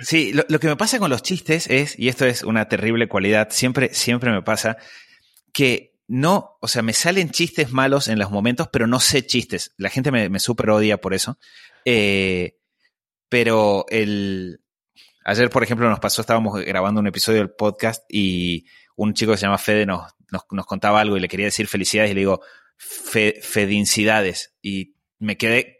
Sí, 0.00 0.32
lo, 0.32 0.44
lo, 0.48 0.60
que 0.60 0.68
me 0.68 0.76
pasa 0.76 1.00
con 1.00 1.10
los 1.10 1.22
chistes 1.22 1.68
es, 1.68 1.98
y 1.98 2.08
esto 2.08 2.24
es 2.24 2.44
una 2.44 2.68
terrible 2.68 3.08
cualidad, 3.08 3.48
siempre, 3.50 3.92
siempre 3.92 4.30
me 4.30 4.42
pasa, 4.42 4.76
que 5.52 5.97
no, 6.08 6.56
o 6.60 6.68
sea, 6.68 6.80
me 6.80 6.94
salen 6.94 7.30
chistes 7.30 7.70
malos 7.70 8.08
en 8.08 8.18
los 8.18 8.30
momentos, 8.30 8.68
pero 8.72 8.86
no 8.86 8.98
sé 8.98 9.26
chistes. 9.26 9.74
La 9.76 9.90
gente 9.90 10.10
me, 10.10 10.30
me 10.30 10.40
super 10.40 10.70
odia 10.70 11.00
por 11.00 11.12
eso. 11.12 11.38
Eh, 11.84 12.56
pero 13.28 13.84
el. 13.90 14.60
Ayer, 15.24 15.50
por 15.50 15.62
ejemplo, 15.62 15.88
nos 15.90 16.00
pasó, 16.00 16.22
estábamos 16.22 16.58
grabando 16.64 17.00
un 17.00 17.06
episodio 17.06 17.40
del 17.40 17.50
podcast 17.50 18.02
y 18.08 18.64
un 18.96 19.12
chico 19.12 19.32
que 19.32 19.38
se 19.38 19.42
llama 19.42 19.58
Fede 19.58 19.84
nos, 19.84 20.14
nos, 20.30 20.66
contaba 20.66 21.00
algo 21.00 21.18
y 21.18 21.20
le 21.20 21.28
quería 21.28 21.46
decir 21.46 21.66
felicidades 21.66 22.10
y 22.10 22.14
le 22.14 22.20
digo, 22.20 22.40
Fedincidades. 22.78 24.54
Y 24.62 24.94
me 25.18 25.36
quedé 25.36 25.77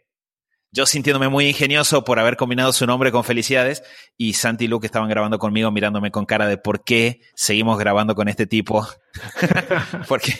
yo 0.71 0.85
sintiéndome 0.85 1.29
muy 1.29 1.47
ingenioso 1.47 2.03
por 2.03 2.19
haber 2.19 2.35
combinado 2.35 2.71
su 2.73 2.85
nombre 2.85 3.11
con 3.11 3.23
felicidades 3.23 3.83
y 4.17 4.33
Santi 4.33 4.65
y 4.65 4.67
Luke 4.67 4.85
estaban 4.85 5.09
grabando 5.09 5.39
conmigo 5.39 5.71
mirándome 5.71 6.11
con 6.11 6.25
cara 6.25 6.47
de 6.47 6.57
por 6.57 6.83
qué 6.83 7.21
seguimos 7.33 7.79
grabando 7.79 8.15
con 8.15 8.27
este 8.27 8.45
tipo. 8.45 8.87
¿Por, 10.07 10.21
qué, 10.21 10.33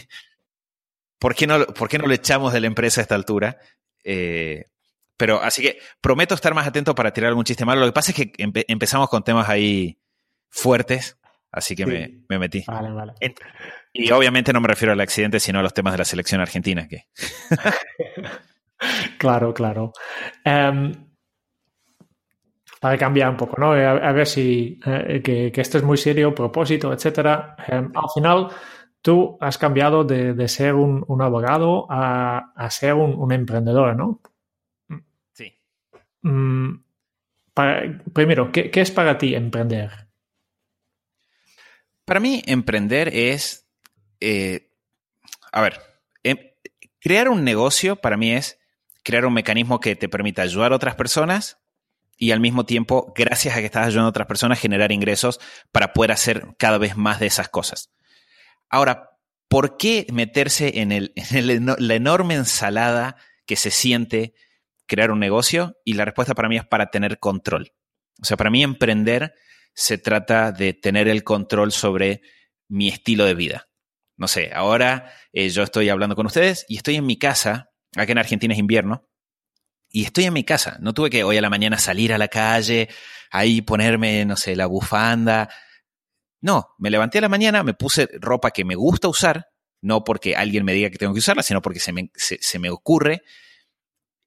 por, 1.17 1.35
qué 1.35 1.47
no, 1.47 1.65
¿Por 1.67 1.89
qué 1.89 1.97
no 1.97 2.05
lo 2.05 2.13
echamos 2.13 2.53
de 2.53 2.59
la 2.59 2.67
empresa 2.67 3.01
a 3.01 3.03
esta 3.03 3.15
altura? 3.15 3.57
Eh, 4.03 4.65
pero 5.17 5.41
así 5.41 5.61
que 5.61 5.79
prometo 5.99 6.35
estar 6.35 6.53
más 6.53 6.67
atento 6.67 6.95
para 6.95 7.11
tirar 7.11 7.29
algún 7.29 7.43
chiste 7.43 7.65
malo. 7.65 7.81
Lo 7.81 7.87
que 7.87 7.93
pasa 7.93 8.11
es 8.11 8.15
que 8.15 8.31
empezamos 8.67 9.09
con 9.09 9.23
temas 9.23 9.49
ahí 9.49 9.99
fuertes, 10.49 11.17
así 11.51 11.75
que 11.75 11.85
me, 11.85 12.21
me, 12.29 12.39
metí. 12.39 12.63
Vale, 12.67 12.91
vale. 12.91 13.13
Y 13.91 14.11
obviamente 14.11 14.53
no 14.53 14.61
me 14.61 14.67
refiero 14.67 14.93
al 14.93 15.01
accidente, 15.01 15.39
sino 15.39 15.59
a 15.59 15.63
los 15.63 15.73
temas 15.73 15.93
de 15.93 15.97
la 15.97 16.05
selección 16.05 16.39
argentina. 16.39 16.87
Que 16.87 17.05
claro, 19.17 19.53
claro. 19.53 19.93
Em, 20.43 21.09
para 22.79 22.97
cambiar 22.97 23.29
un 23.29 23.37
poco, 23.37 23.59
¿no? 23.59 23.73
A, 23.73 24.11
ver 24.13 24.25
si 24.25 24.79
eh, 24.85 25.21
que, 25.21 25.51
esto 25.53 25.77
es 25.77 25.83
muy 25.83 25.97
serio, 25.97 26.33
propósito, 26.33 26.93
etcétera. 26.93 27.55
Em, 27.67 27.91
al 27.93 28.09
final, 28.13 28.47
tú 29.01 29.37
has 29.41 29.57
cambiado 29.57 30.03
de, 30.03 30.47
ser 30.47 30.75
un, 30.75 31.21
abogado 31.21 31.87
a, 31.89 32.67
ser 32.69 32.93
un, 32.93 33.31
emprendedor, 33.31 33.95
¿no? 33.95 34.21
Sí. 35.33 35.53
Mm, 36.21 36.75
primero, 38.13 38.51
¿qué, 38.51 38.71
es 38.73 38.91
para 38.91 39.17
ti 39.17 39.35
emprender? 39.35 40.07
Para 42.05 42.19
mí, 42.19 42.41
emprender 42.45 43.09
es. 43.13 43.69
Eh, 44.21 44.71
a 45.51 45.61
ver, 45.61 45.79
em, 46.23 46.37
crear 46.99 47.29
un 47.29 47.43
negocio 47.43 47.97
para 47.97 48.17
mí 48.17 48.31
es 48.31 48.58
crear 49.09 49.25
un 49.25 49.33
mecanismo 49.33 49.79
que 49.79 49.95
te 49.95 50.07
permita 50.07 50.43
ayudar 50.43 50.71
a 50.71 50.75
otras 50.75 50.93
personas 50.93 51.57
y 52.15 52.29
al 52.29 52.39
mismo 52.39 52.67
tiempo, 52.67 53.11
gracias 53.15 53.57
a 53.57 53.59
que 53.59 53.65
estás 53.65 53.87
ayudando 53.87 54.05
a 54.05 54.09
otras 54.09 54.27
personas, 54.27 54.59
generar 54.59 54.91
ingresos 54.91 55.39
para 55.71 55.93
poder 55.93 56.11
hacer 56.11 56.45
cada 56.59 56.77
vez 56.77 56.95
más 56.95 57.19
de 57.19 57.25
esas 57.25 57.49
cosas. 57.49 57.89
Ahora, 58.69 59.09
¿por 59.47 59.77
qué 59.77 60.05
meterse 60.13 60.81
en, 60.81 60.91
el, 60.91 61.11
la 61.15 61.95
enorme 61.95 62.35
ensalada 62.35 63.15
que 63.47 63.55
se 63.55 63.71
siente 63.71 64.35
crear 64.85 65.09
un 65.09 65.19
negocio? 65.19 65.75
Y 65.83 65.93
la 65.93 66.05
respuesta 66.05 66.35
para 66.35 66.47
mí 66.47 66.57
es 66.57 66.67
para 66.67 66.91
tener 66.91 67.17
control. 67.17 67.73
O 68.21 68.25
sea, 68.25 68.37
para 68.37 68.51
mí 68.51 68.61
emprender 68.61 69.33
se 69.73 69.97
trata 69.97 70.51
de 70.51 70.73
tener 70.73 71.07
el 71.07 71.23
control 71.23 71.71
sobre 71.71 72.21
mi 72.67 72.89
estilo 72.89 73.25
de 73.25 73.33
vida. 73.33 73.69
No 74.17 74.27
sé, 74.27 74.51
ahora 74.53 75.11
eh, 75.33 75.49
yo 75.49 75.63
estoy 75.63 75.89
hablando 75.89 76.15
con 76.15 76.27
ustedes 76.27 76.63
y 76.67 76.77
estoy 76.77 76.97
en 76.97 77.07
mi 77.07 77.17
casa 77.17 77.69
Acá 77.99 78.11
en 78.11 78.17
Argentina 78.17 78.53
es 78.53 78.59
invierno. 78.59 79.05
Y 79.91 80.05
estoy 80.05 80.25
en 80.25 80.33
mi 80.33 80.43
casa. 80.43 80.77
No 80.81 80.93
tuve 80.93 81.09
que 81.09 81.23
hoy 81.23 81.37
a 81.37 81.41
la 81.41 81.49
mañana 81.49 81.77
salir 81.77 82.13
a 82.13 82.17
la 82.17 82.27
calle, 82.27 82.89
ahí 83.31 83.61
ponerme, 83.61 84.23
no 84.25 84.37
sé, 84.37 84.55
la 84.55 84.67
bufanda. 84.67 85.49
No, 86.41 86.75
me 86.77 86.89
levanté 86.89 87.17
a 87.17 87.21
la 87.21 87.29
mañana, 87.29 87.63
me 87.63 87.73
puse 87.73 88.07
ropa 88.19 88.51
que 88.51 88.63
me 88.63 88.75
gusta 88.75 89.07
usar, 89.07 89.49
no 89.81 90.03
porque 90.03 90.35
alguien 90.35 90.63
me 90.63 90.73
diga 90.73 90.89
que 90.89 90.97
tengo 90.97 91.13
que 91.13 91.19
usarla, 91.19 91.43
sino 91.43 91.61
porque 91.61 91.79
se 91.79 91.91
me, 91.91 92.11
se, 92.15 92.59
me 92.59 92.69
ocurre. 92.69 93.23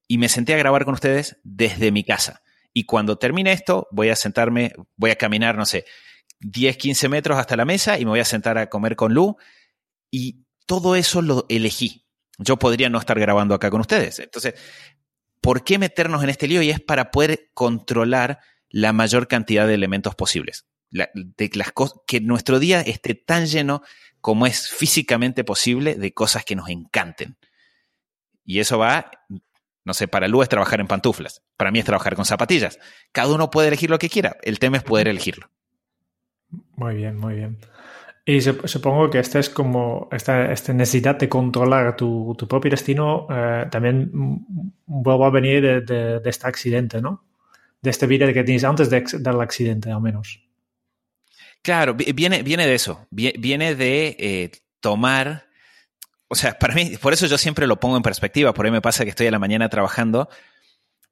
Y 0.07 0.17
me 0.17 0.29
senté 0.29 0.53
a 0.53 0.57
grabar 0.57 0.83
con 0.83 0.95
ustedes 0.95 1.37
desde 1.43 1.91
mi 1.91 2.03
casa. 2.03 2.43
Y 2.73 2.85
cuando 2.85 3.17
termine 3.17 3.53
esto, 3.53 3.87
voy 3.91 4.09
a 4.09 4.15
sentarme, 4.15 4.73
voy 4.97 5.11
a 5.11 5.15
caminar, 5.15 5.55
no 5.55 5.65
sé, 5.65 5.85
10, 6.41 6.75
15 6.77 7.07
metros 7.07 7.37
hasta 7.37 7.55
la 7.55 7.65
mesa 7.65 7.97
y 7.97 8.05
me 8.05 8.11
voy 8.11 8.19
a 8.19 8.25
sentar 8.25 8.57
a 8.57 8.69
comer 8.69 8.95
con 8.95 9.13
Lu. 9.13 9.37
Y 10.11 10.45
todo 10.65 10.95
eso 10.95 11.21
lo 11.21 11.45
elegí 11.49 12.02
yo 12.37 12.57
podría 12.57 12.89
no 12.89 12.99
estar 12.99 13.19
grabando 13.19 13.55
acá 13.55 13.69
con 13.69 13.81
ustedes. 13.81 14.19
Entonces, 14.19 14.55
¿por 15.41 15.63
qué 15.63 15.77
meternos 15.77 16.23
en 16.23 16.29
este 16.29 16.47
lío? 16.47 16.61
Y 16.61 16.69
es 16.69 16.79
para 16.79 17.11
poder 17.11 17.49
controlar 17.53 18.39
la 18.69 18.93
mayor 18.93 19.27
cantidad 19.27 19.67
de 19.67 19.75
elementos 19.75 20.15
posibles. 20.15 20.65
de 20.89 21.49
las 21.53 21.73
que 22.07 22.21
nuestro 22.21 22.59
día 22.59 22.81
esté 22.81 23.15
tan 23.15 23.45
lleno 23.45 23.81
como 24.21 24.45
es 24.45 24.69
físicamente 24.69 25.43
posible 25.43 25.95
de 25.95 26.13
cosas 26.13 26.45
que 26.45 26.55
nos 26.55 26.69
encanten. 26.69 27.37
Y 28.45 28.59
eso 28.59 28.77
va 28.77 29.11
No 29.85 29.93
sé, 29.93 30.07
para 30.07 30.29
Lu 30.29 30.41
es 30.41 30.49
trabajar 30.49 30.79
en 30.79 30.87
pantuflas. 30.87 31.41
Para 31.57 31.71
mí 31.71 31.79
es 31.79 31.85
trabajar 31.85 32.15
con 32.15 32.23
zapatillas. 32.23 32.79
Cada 33.11 33.33
uno 33.33 33.49
puede 33.49 33.67
elegir 33.67 33.89
lo 33.89 33.99
que 33.99 34.09
quiera. 34.09 34.37
El 34.43 34.59
tema 34.59 34.77
es 34.77 34.83
poder 34.83 35.09
elegirlo. 35.09 35.49
Muy 36.75 36.95
bien, 36.95 37.17
muy 37.17 37.35
bien. 37.35 37.57
Y 38.25 38.39
supongo 38.39 39.09
que 39.09 39.19
esta 39.19 39.39
es 39.39 39.49
como 39.49 40.07
esta, 40.09 40.49
esta 40.51 40.71
necesidad 40.71 41.17
de 41.17 41.27
controlar 41.27 41.97
tu, 41.97 42.33
tu 42.37 42.47
propio 42.47 42.71
destino 42.71 43.27
eh, 43.29 43.65
también 43.69 44.11
vuelve 44.85 45.25
a 45.25 45.29
venir 45.29 45.61
de, 45.61 46.19
de, 46.21 46.29
este 46.29 46.47
accidente, 46.47 47.01
¿no? 47.01 47.25
De 47.81 47.89
este 47.89 48.07
vida 48.07 48.31
que 48.31 48.45
tienes 48.45 48.63
antes 48.63 48.89
de, 48.89 49.03
del 49.19 49.41
accidente, 49.41 49.91
al 49.91 49.99
menos. 49.99 50.39
Claro, 51.61 51.95
viene, 51.95 52.43
viene 52.43 52.65
de 52.65 52.75
eso. 52.75 53.07
Viene 53.09 53.75
de 53.75 54.15
eh, 54.17 54.51
tomar. 54.79 55.47
O 56.29 56.35
sea, 56.35 56.57
para 56.57 56.75
mí, 56.75 56.95
por 57.01 57.11
eso 57.11 57.25
yo 57.27 57.37
siempre 57.37 57.67
lo 57.67 57.77
pongo 57.77 57.97
en 57.97 58.03
perspectiva. 58.03 58.53
Por 58.53 58.65
ahí 58.65 58.71
me 58.71 58.81
pasa 58.81 59.03
que 59.03 59.09
estoy 59.09 59.27
a 59.27 59.31
la 59.31 59.39
mañana 59.39 59.67
trabajando 59.67 60.29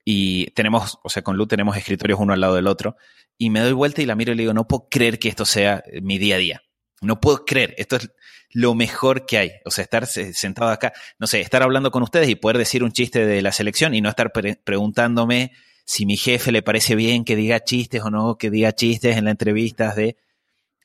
y 0.06 0.52
tenemos, 0.52 0.98
o 1.04 1.10
sea, 1.10 1.24
con 1.24 1.36
Lu 1.36 1.46
tenemos 1.46 1.76
escritorios 1.76 2.22
uno 2.22 2.32
al 2.32 2.40
lado 2.40 2.56
del 2.56 2.68
otro. 2.68 2.96
Y 3.38 3.50
me 3.50 3.60
doy 3.60 3.74
vuelta 3.74 4.02
y 4.02 4.06
la 4.06 4.16
miro 4.16 4.32
y 4.32 4.36
le 4.36 4.44
digo, 4.44 4.54
no 4.54 4.66
puedo 4.66 4.88
creer 4.90 5.20
que 5.20 5.28
esto 5.28 5.44
sea 5.44 5.84
mi 6.02 6.18
día 6.18 6.36
a 6.36 6.40
día 6.40 6.62
no 7.02 7.20
puedo 7.20 7.46
creer, 7.46 7.74
esto 7.78 7.98
es 7.98 8.12
lo 8.52 8.76
mejor 8.76 9.26
que 9.26 9.38
hay. 9.38 9.52
O 9.66 9.72
sea, 9.72 9.84
estar 9.84 10.06
sentado 10.06 10.70
acá, 10.70 10.94
no 11.20 11.28
sé, 11.28 11.42
estar 11.42 11.64
hablando 11.64 11.92
con 11.92 12.04
ustedes 12.04 12.30
y 12.30 12.36
poder 12.36 12.58
decir 12.58 12.84
un 12.84 12.92
chiste 12.92 13.26
de 13.26 13.42
la 13.42 13.52
selección 13.52 13.94
y 13.94 14.02
no 14.02 14.10
estar 14.10 14.32
preguntándome 14.32 15.52
si 15.86 16.06
mi 16.06 16.18
jefe 16.18 16.52
le 16.52 16.62
parece 16.62 16.96
bien 16.96 17.26
que 17.26 17.36
diga 17.36 17.64
chistes 17.64 18.02
o 18.04 18.10
no, 18.10 18.38
que 18.38 18.50
diga 18.50 18.74
chistes 18.74 19.18
en 19.18 19.26
las 19.26 19.32
entrevistas 19.32 19.96
de... 19.96 20.18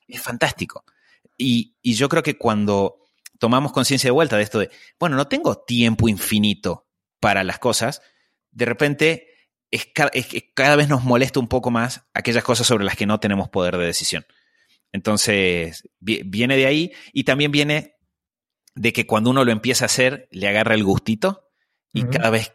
Es 0.09 0.21
fantástico. 0.21 0.85
Y, 1.37 1.77
yo 1.83 2.09
creo 2.09 2.23
que 2.23 2.39
cuando 2.39 3.05
tomamos 3.39 3.73
conciencia 3.73 4.09
de 4.09 4.13
vuelta 4.13 4.37
de 4.37 4.43
esto 4.43 4.59
de, 4.59 4.71
bueno, 4.99 5.17
no 5.17 5.29
tengo 5.29 5.57
tiempo 5.57 6.09
infinito 6.09 6.87
para 7.21 7.45
las 7.45 7.59
cosas, 7.59 8.01
de 8.51 8.65
repente 8.65 9.29
es, 9.71 9.89
cada 10.55 10.77
vez 10.77 10.89
nos 10.89 11.05
molesta 11.05 11.41
un 11.41 11.49
poco 11.49 11.71
más 11.71 12.07
aquellas 12.15 12.45
cosas 12.45 12.67
sobre 12.67 12.85
las 12.85 12.97
que 12.97 13.07
no 13.07 13.21
tenemos 13.21 13.49
poder 13.49 13.77
de 13.77 13.87
decisión. 13.87 14.25
Entonces, 14.97 15.87
viene 16.01 16.57
de 16.57 16.65
ahí 16.65 16.93
y 17.13 17.25
también 17.25 17.53
viene 17.53 17.97
de 18.75 18.95
que 18.95 19.07
cuando 19.07 19.29
uno 19.29 19.45
lo 19.45 19.53
empieza 19.53 19.85
a 19.85 19.93
hacer, 19.93 20.27
le 20.31 20.49
agarra 20.49 20.75
el 20.75 20.85
gustito 20.85 21.51
y 21.93 22.05
cada 22.05 22.31
vez 22.31 22.55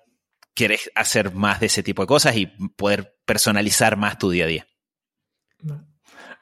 quieres 0.56 0.91
hacer 0.95 1.36
más 1.36 1.60
de 1.60 1.67
ese 1.67 1.84
tipo 1.84 2.01
de 2.01 2.08
cosas 2.08 2.36
y 2.36 2.47
poder 2.47 3.15
personalizar 3.25 3.95
más 3.95 4.17
tu 4.17 4.32
día 4.32 4.45
a 4.45 4.47
día. 4.47 4.67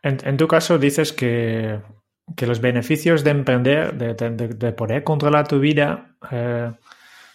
En, 0.02 0.38
tu 0.38 0.48
caso 0.48 0.78
dices 0.78 1.12
que, 1.12 1.82
los 2.40 2.62
beneficios 2.62 3.26
de 3.26 3.32
emprender, 3.32 3.94
de, 3.96 4.72
poder 4.72 5.04
controlar 5.04 5.50
tu 5.50 5.60
vida, 5.60 6.16
eh, 6.32 6.72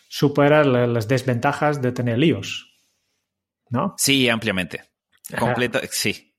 superan 0.08 0.94
las 0.94 1.06
desventajas 1.06 1.82
de 1.82 1.92
tener 1.92 2.16
líos, 2.16 2.74
¿no? 3.68 3.94
Sí, 3.98 4.30
ampliamente. 4.30 4.84
Completo, 5.38 5.80
sí 5.90 6.33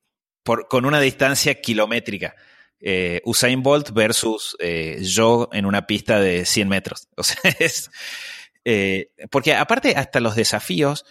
con 0.70 0.86
una 0.86 1.00
distancia 1.00 1.60
kilométrica. 1.60 2.36
Eh, 2.80 3.22
Usain 3.26 3.64
Bolt 3.64 3.92
versus 3.92 4.56
eh, 4.60 5.00
yo 5.02 5.50
en 5.52 5.66
una 5.66 5.88
pista 5.88 6.20
de 6.20 6.46
100 6.46 6.70
metros. 6.70 7.08
O 7.18 7.24
sea, 7.24 7.38
es. 7.60 7.90
Eh, 8.64 9.12
porque 9.32 9.54
aparte, 9.54 9.96
hasta 9.96 10.20
los 10.20 10.36
desafíos, 10.36 11.06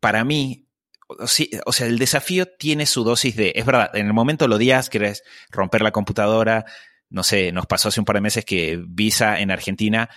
para 0.00 0.24
mí, 0.24 0.68
o 1.08 1.26
sea, 1.72 1.86
el 1.86 1.98
desafío 1.98 2.46
tiene 2.46 2.86
su 2.86 3.04
dosis 3.04 3.36
de. 3.36 3.52
Es 3.54 3.66
verdad, 3.66 3.90
en 3.94 4.06
el 4.06 4.12
momento 4.12 4.48
lo 4.48 4.58
días 4.58 4.90
querés 4.90 5.22
romper 5.50 5.82
la 5.82 5.92
computadora. 5.92 6.64
No 7.08 7.22
sé, 7.22 7.52
nos 7.52 7.66
pasó 7.66 7.88
hace 7.88 8.00
un 8.00 8.06
par 8.06 8.16
de 8.16 8.22
meses 8.22 8.44
que 8.44 8.82
Visa 8.86 9.38
en 9.40 9.52
Argentina 9.52 10.10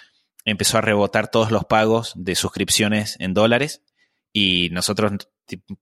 empezó 0.46 0.80
a 0.80 0.82
rebotar 0.82 1.30
todos 1.30 1.52
los 1.52 1.66
pagos 1.66 2.14
de 2.16 2.36
suscripciones 2.36 3.16
en 3.20 3.34
dólares 3.34 3.84
y 4.34 4.70
nosotros 4.72 5.12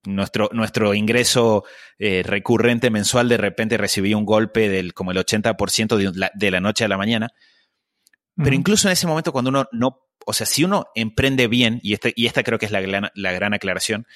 nuestro, 0.04 0.48
nuestro 0.52 0.94
ingreso 0.94 1.64
eh, 1.98 2.22
recurrente 2.24 2.90
mensual 2.90 3.28
de 3.28 3.36
repente 3.36 3.76
recibió 3.76 4.18
un 4.18 4.24
golpe 4.24 4.68
del 4.68 4.94
como 4.94 5.10
el 5.10 5.18
80% 5.18 5.96
de 5.96 6.12
la, 6.14 6.30
de 6.34 6.50
la 6.50 6.60
noche 6.60 6.84
a 6.84 6.88
la 6.88 6.96
mañana. 6.96 7.30
Pero 8.36 8.54
incluso 8.54 8.86
en 8.86 8.92
ese 8.92 9.08
momento 9.08 9.32
cuando 9.32 9.48
uno 9.48 9.68
no, 9.72 10.00
o 10.24 10.32
sea, 10.32 10.46
si 10.46 10.62
uno 10.62 10.86
emprende 10.94 11.48
bien, 11.48 11.80
y, 11.82 11.94
este, 11.94 12.12
y 12.14 12.26
esta 12.26 12.44
creo 12.44 12.58
que 12.58 12.66
es 12.66 12.72
la 12.72 12.80
gran, 12.80 13.10
la 13.14 13.32
gran 13.32 13.52
aclaración, 13.52 14.06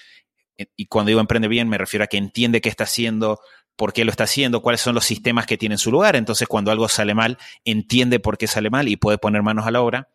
eh, 0.57 0.67
y 0.77 0.87
cuando 0.87 1.09
digo 1.09 1.21
emprende 1.21 1.49
bien 1.49 1.69
me 1.69 1.79
refiero 1.79 2.05
a 2.05 2.07
que 2.07 2.19
entiende 2.19 2.61
qué 2.61 2.69
está 2.69 2.85
haciendo, 2.85 3.41
por 3.75 3.93
qué 3.93 4.05
lo 4.05 4.11
está 4.11 4.25
haciendo, 4.25 4.63
cuáles 4.63 4.81
son 4.81 4.95
los 4.95 5.05
sistemas 5.05 5.47
que 5.47 5.59
tiene 5.59 5.75
en 5.75 5.79
su 5.79 5.91
lugar, 5.91 6.15
entonces 6.15 6.47
cuando 6.47 6.71
algo 6.71 6.89
sale 6.89 7.15
mal, 7.15 7.39
entiende 7.65 8.21
por 8.21 8.39
qué 8.39 8.47
sale 8.47 8.71
mal 8.71 8.89
y 8.89 8.97
puede 8.97 9.19
poner 9.19 9.43
manos 9.43 9.67
a 9.67 9.71
la 9.71 9.81
obra. 9.81 10.09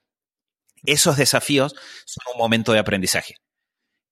Esos 0.86 1.17
desafíos 1.17 1.76
son 2.06 2.23
un 2.34 2.38
momento 2.38 2.71
de 2.71 2.80
aprendizaje. 2.80 3.36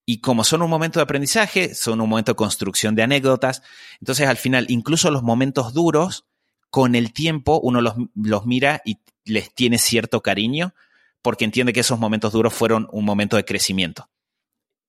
Y 0.08 0.20
como 0.20 0.44
son 0.44 0.62
un 0.62 0.70
momento 0.70 1.00
de 1.00 1.02
aprendizaje, 1.02 1.74
son 1.74 2.00
un 2.00 2.08
momento 2.08 2.30
de 2.30 2.36
construcción 2.36 2.94
de 2.94 3.02
anécdotas, 3.02 3.62
entonces 4.00 4.28
al 4.28 4.36
final, 4.36 4.66
incluso 4.68 5.10
los 5.10 5.24
momentos 5.24 5.74
duros, 5.74 6.24
con 6.70 6.94
el 6.94 7.12
tiempo 7.12 7.58
uno 7.60 7.80
los, 7.80 8.46
mira 8.46 8.82
y 8.84 8.98
les 9.24 9.52
tiene 9.52 9.78
cierto 9.78 10.22
cariño, 10.22 10.74
porque 11.22 11.44
entiende 11.44 11.72
que 11.72 11.80
esos 11.80 11.98
momentos 11.98 12.32
duros 12.32 12.54
fueron 12.54 12.88
un 12.92 13.04
momento 13.04 13.36
de 13.36 13.44
crecimiento. 13.44 14.08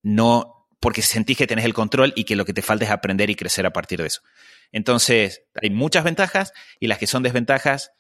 No 0.03 0.67
porque 0.79 1.01
sentís 1.01 1.35
que 1.35 1.47
tenés 1.47 1.65
el 1.65 1.73
control 1.73 2.13
y 2.15 2.25
que 2.25 2.35
lo 2.35 2.45
que 2.45 2.53
te 2.53 2.61
falta 2.61 2.85
es 2.85 2.91
aprender 2.91 3.31
y 3.31 3.35
crecer 3.35 3.65
a 3.65 3.73
partir 3.73 3.99
de 3.99 4.07
eso. 4.07 4.21
Entonces, 4.71 5.43
hay 5.59 5.71
muchas 5.71 6.03
ventajas 6.03 6.53
y 6.79 6.85
las 6.85 6.99
que 6.99 7.07
son 7.07 7.23
desventajas 7.23 7.91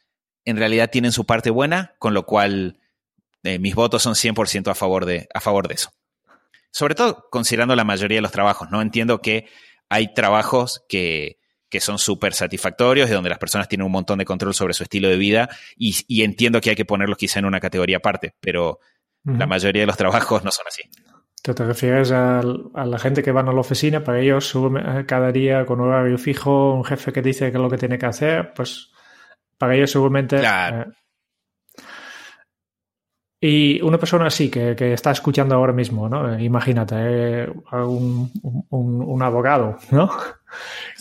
en 0.45 0.57
realidad 0.57 0.91
tienen 0.91 1.11
su 1.11 1.25
parte 1.25 1.49
buena, 1.49 1.95
con 1.97 2.13
lo 2.13 2.27
cual 2.27 2.79
eh, 3.41 3.57
mis 3.57 3.73
votos 3.73 4.03
son 4.03 4.13
100% 4.13 4.69
a 4.69 4.75
favor, 4.75 5.05
de, 5.05 5.27
a 5.33 5.41
favor 5.41 5.67
de 5.67 5.73
eso 5.73 5.91
sobre 6.71 6.95
todo 6.95 7.27
considerando 7.31 7.75
la 7.75 7.83
mayoría 7.83 8.17
de 8.17 8.21
los 8.21 8.31
trabajos, 8.31 8.69
¿no? 8.69 8.81
Entiendo 8.81 9.21
que 9.21 9.47
hay 9.89 10.13
trabajos 10.13 10.85
que, 10.87 11.37
son 11.79 11.99
súper 11.99 12.33
satisfactorios 12.33 13.09
y 13.09 13.13
donde 13.13 13.29
las 13.29 13.37
personas 13.37 13.67
tienen 13.67 13.85
un 13.85 13.91
montón 13.91 14.17
de 14.17 14.25
control 14.25 14.53
sobre 14.53 14.73
su 14.73 14.83
estilo 14.83 15.09
de 15.09 15.17
vida 15.17 15.49
y, 15.75 16.23
entiendo 16.23 16.59
que 16.59 16.71
hay 16.71 16.75
que 16.75 16.85
ponerlos 16.85 17.17
quizá 17.17 17.39
en 17.39 17.45
una 17.45 17.59
categoría 17.59 17.97
aparte, 17.97 18.33
pero 18.39 18.79
la 19.23 19.45
mayoría 19.45 19.81
de 19.81 19.87
los 19.87 19.97
trabajos 19.97 20.43
no 20.43 20.51
son 20.51 20.65
así. 20.67 20.83
¿Te, 21.43 21.53
te 21.53 21.65
refieres 21.65 22.11
a, 22.11 22.41
la 22.41 22.99
gente 22.99 23.21
que 23.21 23.31
van 23.31 23.47
a 23.49 23.53
la 23.53 23.59
oficina? 23.59 24.03
Para 24.03 24.19
ellos, 24.19 24.53
cada 25.05 25.31
día 25.31 25.65
con 25.65 25.81
horario 25.81 26.17
fijo, 26.17 26.73
un 26.73 26.85
jefe 26.85 27.11
que 27.11 27.21
dice 27.21 27.51
que 27.51 27.57
es 27.57 27.61
lo 27.61 27.69
que 27.69 27.77
tiene 27.77 27.97
que 27.97 28.05
hacer, 28.05 28.53
pues 28.53 28.91
para 29.57 29.75
ellos 29.75 29.91
seguramente... 29.91 30.39
Claro. 30.39 30.89
Eh, 30.89 30.93
y 33.39 33.79
una 33.81 33.99
persona 33.99 34.25
así 34.27 34.49
que, 34.49 34.75
que, 34.75 34.93
está 34.93 35.11
escuchando 35.11 35.53
ahora 35.53 35.71
mismo, 35.71 36.09
¿no? 36.09 36.33
Eh, 36.33 36.43
imagínate, 36.43 36.95
eh, 36.97 37.53
un, 37.71 38.31
un, 38.71 39.21
abogado, 39.21 39.77
¿no? 39.91 40.09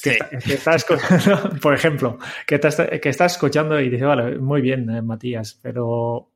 Que, 0.02 0.18
está, 0.52 0.74
escuchando, 0.74 1.50
por 1.62 1.72
ejemplo, 1.72 2.18
que, 2.46 2.60
que 2.60 3.08
está 3.08 3.24
escuchando 3.24 3.80
y 3.80 3.88
dice, 3.88 4.04
vale, 4.04 4.38
muy 4.38 4.60
bien, 4.60 4.90
eh, 4.90 5.00
Matías, 5.00 5.58
pero 5.62 6.30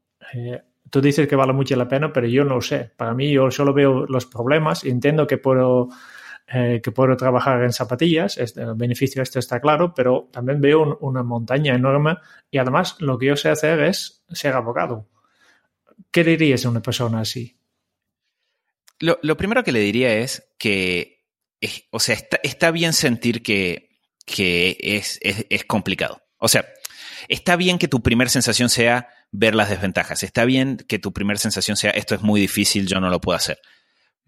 tú 0.89 1.01
dices 1.03 1.29
que 1.29 1.37
vale 1.37 1.53
mucho 1.53 1.77
la 1.77 1.89
pena, 1.89 2.11
pero 2.13 2.27
yo 2.27 2.45
no 2.45 2.55
lo 2.55 2.61
sé. 2.63 2.91
Para 2.97 3.13
mí, 3.13 3.31
yo 3.31 3.51
solo 3.51 3.75
veo 3.75 4.07
los 4.07 4.25
problemas 4.25 4.85
entiendo 4.85 5.27
que 5.27 5.37
puedo, 5.37 5.89
que 6.47 6.93
puedo 6.93 7.17
trabajar 7.17 7.63
en 7.63 7.73
zapatillas, 7.73 8.39
el 8.39 8.75
beneficio 8.75 9.23
esto 9.23 9.39
está 9.39 9.61
claro, 9.61 9.93
pero 9.95 10.29
también 10.33 10.61
veo 10.61 10.99
una 11.01 11.23
montaña 11.23 11.75
enorme 11.75 12.17
y 12.51 12.59
además 12.59 12.97
lo 13.01 13.19
que 13.19 13.27
yo 13.27 13.37
sé 13.37 13.51
hacer 13.51 13.81
es 13.81 14.25
ser 14.31 14.55
abogado. 14.55 15.07
¿Qué 16.11 16.25
dirías 16.25 16.65
a 16.65 16.71
una 16.71 16.83
persona 16.83 17.21
así? 17.21 17.61
Lo, 19.01 19.37
primero 19.39 19.65
que 19.65 19.73
le 19.73 19.81
diría 19.81 20.15
es 20.15 20.53
que, 20.59 21.25
o 21.91 22.01
sea, 22.01 22.19
está, 22.43 22.71
bien 22.71 22.93
sentir 22.93 23.43
que, 23.43 23.99
es, 24.27 25.19
complicado. 25.67 26.23
O 26.37 26.49
sea, 26.49 26.67
está 27.29 27.57
bien 27.57 27.79
que 27.79 27.89
tu 27.89 28.03
primera 28.03 28.29
sensación 28.29 28.69
sea 28.69 29.09
ver 29.33 29.55
las 29.55 29.71
desventajas. 29.71 30.23
Está 30.23 30.45
bien 30.45 30.77
que 30.87 30.99
tu 30.99 31.15
primera 31.15 31.39
sensación 31.39 31.79
sea 31.79 31.93
esto 31.93 32.15
es 32.15 32.21
muy 32.21 32.43
difícil, 32.43 32.87
yo 32.87 33.01
no 33.01 33.09
lo 33.09 33.23
puedo 33.23 33.37
hacer. 33.37 33.59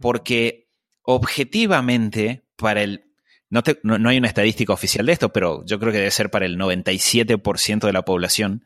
Porque 0.00 0.68
objetivamente, 1.02 2.46
para 2.56 2.82
el. 2.82 3.04
No, 3.50 3.62
no, 3.82 4.08
hay 4.08 4.16
una 4.16 4.28
estadística 4.28 4.72
oficial 4.72 5.04
de 5.04 5.12
esto, 5.12 5.34
pero 5.34 5.66
yo 5.66 5.78
creo 5.78 5.92
que 5.92 5.98
debe 5.98 6.10
ser 6.10 6.30
para 6.30 6.46
el 6.46 6.56
97% 6.56 7.80
de 7.80 7.92
la 7.92 8.06
población. 8.06 8.64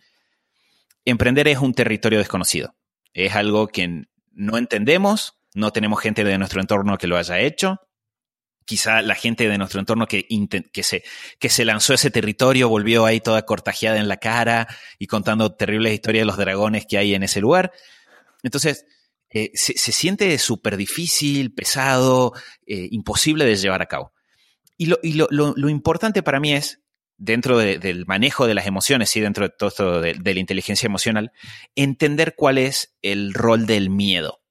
Emprender 1.05 1.49
es 1.49 1.59
un 1.59 1.75
territorio 1.75 2.21
desconocido. 2.21 2.76
Es 3.17 3.35
algo 3.35 3.69
que 3.69 4.05
no 4.33 4.59
entendemos, 4.59 5.39
no 5.55 5.73
tenemos 5.73 6.03
gente 6.03 6.23
de 6.23 6.37
nuestro 6.37 6.61
entorno 6.61 6.99
que 6.99 7.07
lo 7.07 7.17
haya 7.17 7.41
hecho. 7.41 7.81
Quizá 8.67 9.01
la 9.01 9.15
gente 9.15 9.49
de 9.49 9.57
nuestro 9.57 9.81
entorno 9.81 10.07
que, 10.07 10.27
que, 10.71 10.83
se, 10.83 11.03
que 11.39 11.49
se 11.49 11.65
lanzó 11.65 11.95
a 11.95 11.95
ese 11.95 12.11
territorio 12.11 12.69
volvió 12.69 13.07
ahí 13.07 13.21
toda 13.21 13.47
cortajeada 13.47 13.99
en 13.99 14.09
la 14.09 14.19
cara 14.19 14.69
y 14.99 15.07
contando 15.07 15.55
terribles 15.55 15.95
historias 15.95 16.23
de 16.23 16.27
los 16.27 16.37
dragones 16.37 16.85
que 16.85 16.99
hay 16.99 17.15
en 17.15 17.23
ese 17.23 17.41
lugar. 17.41 17.73
Entonces, 18.43 18.85
eh, 19.31 19.51
se, 19.55 19.75
siente 19.93 20.37
súper 20.37 20.77
difícil, 20.77 21.55
pesado, 21.55 22.35
eh, 22.67 22.89
imposible 22.91 23.47
de 23.47 23.57
llevar 23.57 23.81
a 23.81 23.87
cabo. 23.87 24.13
Y, 24.77 24.87
lo, 24.87 24.99
y 25.03 25.15
lo, 25.15 25.27
lo, 25.31 25.69
importante 25.71 26.23
para 26.23 26.39
mí 26.39 26.53
es 26.53 26.83
dentro 27.19 27.59
del 27.59 28.05
manejo 28.07 28.47
de 28.47 28.55
las 28.55 28.67
emociones 28.67 29.15
y 29.17 29.21
dentro 29.21 29.49
de 29.49 29.55
todo 29.57 29.69
esto 29.69 30.01
de, 30.01 30.15
la 30.15 30.41
inteligencia 30.41 30.87
emocional, 30.87 31.33
entender 31.75 32.35
cuál 32.37 32.59
es 32.59 32.97
el 33.03 33.33
rol 33.35 33.67
del 33.67 33.91
miedo. 33.91 34.43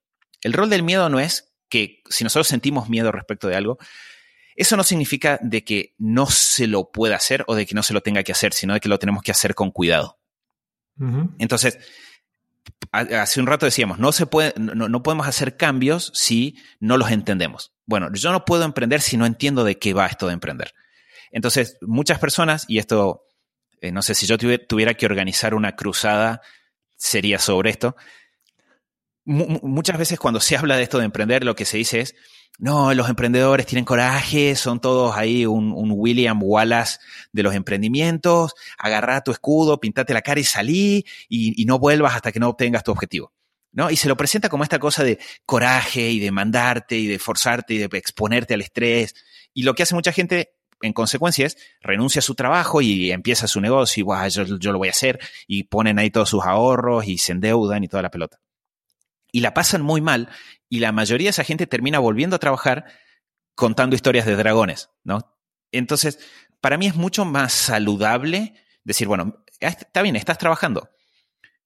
El 0.42 0.52
rol 0.52 0.70
del 0.70 0.82
miedo 0.82 1.08
no 1.08 1.20
es 1.20 1.52
que 1.68 2.02
si 2.08 2.24
nosotros 2.24 2.48
sentimos 2.48 2.88
miedo 2.88 3.12
respecto 3.12 3.48
de 3.48 3.56
algo, 3.56 3.78
eso 4.56 4.76
no 4.76 4.84
significa 4.84 5.38
de 5.42 5.64
que 5.64 5.94
no 5.98 6.26
se 6.26 6.66
lo 6.66 6.90
pueda 6.90 7.16
hacer 7.16 7.44
o 7.46 7.54
de 7.54 7.66
que 7.66 7.74
no 7.74 7.82
se 7.82 7.92
lo 7.92 8.00
tenga 8.00 8.22
que 8.22 8.32
hacer, 8.32 8.52
sino 8.52 8.74
de 8.74 8.80
que 8.80 8.88
lo 8.88 8.98
tenemos 8.98 9.22
que 9.22 9.30
hacer 9.30 9.54
con 9.54 9.70
cuidado. 9.70 10.18
Entonces, 11.38 11.78
hace 12.90 13.40
un 13.40 13.46
rato 13.46 13.66
decíamos, 13.66 13.98
no, 13.98 14.12
se 14.12 14.26
puede, 14.26 14.54
no, 14.56 15.02
podemos 15.02 15.26
hacer 15.26 15.56
cambios 15.56 16.10
si 16.14 16.56
no 16.80 16.96
los 16.96 17.10
entendemos. 17.10 17.74
Bueno, 17.84 18.10
yo 18.12 18.32
no 18.32 18.44
puedo 18.44 18.64
emprender 18.64 19.02
si 19.02 19.16
no 19.16 19.26
entiendo 19.26 19.62
de 19.62 19.78
qué 19.78 19.92
va 19.92 20.06
esto 20.06 20.26
de 20.26 20.32
emprender. 20.32 20.72
Entonces, 21.30 21.78
muchas 21.80 22.18
personas, 22.18 22.64
y 22.68 22.78
esto, 22.78 23.24
eh, 23.80 23.92
no 23.92 24.02
sé, 24.02 24.14
si 24.14 24.26
yo 24.26 24.38
tuviera 24.38 24.94
que 24.94 25.06
organizar 25.06 25.54
una 25.54 25.76
cruzada, 25.76 26.40
sería 26.96 27.38
sobre 27.38 27.70
esto. 27.70 27.96
muchas 29.24 29.98
veces 29.98 30.18
cuando 30.20 30.40
se 30.40 30.56
habla 30.56 30.76
de 30.76 30.84
esto 30.84 30.98
de 30.98 31.04
emprender, 31.04 31.44
lo 31.44 31.56
que 31.56 31.64
se 31.64 31.78
dice 31.78 32.00
es, 32.00 32.14
no, 32.58 32.94
los 32.94 33.08
emprendedores 33.08 33.66
tienen 33.66 33.84
coraje, 33.84 34.56
son 34.56 34.80
todos 34.80 35.14
ahí 35.16 35.44
un, 35.44 35.74
William 35.92 36.38
Wallace 36.42 36.98
de 37.32 37.42
los 37.42 37.54
emprendimientos, 37.54 38.54
agarra 38.78 39.20
tu 39.22 39.30
escudo, 39.30 39.78
pintate 39.78 40.14
la 40.14 40.22
cara 40.22 40.40
y 40.40 40.44
salí 40.44 41.04
y, 41.28 41.64
no 41.66 41.78
vuelvas 41.78 42.14
hasta 42.14 42.32
que 42.32 42.40
no 42.40 42.48
obtengas 42.48 42.82
tu 42.84 42.92
objetivo. 42.92 43.32
¿no? 43.72 43.90
Y 43.90 43.96
se 43.96 44.08
lo 44.08 44.16
presenta 44.16 44.48
como 44.48 44.62
esta 44.62 44.78
cosa 44.78 45.04
de 45.04 45.18
coraje 45.44 46.10
y 46.10 46.18
de 46.18 46.30
mandarte 46.30 46.96
y 46.96 47.06
de 47.06 47.18
forzarte 47.18 47.74
y 47.74 47.78
de 47.78 47.88
exponerte 47.92 48.54
al 48.54 48.62
estrés. 48.62 49.14
Y 49.52 49.64
lo 49.64 49.74
que 49.74 49.82
hace 49.82 49.94
mucha 49.94 50.12
gente 50.12 50.55
en 50.80 50.92
consecuencia 50.92 51.46
es 51.46 51.56
renuncia 51.80 52.20
a 52.20 52.22
su 52.22 52.34
trabajo 52.34 52.80
y 52.82 53.10
empieza 53.10 53.46
su 53.46 53.60
negocio 53.60 54.04
y 54.04 54.30
yo, 54.30 54.44
yo 54.44 54.72
lo 54.72 54.78
voy 54.78 54.88
a 54.88 54.92
hacer 54.92 55.18
y 55.46 55.64
ponen 55.64 55.98
ahí 55.98 56.10
todos 56.10 56.30
sus 56.30 56.44
ahorros 56.44 57.06
y 57.06 57.18
se 57.18 57.32
endeudan 57.32 57.84
y 57.84 57.88
toda 57.88 58.02
la 58.02 58.10
pelota. 58.10 58.40
Y 59.32 59.40
la 59.40 59.54
pasan 59.54 59.82
muy 59.82 60.00
mal 60.00 60.28
y 60.68 60.80
la 60.80 60.92
mayoría 60.92 61.26
de 61.26 61.30
esa 61.30 61.44
gente 61.44 61.66
termina 61.66 61.98
volviendo 61.98 62.36
a 62.36 62.40
trabajar 62.40 62.86
contando 63.54 63.96
historias 63.96 64.26
de 64.26 64.36
dragones, 64.36 64.90
¿no? 65.02 65.34
Entonces, 65.72 66.18
para 66.60 66.78
mí 66.78 66.86
es 66.86 66.94
mucho 66.94 67.24
más 67.24 67.52
saludable 67.52 68.54
decir, 68.84 69.08
bueno, 69.08 69.44
está 69.60 70.02
bien, 70.02 70.16
estás 70.16 70.38
trabajando. 70.38 70.90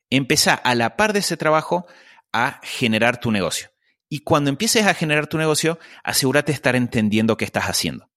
Empezá 0.08 0.54
a 0.54 0.74
la 0.74 0.96
par 0.96 1.12
de 1.12 1.20
ese 1.20 1.36
trabajo 1.36 1.86
a 2.32 2.60
generar 2.62 3.20
tu 3.20 3.30
negocio. 3.30 3.70
Y 4.08 4.20
cuando 4.20 4.50
empieces 4.50 4.86
a 4.86 4.94
generar 4.94 5.28
tu 5.28 5.38
negocio, 5.38 5.78
asegúrate 6.02 6.52
de 6.52 6.56
estar 6.56 6.74
entendiendo 6.74 7.36
qué 7.36 7.44
estás 7.44 7.64
haciendo. 7.66 8.09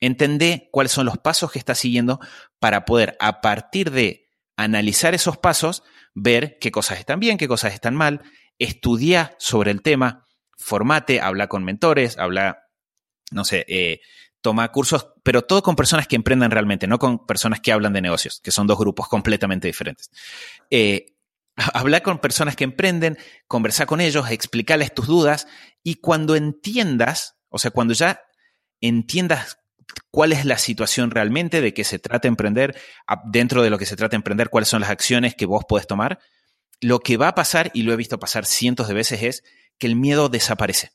Entendé 0.00 0.68
cuáles 0.72 0.92
son 0.92 1.06
los 1.06 1.18
pasos 1.18 1.52
que 1.52 1.58
estás 1.58 1.78
siguiendo 1.78 2.20
para 2.58 2.84
poder, 2.84 3.16
a 3.20 3.40
partir 3.40 3.90
de 3.90 4.28
analizar 4.56 5.14
esos 5.14 5.38
pasos, 5.38 5.82
ver 6.14 6.58
qué 6.60 6.70
cosas 6.70 6.98
están 6.98 7.20
bien, 7.20 7.38
qué 7.38 7.48
cosas 7.48 7.74
están 7.74 7.94
mal, 7.94 8.22
estudia 8.58 9.34
sobre 9.38 9.70
el 9.70 9.82
tema, 9.82 10.26
formate, 10.56 11.20
habla 11.20 11.48
con 11.48 11.64
mentores, 11.64 12.18
habla, 12.18 12.64
no 13.30 13.44
sé, 13.44 13.64
eh, 13.68 14.00
toma 14.40 14.70
cursos, 14.72 15.08
pero 15.22 15.42
todo 15.42 15.62
con 15.62 15.76
personas 15.76 16.06
que 16.06 16.16
emprendan 16.16 16.50
realmente, 16.50 16.86
no 16.86 16.98
con 16.98 17.26
personas 17.26 17.60
que 17.60 17.72
hablan 17.72 17.92
de 17.92 18.02
negocios, 18.02 18.40
que 18.40 18.50
son 18.50 18.66
dos 18.66 18.78
grupos 18.78 19.08
completamente 19.08 19.66
diferentes. 19.66 20.10
Eh, 20.70 21.14
habla 21.74 22.00
con 22.00 22.18
personas 22.18 22.56
que 22.56 22.64
emprenden, 22.64 23.18
conversa 23.46 23.86
con 23.86 24.00
ellos, 24.00 24.30
explicarles 24.30 24.94
tus 24.94 25.06
dudas 25.06 25.46
y 25.82 25.96
cuando 25.96 26.36
entiendas, 26.36 27.36
o 27.48 27.58
sea, 27.58 27.70
cuando 27.70 27.94
ya 27.94 28.20
entiendas 28.80 29.59
cuál 30.10 30.32
es 30.32 30.44
la 30.44 30.58
situación 30.58 31.10
realmente, 31.10 31.60
de 31.60 31.74
qué 31.74 31.84
se 31.84 31.98
trata 31.98 32.28
emprender, 32.28 32.76
dentro 33.26 33.62
de 33.62 33.70
lo 33.70 33.78
que 33.78 33.86
se 33.86 33.96
trata 33.96 34.16
emprender, 34.16 34.48
cuáles 34.50 34.68
son 34.68 34.80
las 34.80 34.90
acciones 34.90 35.34
que 35.34 35.46
vos 35.46 35.64
podés 35.68 35.86
tomar, 35.86 36.18
lo 36.80 37.00
que 37.00 37.16
va 37.16 37.28
a 37.28 37.34
pasar, 37.34 37.70
y 37.74 37.82
lo 37.82 37.92
he 37.92 37.96
visto 37.96 38.18
pasar 38.18 38.46
cientos 38.46 38.88
de 38.88 38.94
veces, 38.94 39.22
es 39.22 39.44
que 39.78 39.86
el 39.86 39.96
miedo 39.96 40.28
desaparece. 40.28 40.92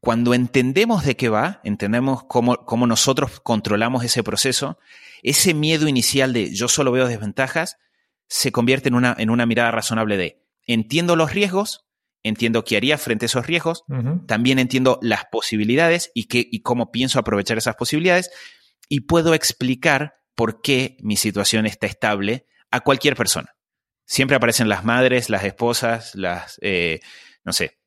Cuando 0.00 0.32
entendemos 0.32 1.04
de 1.04 1.16
qué 1.16 1.28
va, 1.28 1.60
entendemos 1.62 2.24
cómo, 2.24 2.64
cómo 2.64 2.86
nosotros 2.86 3.40
controlamos 3.40 4.02
ese 4.04 4.22
proceso, 4.22 4.78
ese 5.22 5.52
miedo 5.52 5.88
inicial 5.88 6.32
de 6.32 6.54
yo 6.54 6.68
solo 6.68 6.92
veo 6.92 7.06
desventajas 7.06 7.76
se 8.26 8.52
convierte 8.52 8.88
en 8.88 8.94
una, 8.94 9.14
en 9.18 9.28
una 9.28 9.44
mirada 9.44 9.72
razonable 9.72 10.16
de 10.16 10.42
entiendo 10.66 11.16
los 11.16 11.34
riesgos, 11.34 11.89
entiendo 12.22 12.64
qué 12.64 12.76
haría 12.76 12.98
frente 12.98 13.24
a 13.24 13.26
esos 13.26 13.46
riesgos, 13.46 13.84
también 14.26 14.58
entiendo 14.58 14.98
las 15.02 15.24
posibilidades 15.30 16.10
y, 16.14 16.24
qué, 16.24 16.46
y 16.50 16.60
cómo 16.60 16.90
pienso 16.90 17.18
aprovechar 17.18 17.58
esas 17.58 17.76
posibilidades 17.76 18.30
y 18.88 19.00
puedo 19.02 19.34
explicar 19.34 20.14
por 20.34 20.60
qué 20.60 20.96
mi 21.00 21.16
situación 21.16 21.66
está 21.66 21.86
estable 21.86 22.46
a 22.70 22.80
cualquier 22.80 23.16
persona. 23.16 23.54
Siempre 24.04 24.36
aparecen 24.36 24.68
las 24.68 24.84
madres, 24.84 25.30
las 25.30 25.44
esposas, 25.44 26.14
las, 26.14 26.58
eh, 26.62 27.00
no 27.44 27.52
sé, 27.52 27.78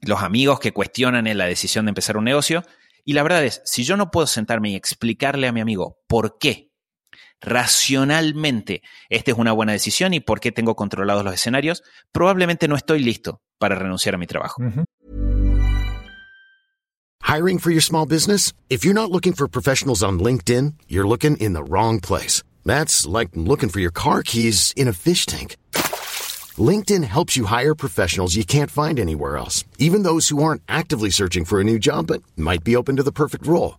los 0.00 0.22
amigos 0.22 0.58
que 0.58 0.72
cuestionan 0.72 1.24
la 1.36 1.46
decisión 1.46 1.86
de 1.86 1.90
empezar 1.90 2.16
un 2.16 2.24
negocio. 2.24 2.64
Y 3.04 3.12
la 3.12 3.22
verdad 3.22 3.44
es, 3.44 3.62
si 3.64 3.84
yo 3.84 3.96
no 3.96 4.10
puedo 4.10 4.26
sentarme 4.26 4.70
y 4.70 4.74
explicarle 4.74 5.46
a 5.46 5.52
mi 5.52 5.60
amigo 5.60 6.00
por 6.08 6.38
qué 6.38 6.71
racionalmente 7.42 8.82
esta 9.10 9.32
es 9.32 9.38
una 9.38 9.52
buena 9.52 9.72
decisión 9.72 10.14
y 10.14 10.20
por 10.20 10.40
qué 10.40 10.52
tengo 10.52 10.74
controlados 10.74 11.24
los 11.24 11.34
escenarios, 11.34 11.82
probablemente 12.12 12.68
no 12.68 12.76
estoy 12.76 13.00
listo 13.00 13.40
para 13.58 13.74
renunciar 13.74 14.14
a 14.14 14.18
mi 14.18 14.26
trabajo. 14.26 14.62
Hiring 17.22 17.58
for 17.58 17.70
your 17.70 17.82
small 17.82 18.06
business? 18.06 18.52
If 18.68 18.84
you're 18.84 18.94
not 18.94 19.10
looking 19.10 19.32
for 19.32 19.48
professionals 19.48 20.02
on 20.02 20.18
LinkedIn, 20.18 20.74
you're 20.88 21.06
looking 21.06 21.36
in 21.38 21.54
the 21.54 21.64
wrong 21.64 21.98
place. 22.00 22.42
That's 22.64 23.06
like 23.06 23.30
looking 23.34 23.70
for 23.70 23.80
your 23.80 23.92
car 23.92 24.22
keys 24.22 24.72
in 24.76 24.86
a 24.86 24.92
fish 24.92 25.24
tank. 25.24 25.56
LinkedIn 26.58 27.04
helps 27.04 27.36
you 27.36 27.46
hire 27.46 27.74
professionals 27.74 28.36
you 28.36 28.44
can't 28.44 28.70
find 28.70 29.00
anywhere 29.00 29.38
else, 29.38 29.64
even 29.78 30.02
those 30.02 30.28
who 30.28 30.42
aren't 30.42 30.62
actively 30.68 31.10
searching 31.10 31.46
for 31.46 31.60
a 31.60 31.64
new 31.64 31.78
job 31.78 32.08
but 32.08 32.22
might 32.36 32.62
be 32.62 32.76
open 32.76 32.96
to 32.96 33.02
the 33.02 33.12
perfect 33.12 33.46
role. 33.46 33.78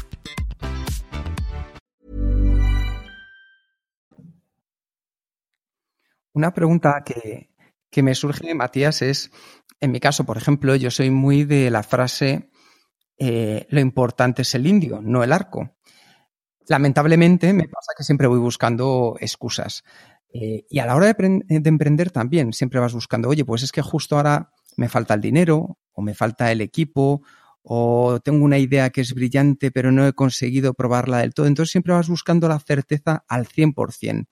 Una 6.33 6.53
pregunta 6.53 7.03
que, 7.05 7.49
que 7.89 8.03
me 8.03 8.15
surge, 8.15 8.53
Matías, 8.53 9.01
es, 9.01 9.31
en 9.79 9.91
mi 9.91 9.99
caso, 9.99 10.25
por 10.25 10.37
ejemplo, 10.37 10.75
yo 10.75 10.89
soy 10.91 11.09
muy 11.09 11.43
de 11.43 11.69
la 11.69 11.83
frase, 11.83 12.49
eh, 13.17 13.67
lo 13.69 13.79
importante 13.79 14.43
es 14.43 14.55
el 14.55 14.65
indio, 14.65 15.01
no 15.01 15.23
el 15.23 15.33
arco. 15.33 15.75
Lamentablemente 16.67 17.53
me 17.53 17.67
pasa 17.67 17.93
que 17.97 18.03
siempre 18.03 18.27
voy 18.27 18.39
buscando 18.39 19.15
excusas. 19.19 19.83
Eh, 20.33 20.65
y 20.69 20.79
a 20.79 20.85
la 20.85 20.95
hora 20.95 21.07
de, 21.07 21.41
de, 21.45 21.69
emprender 21.69 22.11
también, 22.11 22.53
siempre 22.53 22.79
vas 22.79 22.93
buscando, 22.93 23.27
oye, 23.27 23.43
pues 23.43 23.63
es 23.63 23.71
que 23.71 23.81
justo 23.81 24.15
ahora 24.15 24.53
me 24.77 24.87
falta 24.87 25.13
el 25.13 25.21
dinero, 25.21 25.77
o 25.91 26.01
me 26.01 26.13
falta 26.13 26.51
el 26.51 26.61
equipo, 26.61 27.21
o 27.63 28.19
tengo 28.23 28.45
una 28.45 28.57
idea 28.57 28.89
que 28.89 29.01
es 29.01 29.13
brillante, 29.13 29.71
pero 29.71 29.91
no 29.91 30.07
he 30.07 30.13
conseguido 30.13 30.73
probarla 30.73 31.19
del 31.19 31.33
todo. 31.33 31.47
Entonces 31.47 31.71
siempre 31.71 31.93
vas 31.93 32.07
buscando 32.07 32.47
la 32.47 32.59
certeza 32.59 33.25
al 33.27 33.45
100%. 33.47 34.27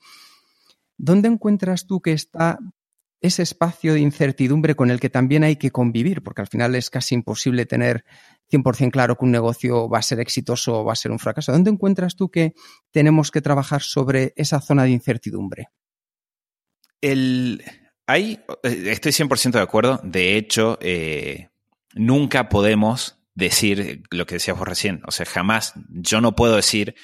¿Dónde 0.99 1.29
encuentras 1.29 1.87
tú 1.87 2.01
que 2.01 2.11
está 2.11 2.59
ese 3.21 3.41
espacio 3.41 3.93
de 3.93 4.01
incertidumbre 4.01 4.75
con 4.75 4.91
el 4.91 4.99
que 4.99 5.09
también 5.09 5.45
hay 5.45 5.55
que 5.55 5.71
convivir? 5.71 6.21
Porque 6.21 6.41
al 6.41 6.47
final 6.47 6.75
es 6.75 6.89
casi 6.89 7.15
imposible 7.15 7.65
tener 7.65 8.03
100% 8.51 8.91
claro 8.91 9.15
que 9.15 9.23
un 9.23 9.31
negocio 9.31 9.87
va 9.89 9.99
a 9.99 10.03
ser 10.03 10.19
exitoso 10.19 10.81
o 10.81 10.83
va 10.83 10.91
a 10.91 10.97
ser 10.97 11.11
un 11.11 11.19
fracaso. 11.19 11.53
¿Dónde 11.53 11.71
encuentras 11.71 12.17
tú 12.17 12.29
que 12.29 12.53
tenemos 12.91 13.31
que 13.31 13.41
trabajar 13.41 13.81
sobre 13.81 14.33
esa 14.35 14.59
zona 14.59 14.83
de 14.83 14.89
incertidumbre? 14.89 15.69
El, 16.99 17.63
hay, 18.05 18.41
estoy 18.63 19.13
100% 19.13 19.51
de 19.51 19.61
acuerdo. 19.61 20.01
De 20.03 20.35
hecho, 20.35 20.77
eh, 20.81 21.47
nunca 21.93 22.49
podemos 22.49 23.19
decir 23.35 24.03
lo 24.11 24.25
que 24.25 24.35
decías 24.35 24.57
vos 24.57 24.67
recién. 24.67 25.01
O 25.07 25.11
sea, 25.11 25.25
jamás, 25.25 25.75
yo 25.89 26.19
no 26.19 26.35
puedo 26.35 26.57
decir 26.57 26.95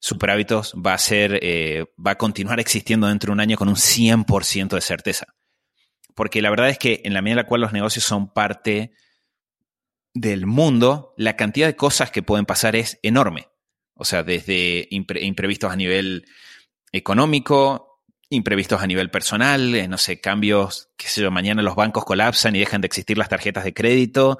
Superhábitos 0.00 0.74
va 0.74 0.94
a 0.94 0.98
ser, 0.98 1.40
eh, 1.42 1.86
va 2.04 2.12
a 2.12 2.18
continuar 2.18 2.60
existiendo 2.60 3.08
dentro 3.08 3.28
de 3.28 3.34
un 3.34 3.40
año 3.40 3.56
con 3.56 3.68
un 3.68 3.76
100% 3.76 4.76
de 4.76 4.80
certeza. 4.80 5.26
Porque 6.14 6.42
la 6.42 6.50
verdad 6.50 6.68
es 6.68 6.78
que 6.78 7.00
en 7.04 7.14
la 7.14 7.22
medida 7.22 7.40
en 7.40 7.44
la 7.44 7.48
cual 7.48 7.60
los 7.60 7.72
negocios 7.72 8.04
son 8.04 8.32
parte 8.32 8.92
del 10.14 10.46
mundo, 10.46 11.14
la 11.16 11.36
cantidad 11.36 11.66
de 11.66 11.76
cosas 11.76 12.10
que 12.10 12.22
pueden 12.22 12.46
pasar 12.46 12.76
es 12.76 12.98
enorme. 13.02 13.48
O 13.94 14.04
sea, 14.04 14.22
desde 14.22 14.86
imprevistos 14.90 15.72
a 15.72 15.76
nivel 15.76 16.24
económico, 16.92 17.88
imprevistos 18.30 18.82
a 18.82 18.86
nivel 18.86 19.10
personal, 19.10 19.74
eh, 19.74 19.88
no 19.88 19.98
sé, 19.98 20.20
cambios, 20.20 20.90
qué 20.96 21.08
sé 21.08 21.22
yo, 21.22 21.30
mañana 21.30 21.62
los 21.62 21.74
bancos 21.74 22.04
colapsan 22.04 22.54
y 22.54 22.60
dejan 22.60 22.80
de 22.80 22.86
existir 22.86 23.18
las 23.18 23.28
tarjetas 23.28 23.64
de 23.64 23.74
crédito, 23.74 24.38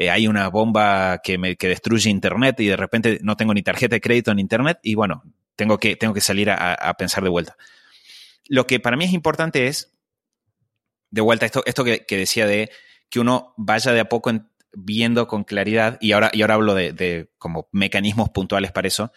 eh, 0.00 0.08
hay 0.08 0.26
una 0.26 0.48
bomba 0.48 1.20
que, 1.22 1.36
me, 1.36 1.56
que 1.56 1.68
destruye 1.68 2.08
Internet 2.08 2.58
y 2.60 2.68
de 2.68 2.76
repente 2.76 3.18
no 3.22 3.36
tengo 3.36 3.52
ni 3.52 3.62
tarjeta 3.62 3.96
de 3.96 4.00
crédito 4.00 4.30
en 4.30 4.38
Internet 4.38 4.78
y 4.82 4.94
bueno, 4.94 5.22
tengo 5.56 5.76
que, 5.76 5.94
tengo 5.94 6.14
que 6.14 6.22
salir 6.22 6.48
a, 6.50 6.94
pensar 6.96 7.22
de 7.22 7.28
vuelta. 7.28 7.58
Lo 8.46 8.66
que 8.66 8.80
para 8.80 8.96
mí 8.96 9.04
es 9.04 9.12
importante 9.12 9.66
es, 9.66 9.92
de 11.10 11.20
vuelta, 11.20 11.44
esto, 11.44 11.62
esto 11.66 11.84
que, 11.84 12.06
decía 12.08 12.46
de 12.46 12.70
que 13.10 13.20
uno 13.20 13.52
vaya 13.58 13.92
de 13.92 14.00
a 14.00 14.08
poco 14.08 14.32
viendo 14.72 15.28
con 15.28 15.44
claridad, 15.44 15.98
y 16.00 16.12
ahora, 16.12 16.30
y 16.32 16.40
ahora 16.40 16.54
hablo 16.54 16.74
de, 16.74 16.94
de 16.94 17.30
como 17.36 17.68
mecanismos 17.70 18.30
puntuales 18.30 18.72
para 18.72 18.88
eso, 18.88 19.12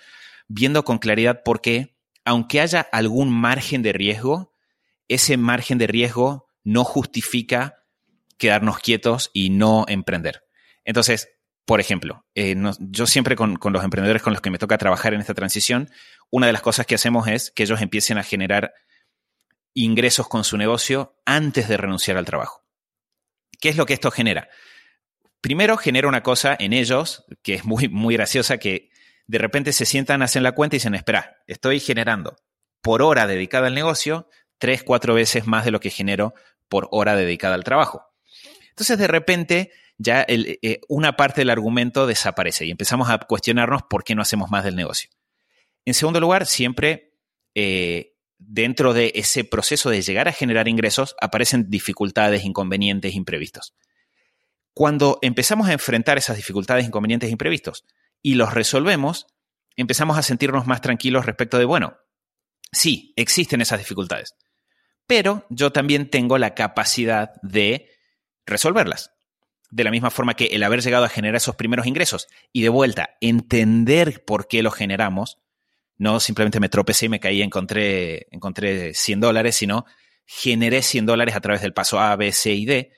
viendo 0.50 0.84
con 0.84 0.98
claridad 0.98 1.44
por 1.44 1.62
qué, 1.62 1.96
aunque 2.26 2.60
haya 2.60 2.82
algún 2.82 3.30
margen 3.30 3.84
de 3.84 3.94
riesgo, 3.94 4.52
ese 5.08 5.38
margen 5.38 5.78
de 5.78 5.88
riesgo 5.88 6.50
no 6.66 6.84
justifica 6.84 7.86
quedarnos 8.38 8.80
quietos 8.80 9.32
y 9.32 9.50
no 9.50 9.86
emprender. 9.88 10.44
Entonces, 10.86 11.30
por 11.66 11.80
ejemplo, 11.80 12.26
eh, 12.36 12.56
yo 12.80 13.08
siempre 13.08 13.36
con, 13.36 13.58
los 13.62 13.84
emprendedores 13.84 14.22
con 14.22 14.34
los 14.34 14.42
que 14.42 14.52
me 14.52 14.58
toca 14.58 14.78
trabajar 14.78 15.14
en 15.14 15.22
esta 15.22 15.34
transición, 15.34 15.90
una 16.30 16.48
de 16.48 16.54
las 16.54 16.62
cosas 16.62 16.86
que 16.86 16.96
hacemos 16.96 17.28
es 17.28 17.52
que 17.52 17.64
ellos 17.64 17.82
empiecen 17.82 18.18
a 18.18 18.24
generar 18.24 18.74
ingresos 19.74 20.28
con 20.28 20.44
su 20.44 20.58
negocio 20.58 21.16
antes 21.26 21.68
de 21.68 21.78
renunciar 21.78 22.18
al 22.18 22.26
trabajo. 22.26 22.66
¿Qué 23.62 23.70
es 23.70 23.78
lo 23.78 23.86
que 23.86 23.94
esto 23.94 24.12
genera? 24.12 24.50
Primero 25.40 25.78
genera 25.78 26.08
una 26.08 26.22
cosa 26.22 26.56
en 26.60 26.74
ellos 26.74 27.26
que 27.42 27.54
es 27.54 27.66
muy, 27.66 27.88
muy 27.88 28.16
graciosa, 28.16 28.58
que 28.58 28.90
de 29.28 29.38
repente 29.38 29.72
se 29.72 29.86
sientan, 29.86 30.22
hacen 30.22 30.44
la 30.44 30.52
cuenta 30.52 30.76
y 30.76 30.80
dicen, 30.80 30.96
espera, 30.96 31.44
estoy 31.48 31.80
generando 31.80 32.36
por 32.82 33.02
hora 33.02 33.26
dedicada 33.26 33.68
al 33.68 33.74
negocio 33.74 34.28
tres, 34.58 34.84
cuatro 34.84 35.14
veces 35.14 35.48
más 35.48 35.66
de 35.66 35.72
lo 35.72 35.80
que 35.80 35.90
genero 35.90 36.34
por 36.68 36.90
hora 36.92 37.16
dedicada 37.16 37.56
al 37.56 37.64
trabajo. 37.64 38.06
Entonces, 38.70 38.98
de 38.98 39.08
repente, 39.08 39.72
ya 39.98 40.26
eh, 40.28 40.82
una 40.88 41.16
parte 41.16 41.42
del 41.42 41.50
argumento 41.50 42.08
desaparece 42.08 42.66
y 42.66 42.72
empezamos 42.72 43.10
a 43.10 43.20
cuestionarnos 43.20 43.84
por 43.84 44.04
qué 44.04 44.16
no 44.16 44.22
hacemos 44.22 44.50
más 44.50 44.64
del 44.64 44.76
negocio. 44.76 45.10
En 45.86 45.94
segundo 45.94 46.20
lugar, 46.20 46.46
siempre 46.46 47.14
eh, 47.56 48.16
dentro 48.38 48.94
de 48.94 49.12
ese 49.16 49.44
proceso 49.44 49.90
de 49.90 50.02
llegar 50.02 50.28
a 50.28 50.34
generar 50.34 50.68
ingresos 50.68 51.16
aparecen 51.22 51.70
dificultades, 51.70 52.44
inconvenientes, 52.44 53.16
imprevistos. 53.16 53.74
Cuando 54.74 55.20
empezamos 55.22 55.68
a 55.68 55.74
enfrentar 55.74 56.18
esas 56.18 56.36
dificultades, 56.36 56.86
inconvenientes, 56.86 57.32
imprevistos 57.32 57.86
y 58.22 58.36
los 58.36 58.54
resolvemos, 58.54 59.28
empezamos 59.76 60.18
a 60.18 60.24
sentirnos 60.24 60.66
más 60.66 60.82
tranquilos 60.82 61.26
respecto 61.26 61.60
de, 61.60 61.66
bueno, 61.66 61.98
sí, 62.72 63.14
existen 63.16 63.62
esas 63.62 63.80
dificultades, 63.80 64.36
pero 65.06 65.46
yo 65.50 65.72
también 65.72 66.10
tengo 66.10 66.38
la 66.38 66.56
capacidad 66.56 67.34
de 67.44 67.90
resolverlas 68.46 69.13
de 69.74 69.84
la 69.84 69.92
misma 69.92 70.12
forma 70.12 70.36
que 70.36 70.46
el 70.46 70.62
haber 70.62 70.82
llegado 70.82 71.06
a 71.06 71.10
generar 71.10 71.38
esos 71.38 71.56
primeros 71.56 71.88
ingresos 71.88 72.28
y 72.52 72.62
de 72.62 72.70
vuelta 72.70 73.18
entender 73.22 74.24
por 74.24 74.48
qué 74.48 74.62
los 74.62 74.76
generamos, 74.76 75.40
no 75.98 76.20
simplemente 76.20 76.60
me 76.60 76.70
tropecé 76.70 77.08
y 77.08 77.10
me 77.10 77.20
caí 77.20 77.40
y 77.40 77.42
encontré, 77.42 78.28
encontré 78.30 78.94
100 78.94 79.20
dólares, 79.20 79.56
sino 79.56 79.86
generé 80.26 80.84
100 80.84 81.08
dólares 81.08 81.36
a 81.36 81.42
través 81.42 81.64
del 81.64 81.74
paso 81.74 82.00
A, 82.00 82.16
B, 82.16 82.32
C 82.32 82.54
y 82.54 82.66
D 82.66 82.92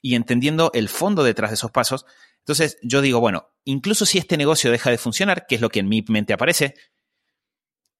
y 0.00 0.14
entendiendo 0.14 0.70
el 0.72 0.88
fondo 0.88 1.24
detrás 1.24 1.50
de 1.50 1.56
esos 1.56 1.70
pasos. 1.70 2.06
Entonces 2.38 2.78
yo 2.82 3.02
digo, 3.02 3.20
bueno, 3.20 3.50
incluso 3.64 4.06
si 4.06 4.16
este 4.16 4.38
negocio 4.38 4.70
deja 4.70 4.90
de 4.90 4.96
funcionar, 4.96 5.46
que 5.46 5.56
es 5.56 5.60
lo 5.60 5.68
que 5.68 5.80
en 5.80 5.88
mi 5.88 6.02
mente 6.08 6.32
aparece, 6.32 6.74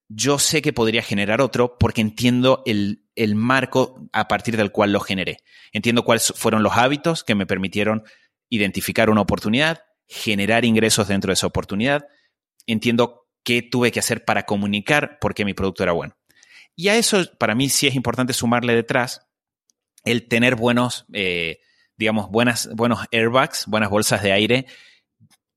yo 0.09 0.39
sé 0.39 0.63
que 0.63 0.73
podría 0.73 1.03
generar 1.03 1.41
otro 1.41 1.79
porque 1.79 2.01
entiendo 2.01 2.63
el, 2.67 3.05
el, 3.15 3.35
marco 3.35 4.09
a 4.13 4.29
partir 4.29 4.57
del 4.57 4.71
cual 4.71 4.93
lo 4.93 5.01
generé. 5.01 5.39
Entiendo 5.73 6.05
cuáles 6.05 6.33
fueron 6.37 6.63
los 6.63 6.75
hábitos 6.75 7.25
que 7.25 7.35
me 7.35 7.47
permitieron 7.47 8.05
identificar 8.49 9.11
una 9.11 9.23
oportunidad, 9.23 9.83
generar 10.07 10.65
ingresos 10.65 11.09
dentro 11.09 11.31
de 11.31 11.35
esa 11.35 11.47
oportunidad. 11.47 12.07
Entiendo 12.67 13.27
qué 13.43 13.63
tuve 13.63 13.93
que 13.93 14.01
hacer 14.01 14.25
para 14.25 14.45
comunicar 14.45 15.19
por 15.21 15.35
qué 15.35 15.45
mi 15.45 15.55
producto 15.55 15.83
era 15.83 15.93
bueno. 15.93 16.17
Y 16.77 16.89
a 16.89 16.97
eso 16.97 17.25
para 17.39 17.55
mí 17.55 17.69
sí 17.69 17.87
es 17.87 17.95
importante 17.95 18.33
sumarle 18.33 18.75
detrás 18.75 19.27
el 20.05 20.29
tener 20.29 20.57
buenos, 20.57 21.07
eh, 21.13 21.61
digamos, 21.97 22.31
buenos 22.31 22.69
airbags, 23.13 23.67
buenas 23.67 23.91
bolsas 23.91 24.23
de 24.23 24.33
aire 24.33 24.67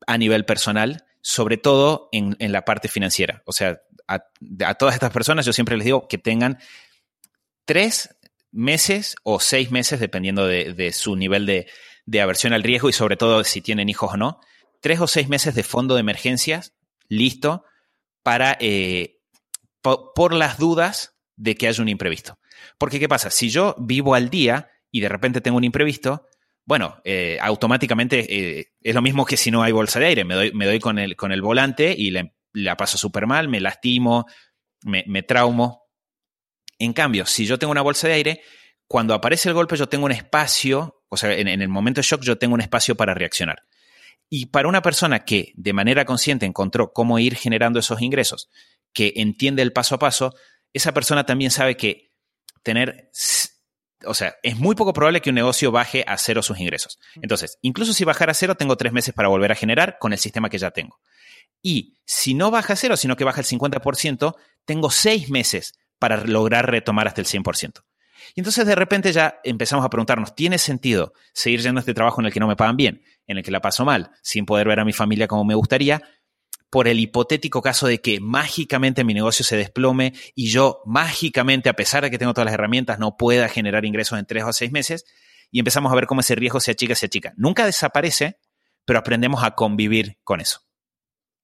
a 0.05 0.17
nivel 0.17 0.45
personal, 0.45 1.05
sobre 1.21 1.57
todo 1.57 2.07
en, 2.11 2.35
en 2.39 2.51
la 2.51 2.63
parte 2.63 2.87
financiera. 2.87 3.43
O 3.45 3.51
sea, 3.51 3.81
a, 4.07 4.73
todas 4.75 4.95
estas 4.95 5.11
personas 5.11 5.45
yo 5.45 5.53
siempre 5.53 5.77
les 5.77 5.85
digo 5.85 6.07
que 6.07 6.17
tengan 6.17 6.59
tres 7.65 8.15
meses 8.51 9.15
o 9.23 9.39
seis 9.39 9.71
meses, 9.71 9.99
dependiendo 9.99 10.47
de, 10.47 10.91
su 10.93 11.15
nivel 11.15 11.45
de, 11.45 12.21
aversión 12.21 12.53
al 12.53 12.63
riesgo 12.63 12.89
y 12.89 12.93
sobre 12.93 13.17
todo 13.17 13.43
si 13.43 13.61
tienen 13.61 13.89
hijos 13.89 14.13
o 14.13 14.17
no, 14.17 14.39
tres 14.81 14.99
o 15.01 15.07
seis 15.07 15.27
meses 15.27 15.55
de 15.55 15.63
fondo 15.63 15.95
de 15.95 16.01
emergencias 16.01 16.73
listo 17.09 17.65
para, 18.23 18.57
eh, 18.59 19.19
por 19.81 20.33
las 20.33 20.57
dudas 20.57 21.17
de 21.35 21.55
que 21.55 21.67
haya 21.67 21.81
un 21.81 21.89
imprevisto. 21.89 22.39
Porque, 22.77 22.99
¿qué 22.99 23.07
pasa? 23.07 23.29
Si 23.29 23.49
yo 23.49 23.75
vivo 23.77 24.15
al 24.15 24.29
día 24.29 24.69
y 24.91 25.01
de 25.01 25.09
repente 25.09 25.41
tengo 25.41 25.57
un 25.57 25.63
imprevisto, 25.63 26.27
bueno, 26.65 26.99
eh, 27.05 27.37
automáticamente 27.41 28.59
eh, 28.59 28.73
es 28.81 28.95
lo 28.95 29.01
mismo 29.01 29.25
que 29.25 29.37
si 29.37 29.51
no 29.51 29.63
hay 29.63 29.71
bolsa 29.71 29.99
de 29.99 30.07
aire. 30.07 30.25
Me 30.25 30.35
doy, 30.35 30.51
me 30.51 30.65
doy 30.65 30.79
con, 30.79 30.99
el, 30.99 31.15
con 31.15 31.31
el 31.31 31.41
volante 31.41 31.95
y 31.97 32.11
le, 32.11 32.33
la 32.57 32.75
paso 32.75 32.97
súper 32.97 33.27
mal, 33.27 33.47
me 33.47 33.59
lastimo, 33.59 34.25
me, 34.83 35.23
traumo. 35.23 35.83
En 36.79 36.93
cambio, 36.93 37.25
si 37.25 37.45
yo 37.45 37.59
tengo 37.59 37.71
una 37.71 37.81
bolsa 37.81 38.07
de 38.07 38.13
aire, 38.13 38.41
cuando 38.87 39.13
aparece 39.13 39.49
el 39.49 39.55
golpe 39.55 39.77
yo 39.77 39.87
tengo 39.87 40.05
un 40.05 40.11
espacio, 40.11 41.03
o 41.09 41.17
sea, 41.17 41.33
en, 41.33 41.47
el 41.47 41.69
momento 41.69 42.01
de 42.01 42.07
shock 42.07 42.21
yo 42.21 42.37
tengo 42.37 42.55
un 42.55 42.61
espacio 42.61 42.95
para 42.95 43.13
reaccionar. 43.13 43.63
Y 44.29 44.47
para 44.47 44.67
una 44.67 44.81
persona 44.81 45.23
que 45.23 45.53
de 45.55 45.73
manera 45.73 46.05
consciente 46.05 46.45
encontró 46.45 46.91
cómo 46.91 47.19
ir 47.19 47.35
generando 47.35 47.79
esos 47.79 48.01
ingresos, 48.01 48.49
que 48.91 49.13
entiende 49.15 49.61
el 49.61 49.71
paso 49.71 49.95
a 49.95 49.99
paso, 49.99 50.33
esa 50.73 50.93
persona 50.93 51.25
también 51.25 51.51
sabe 51.51 51.77
que 51.77 52.11
tener, 52.63 53.09
o 54.05 54.13
sea, 54.13 54.35
es 54.43 54.57
muy 54.57 54.75
poco 54.75 54.93
probable 54.93 55.21
que 55.21 55.29
un 55.29 55.35
negocio 55.35 55.71
baje 55.71 56.03
a 56.07 56.17
cero 56.17 56.41
sus 56.41 56.59
ingresos. 56.59 56.99
Entonces, 57.21 57.57
incluso 57.61 57.93
si 57.93 58.03
bajara 58.03 58.31
a 58.31 58.35
cero, 58.35 58.55
tengo 58.55 58.75
tres 58.75 58.91
meses 58.91 59.13
para 59.13 59.29
volver 59.29 59.51
a 59.51 59.55
generar 59.55 59.97
con 59.99 60.11
el 60.11 60.19
sistema 60.19 60.49
que 60.49 60.57
ya 60.57 60.71
tengo. 60.71 60.99
Y 61.67 61.97
si 62.05 62.33
no 62.33 62.49
baja 62.49 62.71
a 62.71 62.75
cero, 62.77 62.95
sino 62.95 63.17
que 63.17 63.25
baja 63.25 63.41
el 63.41 63.45
50%, 63.45 64.35
tengo 64.63 64.89
seis 64.89 65.29
meses 65.29 65.77
para 65.99 66.23
lograr 66.23 66.71
retomar 66.71 67.09
hasta 67.09 67.19
el 67.19 67.27
100%. 67.27 67.83
Y 68.35 68.39
entonces 68.39 68.65
de 68.65 68.73
repente 68.73 69.11
ya 69.11 69.41
empezamos 69.43 69.83
a 69.83 69.89
preguntarnos, 69.89 70.33
¿tiene 70.33 70.59
sentido 70.59 71.11
seguir 71.33 71.59
yendo 71.61 71.79
a 71.79 71.81
este 71.81 71.93
trabajo 71.93 72.21
en 72.21 72.27
el 72.27 72.31
que 72.31 72.39
no 72.39 72.47
me 72.47 72.55
pagan 72.55 72.77
bien, 72.77 73.03
en 73.25 73.37
el 73.37 73.43
que 73.43 73.51
la 73.51 73.59
paso 73.59 73.83
mal, 73.83 74.11
sin 74.21 74.45
poder 74.45 74.65
ver 74.65 74.79
a 74.79 74.85
mi 74.85 74.93
familia 74.93 75.27
como 75.27 75.43
me 75.43 75.55
gustaría? 75.55 76.01
por 76.69 76.87
el 76.89 76.99
hipotético 76.99 77.61
caso 77.61 77.87
de 77.87 78.01
que 78.01 78.19
mágicamente 78.19 79.05
mi 79.05 79.13
negocio 79.13 79.43
se 79.45 79.55
desplome 79.55 80.13
y 80.35 80.49
yo 80.49 80.81
mágicamente, 80.85 81.69
a 81.69 81.73
pesar 81.73 82.03
de 82.03 82.11
que 82.11 82.17
tengo 82.17 82.33
todas 82.33 82.45
las 82.45 82.53
herramientas, 82.53 82.99
no 82.99 83.15
pueda 83.15 83.47
generar 83.47 83.85
ingresos 83.85 84.19
en 84.19 84.25
tres 84.25 84.43
o 84.43 84.51
seis 84.51 84.71
meses 84.73 85.05
y 85.49 85.59
empezamos 85.59 85.91
a 85.91 85.95
ver 85.95 86.07
cómo 86.07 86.21
ese 86.21 86.35
riesgo 86.35 86.59
se 86.59 86.71
achica, 86.71 86.93
se 86.95 87.05
achica. 87.05 87.33
Nunca 87.37 87.65
desaparece, 87.65 88.39
pero 88.83 88.99
aprendemos 88.99 89.45
a 89.45 89.51
convivir 89.51 90.17
con 90.25 90.41
eso 90.41 90.66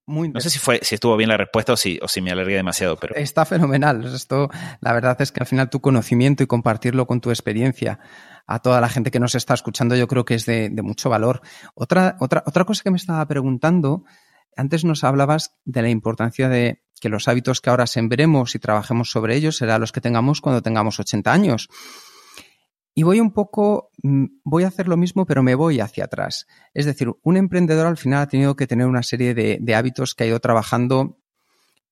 no 0.06 0.40
sé 0.40 0.50
si 0.50 0.58
fue, 0.58 0.80
si 0.82 0.94
estuvo 0.94 1.16
bien 1.16 1.30
la 1.30 1.36
respuesta 1.36 1.72
o 1.72 1.76
si, 1.76 1.98
o 2.02 2.08
si 2.08 2.20
me 2.20 2.30
alargué 2.30 2.54
demasiado, 2.54 2.96
pero. 2.96 3.14
Está 3.14 3.44
fenomenal. 3.44 4.04
Esto, 4.04 4.50
la 4.80 4.92
verdad 4.92 5.20
es 5.22 5.32
que 5.32 5.40
al 5.40 5.46
final 5.46 5.70
tu 5.70 5.80
conocimiento 5.80 6.42
y 6.42 6.46
compartirlo 6.46 7.06
con 7.06 7.20
tu 7.20 7.30
experiencia 7.30 7.98
a 8.46 8.58
toda 8.58 8.80
la 8.80 8.88
gente 8.88 9.10
que 9.10 9.20
nos 9.20 9.34
está 9.34 9.54
escuchando, 9.54 9.96
yo 9.96 10.06
creo 10.06 10.24
que 10.24 10.34
es 10.34 10.44
de, 10.44 10.70
mucho 10.82 11.08
valor. 11.08 11.40
Otra, 11.74 12.16
otra, 12.20 12.42
otra 12.46 12.64
cosa 12.64 12.82
que 12.82 12.90
me 12.90 12.98
estaba 12.98 13.26
preguntando, 13.26 14.04
antes 14.56 14.84
nos 14.84 15.04
hablabas 15.04 15.56
de 15.64 15.82
la 15.82 15.88
importancia 15.88 16.48
de 16.48 16.82
que 17.00 17.08
los 17.08 17.26
hábitos 17.26 17.60
que 17.60 17.70
ahora 17.70 17.86
sembremos 17.86 18.54
y 18.54 18.58
trabajemos 18.58 19.10
sobre 19.10 19.36
ellos 19.36 19.56
serán 19.56 19.80
los 19.80 19.92
que 19.92 20.00
tengamos 20.00 20.40
cuando 20.40 20.62
tengamos 20.62 21.00
80 21.00 21.32
años. 21.32 21.68
Y 22.94 23.02
voy 23.02 23.20
un 23.20 23.32
poco, 23.32 23.90
mm, 24.02 24.26
voy 24.44 24.62
a 24.62 24.68
hacer 24.68 24.86
lo 24.86 24.96
mismo, 24.96 25.26
pero 25.26 25.42
me 25.42 25.56
voy 25.56 25.80
hacia 25.80 26.04
atrás. 26.04 26.46
Es 26.74 26.86
decir, 26.86 27.10
un 27.22 27.36
emprendedor 27.36 27.86
al 27.86 27.96
final 27.96 28.22
ha 28.22 28.28
tenido 28.28 28.54
que 28.54 28.68
tener 28.68 28.86
una 28.86 29.02
serie 29.02 29.34
de, 29.34 29.74
hábitos 29.74 30.14
que 30.14 30.24
ha 30.24 30.26
ido 30.28 30.38
trabajando 30.38 31.18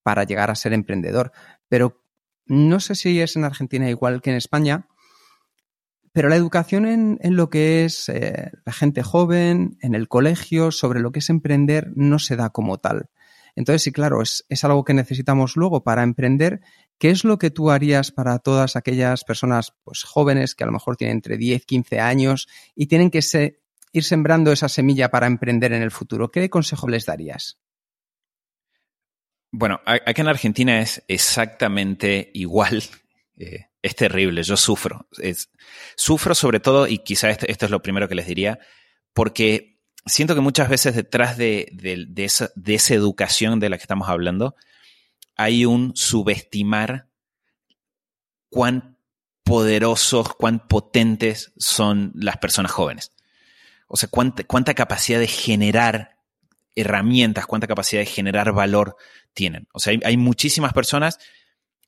para 0.05 0.25
llegar 0.25 0.51
a 0.51 0.55
ser 0.55 0.73
emprendedor. 0.73 1.33
Pero 1.69 2.05
no 2.47 2.79
sé 2.79 2.95
si 2.95 3.21
es 3.21 3.35
en 3.35 3.45
Argentina 3.45 3.91
igual 3.91 4.23
que 4.23 4.31
en 4.31 4.37
España, 4.37 4.87
pero 6.13 6.29
la 6.29 6.37
educación 6.37 6.87
en, 6.87 7.37
lo 7.37 7.49
que 7.49 7.85
es 7.85 8.09
eh, 8.09 8.53
la 8.65 8.73
gente 8.73 9.03
joven, 9.03 9.79
en 9.81 9.95
el 9.95 10.09
colegio, 10.09 10.71
sobre 10.71 11.01
lo 11.01 11.11
que 11.11 11.21
es 11.21 11.31
emprender, 11.31 11.91
no 11.97 12.19
se 12.19 12.37
da 12.37 12.51
como 12.51 12.79
tal. 12.79 13.09
Entonces, 13.55 13.83
sí, 13.83 13.93
claro, 13.93 14.23
es, 14.23 14.45
es 14.49 14.65
algo 14.65 14.85
que 14.85 14.95
necesitamos 14.95 15.57
luego 15.57 15.83
para 15.83 16.03
emprender 16.03 16.61
¿Qué 17.03 17.11
es 17.11 17.25
lo 17.25 17.37
que 17.37 17.51
tú 17.51 17.73
harías 17.73 18.13
para 18.13 18.39
todas 18.39 18.77
aquellas 18.77 19.25
personas 19.25 19.75
pues, 19.83 20.05
jóvenes 20.05 20.55
que 20.55 20.63
a 20.63 20.69
lo 20.69 20.73
mejor 20.73 20.97
tienen 20.97 21.17
entre 21.17 21.37
10, 21.37 21.67
15 21.67 21.99
años 21.99 22.47
y 22.77 22.87
tienen 22.87 23.11
que 23.11 23.19
ir 23.93 24.05
sembrando 24.05 24.53
esa 24.53 24.69
semilla 24.69 25.11
para 25.11 25.27
emprender 25.27 25.73
en 25.73 25.83
el 25.83 25.91
futuro, 25.91 26.31
¿qué 26.31 26.49
consejo 26.49 26.87
les 26.87 27.05
darías? 27.05 27.59
Bueno, 29.51 29.81
aquí 29.85 30.21
en 30.21 30.29
Argentina 30.29 30.81
es 30.81 31.03
exactamente 31.09 32.31
igual. 32.35 32.85
Eh, 33.39 33.65
es 33.81 33.97
terrible, 33.97 34.43
yo 34.43 34.57
sufro. 34.59 35.09
sufro 35.97 36.35
sobre 36.35 36.61
todo, 36.61 36.87
y 36.87 36.99
quizás 36.99 37.39
esto, 37.49 37.65
es 37.65 37.71
lo 37.73 37.83
primero 37.83 38.07
que 38.07 38.15
les 38.15 38.27
diría, 38.27 38.61
porque 39.15 39.72
siento 40.07 40.35
que 40.35 40.41
muchas 40.41 40.69
veces 40.69 40.95
detrás 40.95 41.37
de, 41.37 41.73
esa, 42.17 42.95
educación 42.95 43.61
de 43.61 43.69
la 43.69 43.77
que 43.77 43.83
estamos 43.83 44.09
hablando 44.09 44.57
hay 45.37 45.65
un 45.65 45.97
subestimar 45.97 47.09
cuán 48.51 48.99
poderosos, 49.45 50.35
cuán 50.35 50.67
potentes 50.69 51.53
son 51.57 52.13
las 52.15 52.37
personas 52.37 52.71
jóvenes. 52.71 53.13
O 53.89 53.97
sea, 53.97 54.09
cuánta, 54.09 54.45
cuánta 54.45 54.75
capacidad 54.75 55.19
de 55.19 55.27
generar 55.27 56.17
herramientas, 56.75 57.47
cuánta 57.47 57.67
capacidad 57.67 58.03
de 58.03 58.07
generar 58.07 58.53
valor 58.53 58.97
tienen. 59.35 59.69
O 59.73 59.81
sea, 59.81 59.99
hay, 60.05 60.17
muchísimas 60.17 60.73
personas 60.73 61.19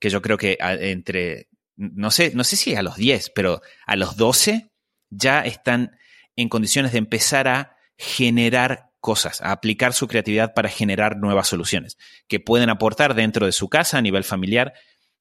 que 0.01 0.11
yo 0.11 0.21
creo 0.21 0.37
que 0.37 0.59
entre, 0.61 1.49
no 1.77 2.11
sé, 2.11 2.33
no 2.35 2.45
sé 2.45 2.57
si 2.57 2.75
a 2.75 2.83
los 2.83 2.97
10, 2.97 3.31
pero 3.35 3.63
a 3.87 3.97
los 3.97 4.17
12 4.17 4.71
ya 5.11 5.41
están 5.41 5.97
en 6.37 6.49
condiciones 6.49 6.93
de 6.93 6.99
empezar 6.99 7.49
a 7.49 7.74
generar 7.97 8.91
cosas, 9.01 9.41
a 9.43 9.53
aplicar 9.53 9.93
su 9.93 10.09
creatividad 10.09 10.55
para 10.55 10.69
generar 10.69 11.17
nuevas 11.17 11.49
soluciones 11.49 11.99
que 12.27 12.41
pueden 12.41 12.71
aportar 12.71 13.15
dentro 13.15 13.47
de 13.47 13.53
su 13.53 13.69
casa 13.69 13.99
a 13.99 14.03
nivel 14.03 14.25
familiar 14.25 14.73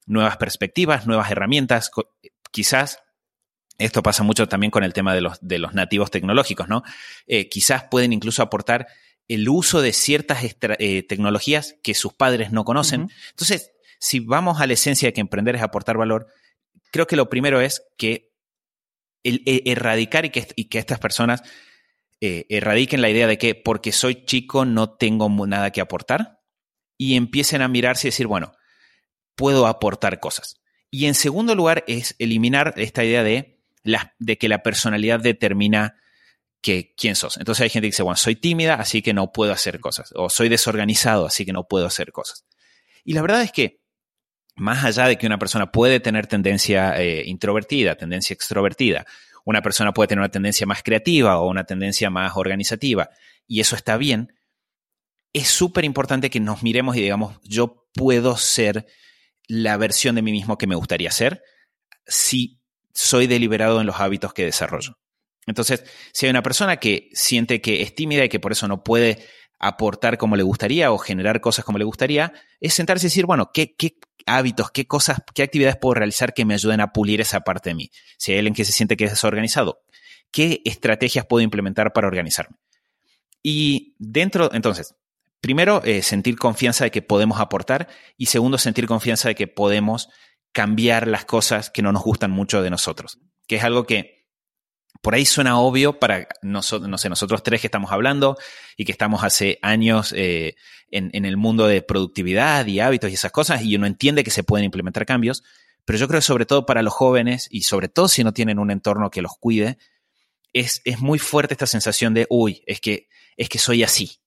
nuevas 0.06 0.36
perspectivas, 0.36 1.06
nuevas 1.06 1.30
herramientas. 1.30 1.90
Quizás 2.50 2.98
esto 3.78 4.02
pasa 4.02 4.22
mucho 4.22 4.48
también 4.48 4.70
con 4.70 4.84
el 4.84 4.92
tema 4.92 5.14
de 5.14 5.20
los, 5.20 5.38
de 5.40 5.58
los 5.58 5.74
nativos 5.74 6.10
tecnológicos, 6.10 6.68
¿no? 6.68 6.82
Eh, 7.26 7.48
quizás 7.48 7.84
pueden 7.90 8.12
incluso 8.12 8.42
aportar 8.42 8.86
el 9.26 9.48
uso 9.48 9.82
de 9.82 9.92
ciertas 9.92 10.44
eh, 10.44 11.02
tecnologías 11.02 11.76
que 11.82 11.94
sus 11.94 12.12
padres 12.12 12.52
no 12.52 12.64
conocen. 12.64 13.10
Entonces, 13.30 13.72
si 13.98 14.20
vamos 14.20 14.60
a 14.60 14.66
la 14.66 14.74
esencia 14.74 15.08
de 15.08 15.12
que 15.12 15.20
emprender 15.20 15.56
es 15.56 15.62
aportar 15.62 15.96
valor, 15.96 16.28
creo 16.90 17.06
que 17.06 17.16
lo 17.16 17.28
primero 17.28 17.60
es 17.60 17.82
que 17.96 18.32
el, 19.22 19.42
e, 19.46 19.62
erradicar 19.66 20.24
y 20.26 20.30
que, 20.30 20.46
y 20.56 20.66
que, 20.66 20.78
estas 20.78 20.98
personas 20.98 21.42
eh, 22.20 22.46
erradiquen 22.48 23.02
la 23.02 23.10
idea 23.10 23.26
de 23.26 23.38
que 23.38 23.54
porque 23.54 23.92
soy 23.92 24.24
chico 24.24 24.64
no 24.64 24.90
tengo 24.90 25.28
nada 25.46 25.70
que 25.70 25.80
aportar 25.80 26.40
y 26.96 27.16
empiecen 27.16 27.62
a 27.62 27.68
mirarse 27.68 28.08
y 28.08 28.10
decir, 28.10 28.26
bueno, 28.26 28.52
puedo 29.34 29.66
aportar 29.66 30.20
cosas. 30.20 30.60
Y 30.90 31.06
en 31.06 31.14
segundo 31.14 31.54
lugar 31.54 31.84
es 31.88 32.14
eliminar 32.18 32.74
esta 32.76 33.04
idea 33.04 33.24
de, 33.24 33.60
de 34.18 34.38
que 34.38 34.48
la 34.48 34.62
personalidad 34.62 35.20
determina 35.20 35.96
que 36.64 36.94
quién 36.96 37.14
sos. 37.14 37.36
Entonces 37.36 37.62
hay 37.62 37.68
gente 37.68 37.86
que 37.86 37.90
dice, 37.90 38.02
bueno, 38.02 38.16
soy 38.16 38.36
tímida, 38.36 38.76
así 38.76 39.02
que 39.02 39.12
no 39.12 39.32
puedo 39.32 39.52
hacer 39.52 39.80
cosas. 39.80 40.12
O 40.14 40.30
soy 40.30 40.48
desorganizado, 40.48 41.26
así 41.26 41.44
que 41.44 41.52
no 41.52 41.68
puedo 41.68 41.86
hacer 41.86 42.10
cosas. 42.10 42.46
Y 43.04 43.12
la 43.12 43.20
verdad 43.20 43.42
es 43.42 43.52
que, 43.52 43.82
más 44.56 44.84
allá 44.84 45.06
de 45.06 45.18
que 45.18 45.26
una 45.26 45.38
persona 45.38 45.70
puede 45.72 46.00
tener 46.00 46.26
tendencia 46.26 46.98
eh, 46.98 47.24
introvertida, 47.26 47.96
tendencia 47.96 48.32
extrovertida, 48.32 49.04
una 49.44 49.62
persona 49.62 49.92
puede 49.92 50.08
tener 50.08 50.20
una 50.20 50.30
tendencia 50.30 50.66
más 50.66 50.82
creativa 50.82 51.38
o 51.38 51.48
una 51.48 51.64
tendencia 51.64 52.10
más 52.10 52.32
organizativa, 52.36 53.10
y 53.46 53.60
eso 53.60 53.76
está 53.76 53.96
bien, 53.96 54.34
es 55.32 55.48
súper 55.48 55.84
importante 55.84 56.30
que 56.30 56.40
nos 56.40 56.62
miremos 56.62 56.96
y 56.96 57.02
digamos, 57.02 57.38
yo 57.42 57.86
puedo 57.94 58.36
ser 58.36 58.86
la 59.46 59.76
versión 59.76 60.14
de 60.14 60.22
mí 60.22 60.32
mismo 60.32 60.56
que 60.56 60.66
me 60.66 60.76
gustaría 60.76 61.10
ser 61.10 61.42
si 62.06 62.60
soy 62.92 63.26
deliberado 63.26 63.80
en 63.80 63.86
los 63.86 64.00
hábitos 64.00 64.32
que 64.32 64.44
desarrollo. 64.44 64.98
Entonces, 65.46 65.84
si 66.12 66.26
hay 66.26 66.30
una 66.30 66.42
persona 66.42 66.78
que 66.78 67.10
siente 67.12 67.60
que 67.60 67.82
es 67.82 67.94
tímida 67.94 68.24
y 68.24 68.28
que 68.28 68.40
por 68.40 68.52
eso 68.52 68.68
no 68.68 68.82
puede 68.82 69.26
aportar 69.58 70.18
como 70.18 70.36
le 70.36 70.42
gustaría 70.42 70.92
o 70.92 70.98
generar 70.98 71.40
cosas 71.40 71.64
como 71.64 71.78
le 71.78 71.84
gustaría, 71.84 72.32
es 72.60 72.74
sentarse 72.74 73.06
y 73.06 73.08
decir, 73.08 73.26
bueno, 73.26 73.50
¿qué, 73.52 73.74
hábitos, 74.26 74.70
qué 74.70 74.86
cosas, 74.86 75.18
qué 75.34 75.42
actividades 75.42 75.76
puedo 75.76 75.94
realizar 75.94 76.34
que 76.34 76.44
me 76.44 76.54
ayuden 76.54 76.80
a 76.80 76.92
pulir 76.92 77.20
esa 77.20 77.40
parte 77.40 77.70
de 77.70 77.74
mí? 77.74 77.90
Si 78.16 78.32
hay 78.32 78.38
alguien 78.38 78.54
que 78.54 78.64
se 78.64 78.72
siente 78.72 78.96
que 78.96 79.04
es 79.04 79.10
desorganizado, 79.10 79.82
¿qué 80.30 80.60
estrategias 80.64 81.26
puedo 81.26 81.42
implementar 81.42 81.92
para 81.92 82.06
organizarme? 82.06 82.56
Y 83.42 83.94
dentro, 83.98 84.52
entonces, 84.52 84.94
primero, 85.40 85.82
eh, 85.84 86.02
sentir 86.02 86.36
confianza 86.36 86.84
de 86.84 86.90
que 86.90 87.02
podemos 87.02 87.40
aportar 87.40 87.88
y 88.16 88.26
segundo, 88.26 88.58
sentir 88.58 88.86
confianza 88.86 89.28
de 89.28 89.34
que 89.34 89.46
podemos 89.46 90.08
cambiar 90.52 91.08
las 91.08 91.24
cosas 91.24 91.70
que 91.70 91.82
no 91.82 91.92
nos 91.92 92.02
gustan 92.02 92.30
mucho 92.30 92.62
de 92.62 92.70
nosotros, 92.70 93.18
que 93.46 93.56
es 93.56 93.64
algo 93.64 93.84
que 93.84 94.13
por 95.04 95.14
ahí 95.14 95.26
suena 95.26 95.58
obvio 95.58 96.00
para 96.00 96.26
nosotros, 96.40 96.88
no 96.88 96.96
sé, 96.96 97.10
nosotros 97.10 97.42
tres 97.42 97.60
que 97.60 97.66
estamos 97.66 97.92
hablando 97.92 98.38
y 98.74 98.86
que 98.86 98.92
estamos 98.92 99.22
hace 99.22 99.58
años 99.60 100.14
eh, 100.16 100.56
en, 100.90 101.26
el 101.26 101.36
mundo 101.36 101.66
de 101.66 101.82
productividad 101.82 102.64
y 102.66 102.80
hábitos 102.80 103.10
y 103.10 103.14
esas 103.14 103.30
cosas, 103.30 103.62
y 103.62 103.76
uno 103.76 103.86
entiende 103.86 104.24
que 104.24 104.30
se 104.30 104.44
pueden 104.44 104.64
implementar 104.64 105.04
cambios, 105.04 105.44
pero 105.84 105.98
yo 105.98 106.08
creo 106.08 106.20
que 106.20 106.24
sobre 106.26 106.46
todo 106.46 106.64
para 106.64 106.80
los 106.80 106.94
jóvenes, 106.94 107.48
y 107.50 107.64
sobre 107.64 107.90
todo 107.90 108.08
si 108.08 108.24
no 108.24 108.32
tienen 108.32 108.58
un 108.58 108.70
entorno 108.70 109.10
que 109.10 109.20
los 109.20 109.32
cuide, 109.38 109.76
es, 110.54 110.80
es 110.86 111.00
muy 111.00 111.18
fuerte 111.18 111.52
esta 111.52 111.66
sensación 111.66 112.14
de, 112.14 112.26
uy, 112.30 112.62
es 112.66 112.80
que, 112.80 113.08
es 113.36 113.50
que 113.50 113.58
soy 113.58 113.82
así. 113.82 114.22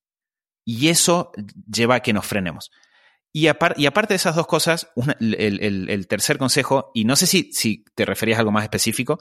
Y 0.63 0.89
eso 0.89 1.32
lleva 1.73 1.95
a 1.95 1.99
que 2.01 2.13
nos 2.13 2.28
frenemos. 2.28 2.69
Y, 3.34 3.47
aparte 3.47 3.80
de 4.09 4.15
esas 4.15 4.36
dos 4.36 4.45
cosas, 4.45 4.89
el, 5.19 5.89
el, 5.89 6.07
tercer 6.07 6.38
consejo, 6.38 6.91
y 6.93 7.05
no 7.05 7.15
sé 7.15 7.25
si, 7.25 7.51
si 7.51 7.84
te 7.95 8.05
referías 8.05 8.38
a 8.38 8.41
algo 8.41 8.51
más 8.51 8.63
específico, 8.63 9.19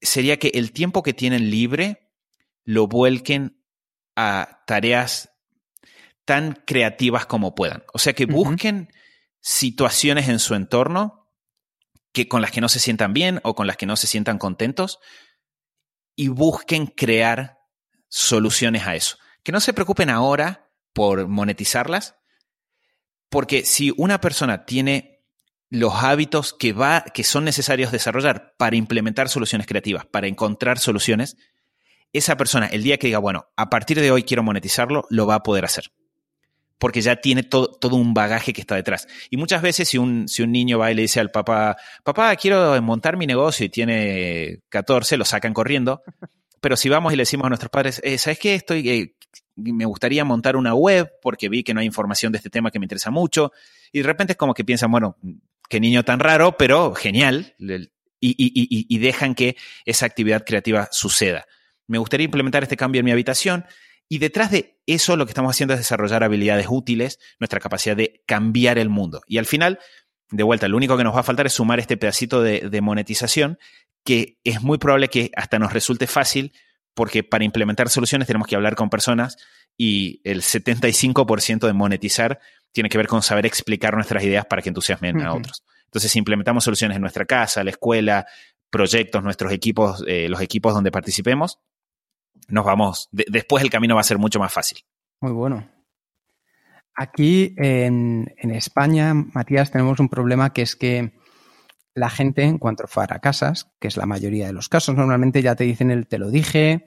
sería 0.00 0.38
que 0.38 0.48
el 0.54 0.72
tiempo 0.72 1.02
que 1.02 1.14
tienen 1.14 1.50
libre 1.50 2.10
lo 2.64 2.86
vuelquen 2.86 3.62
a 4.16 4.62
tareas 4.66 5.30
tan 6.24 6.52
creativas 6.66 7.26
como 7.26 7.54
puedan. 7.54 7.84
O 7.92 7.98
sea, 7.98 8.12
que 8.12 8.26
busquen 8.26 8.92
situaciones 9.40 10.28
en 10.28 10.38
su 10.38 10.54
entorno 10.54 11.28
que 12.12 12.28
con 12.28 12.42
las 12.42 12.50
que 12.50 12.60
no 12.60 12.68
se 12.68 12.80
sientan 12.80 13.12
bien 13.12 13.40
o 13.42 13.54
con 13.54 13.66
las 13.66 13.76
que 13.76 13.86
no 13.86 13.96
se 13.96 14.06
sientan 14.06 14.38
contentos 14.38 14.98
y 16.16 16.28
busquen 16.28 16.86
crear 16.86 17.58
soluciones 18.08 18.86
a 18.86 18.94
eso. 18.94 19.16
Que 19.42 19.52
no 19.52 19.60
se 19.60 19.72
preocupen 19.72 20.10
ahora 20.10 20.70
por 20.92 21.28
monetizarlas, 21.28 22.16
porque 23.28 23.64
si 23.64 23.92
una 23.96 24.20
persona 24.20 24.66
tiene 24.66 25.19
los 25.70 25.94
hábitos 25.94 26.52
que, 26.52 26.72
va, 26.72 27.04
que 27.14 27.22
son 27.22 27.44
necesarios 27.44 27.92
desarrollar 27.92 28.54
para 28.58 28.76
implementar 28.76 29.28
soluciones 29.28 29.68
creativas, 29.68 30.04
para 30.04 30.26
encontrar 30.26 30.78
soluciones, 30.78 31.36
esa 32.12 32.36
persona, 32.36 32.66
el 32.66 32.82
día 32.82 32.98
que 32.98 33.06
diga, 33.06 33.20
bueno, 33.20 33.46
a 33.56 33.70
partir 33.70 34.00
de 34.00 34.10
hoy 34.10 34.24
quiero 34.24 34.42
monetizarlo, 34.42 35.06
lo 35.10 35.26
va 35.28 35.36
a 35.36 35.42
poder 35.44 35.64
hacer. 35.64 35.92
Porque 36.78 37.02
ya 37.02 37.16
tiene 37.16 37.42
todo, 37.44 37.68
todo 37.68 37.96
un 37.96 38.14
bagaje 38.14 38.52
que 38.52 38.62
está 38.62 38.74
detrás. 38.74 39.06
Y 39.28 39.36
muchas 39.36 39.62
veces 39.62 39.88
si 39.88 39.98
un, 39.98 40.26
si 40.26 40.42
un 40.42 40.50
niño 40.50 40.78
va 40.78 40.90
y 40.90 40.94
le 40.94 41.02
dice 41.02 41.20
al 41.20 41.30
papá, 41.30 41.76
papá, 42.02 42.34
quiero 42.36 42.80
montar 42.82 43.16
mi 43.16 43.26
negocio 43.26 43.66
y 43.66 43.68
tiene 43.68 44.62
14, 44.70 45.18
lo 45.18 45.24
sacan 45.24 45.54
corriendo. 45.54 46.02
Pero 46.60 46.76
si 46.76 46.88
vamos 46.88 47.12
y 47.12 47.16
le 47.16 47.22
decimos 47.22 47.46
a 47.46 47.50
nuestros 47.50 47.70
padres, 47.70 48.00
eh, 48.02 48.18
¿sabes 48.18 48.38
qué? 48.38 48.54
Estoy, 48.54 48.88
eh, 48.88 49.14
me 49.56 49.84
gustaría 49.84 50.24
montar 50.24 50.56
una 50.56 50.74
web 50.74 51.12
porque 51.22 51.48
vi 51.48 51.62
que 51.62 51.74
no 51.74 51.80
hay 51.80 51.86
información 51.86 52.32
de 52.32 52.38
este 52.38 52.50
tema 52.50 52.70
que 52.70 52.78
me 52.78 52.86
interesa 52.86 53.10
mucho. 53.10 53.52
Y 53.92 53.98
de 53.98 54.04
repente 54.04 54.32
es 54.32 54.36
como 54.36 54.54
que 54.54 54.64
piensan, 54.64 54.90
bueno, 54.90 55.16
qué 55.70 55.80
niño 55.80 56.04
tan 56.04 56.20
raro, 56.20 56.58
pero 56.58 56.94
genial. 56.94 57.54
Y, 58.20 58.98
dejan 58.98 59.34
que 59.34 59.56
esa 59.86 60.04
actividad 60.04 60.44
creativa 60.44 60.88
suceda. 60.90 61.46
Me 61.86 61.96
gustaría 61.96 62.26
implementar 62.26 62.62
este 62.62 62.76
cambio 62.76 62.98
en 62.98 63.06
mi 63.06 63.12
habitación. 63.12 63.64
Y 64.08 64.18
detrás 64.18 64.50
de 64.50 64.80
eso 64.86 65.16
lo 65.16 65.24
que 65.24 65.30
estamos 65.30 65.54
haciendo 65.54 65.72
es 65.72 65.80
desarrollar 65.80 66.24
habilidades 66.24 66.66
útiles, 66.68 67.18
nuestra 67.38 67.60
capacidad 67.60 67.96
de 67.96 68.22
cambiar 68.26 68.78
el 68.78 68.90
mundo. 68.90 69.22
Y 69.26 69.38
al 69.38 69.46
final, 69.46 69.78
de 70.30 70.42
vuelta, 70.42 70.68
lo 70.68 70.76
único 70.76 70.96
que 70.96 71.04
nos 71.04 71.14
va 71.14 71.20
a 71.20 71.22
faltar 71.22 71.46
es 71.46 71.52
sumar 71.52 71.78
este 71.78 71.96
pedacito 71.96 72.42
de, 72.42 72.68
de 72.68 72.80
monetización, 72.80 73.58
que 74.04 74.38
es 74.42 74.60
muy 74.60 74.78
probable 74.78 75.08
que 75.08 75.30
hasta 75.36 75.60
nos 75.60 75.72
resulte 75.72 76.08
fácil, 76.08 76.52
porque 76.94 77.22
para 77.22 77.44
implementar 77.44 77.88
soluciones 77.88 78.26
tenemos 78.26 78.48
que 78.48 78.56
hablar 78.56 78.74
con 78.74 78.90
personas 78.90 79.36
y 79.76 80.20
el 80.24 80.42
75% 80.42 81.66
de 81.66 81.72
monetizar 81.72 82.40
tiene 82.72 82.88
que 82.88 82.98
ver 82.98 83.06
con 83.06 83.22
saber 83.22 83.46
explicar 83.46 83.94
nuestras 83.94 84.22
ideas 84.24 84.46
para 84.46 84.62
que 84.62 84.68
entusiasmen 84.68 85.20
a 85.22 85.34
otros. 85.34 85.64
Entonces, 85.84 86.12
si 86.12 86.18
implementamos 86.18 86.62
soluciones 86.62 86.96
en 86.96 87.00
nuestra 87.00 87.24
casa, 87.24 87.64
la 87.64 87.70
escuela, 87.70 88.26
proyectos, 88.70 89.22
nuestros 89.22 89.52
equipos, 89.52 90.04
eh, 90.06 90.28
los 90.28 90.40
equipos 90.40 90.72
donde 90.72 90.92
participemos, 90.92 91.58
nos 92.48 92.64
vamos, 92.64 93.08
después 93.10 93.62
el 93.64 93.70
camino 93.70 93.94
va 93.94 94.00
a 94.00 94.04
ser 94.04 94.18
mucho 94.18 94.38
más 94.38 94.52
fácil. 94.52 94.78
Muy 95.20 95.32
bueno. 95.32 95.68
Aquí 96.94 97.54
en, 97.56 98.28
España, 98.42 99.14
Matías, 99.14 99.70
tenemos 99.70 99.98
un 100.00 100.08
problema 100.08 100.52
que 100.52 100.62
es 100.62 100.76
que 100.76 101.18
la 101.94 102.10
gente, 102.10 102.42
en 102.42 102.58
cuanto 102.58 102.84
a 102.94 103.18
casas, 103.20 103.70
que 103.80 103.88
es 103.88 103.96
la 103.96 104.06
mayoría 104.06 104.46
de 104.46 104.52
los 104.52 104.68
casos, 104.68 104.96
normalmente 104.96 105.42
ya 105.42 105.54
te 105.54 105.64
dicen 105.64 105.90
el 105.90 106.06
te 106.06 106.18
lo 106.18 106.30
dije, 106.30 106.84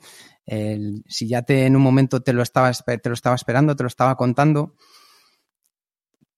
si 1.08 1.28
ya 1.28 1.42
te 1.42 1.66
en 1.66 1.76
un 1.76 1.82
momento 1.82 2.22
te 2.22 2.34
lo, 2.34 2.42
estaba, 2.44 2.72
te 2.72 3.10
lo 3.10 3.14
estaba 3.14 3.36
esperando, 3.36 3.76
te 3.76 3.84
lo 3.84 3.88
estaba 3.88 4.16
contando, 4.16 4.76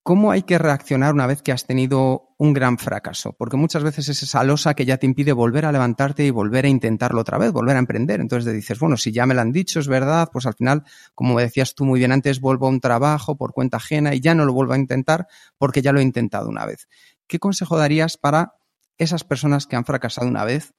¿Cómo 0.06 0.30
hay 0.30 0.44
que 0.44 0.60
reaccionar 0.60 1.16
una 1.16 1.26
vez 1.26 1.42
que 1.42 1.52
has 1.52 1.66
tenido 1.66 2.36
un 2.38 2.54
gran 2.54 2.78
fracaso? 2.78 3.34
Porque 3.34 3.58
muchas 3.58 3.82
veces 3.82 4.08
es 4.08 4.22
esa 4.22 4.44
losa 4.44 4.76
que 4.76 4.86
ya 4.86 4.98
te 4.98 5.08
impide 5.08 5.32
volver 5.32 5.66
a 5.66 5.72
levantarte 5.72 6.24
y 6.24 6.30
volver 6.30 6.66
a 6.66 6.68
intentarlo 6.68 7.22
otra 7.22 7.40
vez, 7.40 7.52
volver 7.52 7.76
a 7.76 7.80
emprender. 7.80 8.22
Entonces 8.22 8.46
te 8.46 8.54
dices, 8.56 8.78
bueno, 8.78 8.98
si 8.98 9.12
ya 9.12 9.26
me 9.26 9.34
lo 9.34 9.42
han 9.42 9.52
dicho, 9.52 9.80
es 9.80 9.88
verdad, 9.88 10.30
pues 10.32 10.46
al 10.46 10.54
final, 10.54 10.84
como 11.16 11.40
decías 11.40 11.74
tú 11.74 11.86
muy 11.86 11.98
bien 11.98 12.12
antes, 12.12 12.40
vuelvo 12.40 12.68
a 12.68 12.70
un 12.70 12.82
trabajo 12.82 13.36
por 13.36 13.52
cuenta 13.52 13.78
ajena 13.78 14.14
y 14.14 14.20
ya 14.20 14.36
no 14.36 14.46
lo 14.46 14.54
vuelvo 14.54 14.74
a 14.74 14.78
intentar 14.78 15.26
porque 15.58 15.82
ya 15.82 15.92
lo 15.92 16.00
he 16.00 16.04
intentado 16.04 16.50
una 16.50 16.68
vez. 16.68 16.88
¿Qué 17.26 17.40
consejo 17.40 17.76
darías 17.76 18.16
para 18.16 18.54
esas 19.00 19.24
personas 19.24 19.66
que 19.66 19.76
han 19.76 19.86
fracasado 19.86 20.28
una 20.28 20.46
vez 20.46 20.76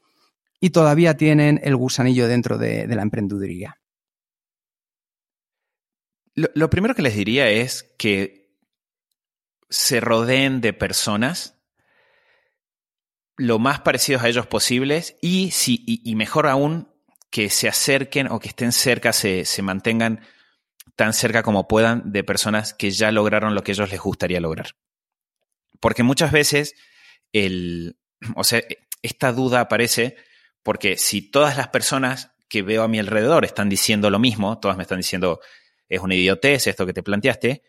y 0.60 0.70
todavía 0.70 1.16
tienen 1.16 1.60
el 1.64 1.74
gusanillo 1.74 2.28
dentro 2.28 2.58
de, 2.58 2.86
la 2.86 3.02
emprendeduría? 3.02 3.80
lo 6.36 6.70
primero 6.70 6.94
que 6.94 7.02
les 7.02 7.16
diría 7.16 7.48
es 7.48 7.92
que 7.98 8.45
se 9.68 10.00
rodeen 10.00 10.60
de 10.60 10.72
personas 10.72 11.56
lo 13.36 13.58
más 13.58 13.80
parecidos 13.80 14.22
a 14.22 14.28
ellos 14.28 14.46
posibles 14.46 15.16
y, 15.20 15.50
si, 15.50 15.84
y, 15.86 16.14
mejor 16.14 16.46
aún, 16.46 16.88
que 17.30 17.50
se 17.50 17.68
acerquen 17.68 18.28
o 18.28 18.38
que 18.40 18.48
estén 18.48 18.72
cerca, 18.72 19.12
se, 19.12 19.44
se, 19.44 19.60
mantengan 19.62 20.20
tan 20.94 21.12
cerca 21.12 21.42
como 21.42 21.68
puedan 21.68 22.12
de 22.12 22.24
personas 22.24 22.72
que 22.72 22.90
ya 22.90 23.12
lograron 23.12 23.54
lo 23.54 23.62
que 23.62 23.72
ellos 23.72 23.90
les 23.90 24.00
gustaría 24.00 24.40
lograr. 24.40 24.76
Porque 25.80 26.02
muchas 26.02 26.32
veces 26.32 26.74
el, 27.32 27.98
o 28.34 28.44
sea, 28.44 28.62
esta 29.02 29.32
duda 29.32 29.60
aparece 29.60 30.16
porque 30.62 30.96
si 30.96 31.22
todas 31.22 31.56
las 31.56 31.68
personas 31.68 32.32
que 32.48 32.62
veo 32.62 32.82
a 32.82 32.88
mi 32.88 32.98
alrededor 32.98 33.44
están 33.44 33.68
diciendo 33.68 34.08
lo 34.08 34.18
mismo, 34.18 34.58
todas 34.58 34.76
me 34.76 34.84
están 34.84 34.98
diciendo 34.98 35.40
es 35.88 36.00
una 36.00 36.14
idiotez 36.14 36.66
esto 36.66 36.86
que 36.86 36.92
te 36.92 37.02
planteaste, 37.02 37.62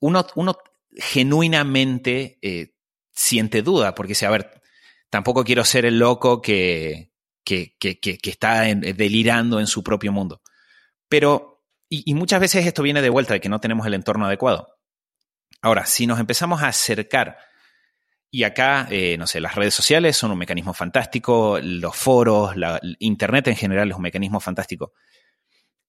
uno, 0.00 0.26
uno 0.34 0.58
genuinamente 0.96 2.38
eh, 2.42 2.74
siente 3.12 3.62
duda, 3.62 3.94
porque 3.94 4.12
dice, 4.12 4.26
a 4.26 4.30
ver, 4.30 4.62
tampoco 5.10 5.44
quiero 5.44 5.64
ser 5.64 5.84
el 5.84 5.98
loco 5.98 6.40
que, 6.40 7.12
que, 7.44 7.76
que, 7.78 8.18
está 8.24 8.62
delirando 8.62 9.60
en 9.60 9.66
su 9.66 9.82
propio 9.82 10.12
mundo. 10.12 10.42
Pero, 11.08 11.62
y, 11.88 12.02
y, 12.10 12.14
muchas 12.14 12.40
veces 12.40 12.66
esto 12.66 12.82
viene 12.82 13.02
de 13.02 13.10
vuelta 13.10 13.34
de 13.34 13.40
que 13.40 13.48
no 13.48 13.60
tenemos 13.60 13.86
el 13.86 13.94
entorno 13.94 14.26
adecuado. 14.26 14.68
Ahora, 15.62 15.86
si 15.86 16.06
nos 16.06 16.20
empezamos 16.20 16.62
a 16.62 16.68
acercar, 16.68 17.38
y 18.34 18.42
acá, 18.42 18.88
eh, 18.90 19.16
no 19.16 19.28
sé, 19.28 19.38
las 19.38 19.54
redes 19.54 19.74
sociales 19.74 20.16
son 20.16 20.32
un 20.32 20.38
mecanismo 20.38 20.74
fantástico, 20.74 21.60
los 21.62 21.94
foros, 21.94 22.56
la, 22.56 22.80
Internet 22.98 23.46
en 23.46 23.54
general 23.54 23.88
es 23.88 23.96
un 23.96 24.02
mecanismo 24.02 24.40
fantástico, 24.40 24.92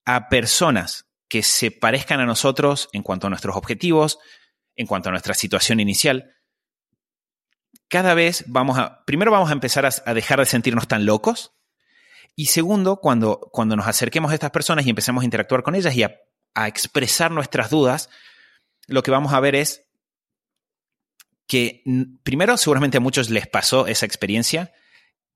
a 0.04 0.28
personas 0.28 1.08
que 1.28 1.42
se 1.42 1.72
parezcan 1.72 2.20
a 2.20 2.24
nosotros 2.24 2.88
en 2.92 3.02
cuanto 3.02 3.26
a 3.26 3.30
nuestros 3.30 3.56
objetivos, 3.56 4.20
en 4.76 4.86
cuanto 4.86 5.08
a 5.08 5.12
nuestra 5.12 5.34
situación 5.34 5.80
inicial, 5.80 6.36
cada 7.88 8.14
vez 8.14 8.44
vamos 8.46 8.78
a, 8.78 9.04
primero 9.04 9.30
vamos 9.30 9.50
a 9.50 9.52
empezar 9.52 9.86
a, 9.86 10.14
dejar 10.14 10.40
de 10.40 10.46
sentirnos 10.46 10.88
tan 10.88 11.06
locos 11.06 11.52
y 12.34 12.46
segundo, 12.46 12.96
cuando, 12.96 13.48
cuando 13.52 13.76
nos 13.76 13.86
acerquemos 13.86 14.30
a 14.30 14.34
estas 14.34 14.50
personas 14.50 14.86
y 14.86 14.90
empecemos 14.90 15.22
a 15.22 15.24
interactuar 15.24 15.62
con 15.62 15.74
ellas 15.74 15.94
y 15.94 16.02
a, 16.02 16.20
expresar 16.66 17.30
nuestras 17.30 17.68
dudas, 17.68 18.08
lo 18.86 19.02
que 19.02 19.10
vamos 19.10 19.34
a 19.34 19.40
ver 19.40 19.54
es 19.54 19.90
que 21.46 21.82
primero 22.22 22.56
seguramente 22.56 22.96
a 22.96 23.00
muchos 23.00 23.28
les 23.28 23.46
pasó 23.46 23.86
esa 23.86 24.06
experiencia 24.06 24.72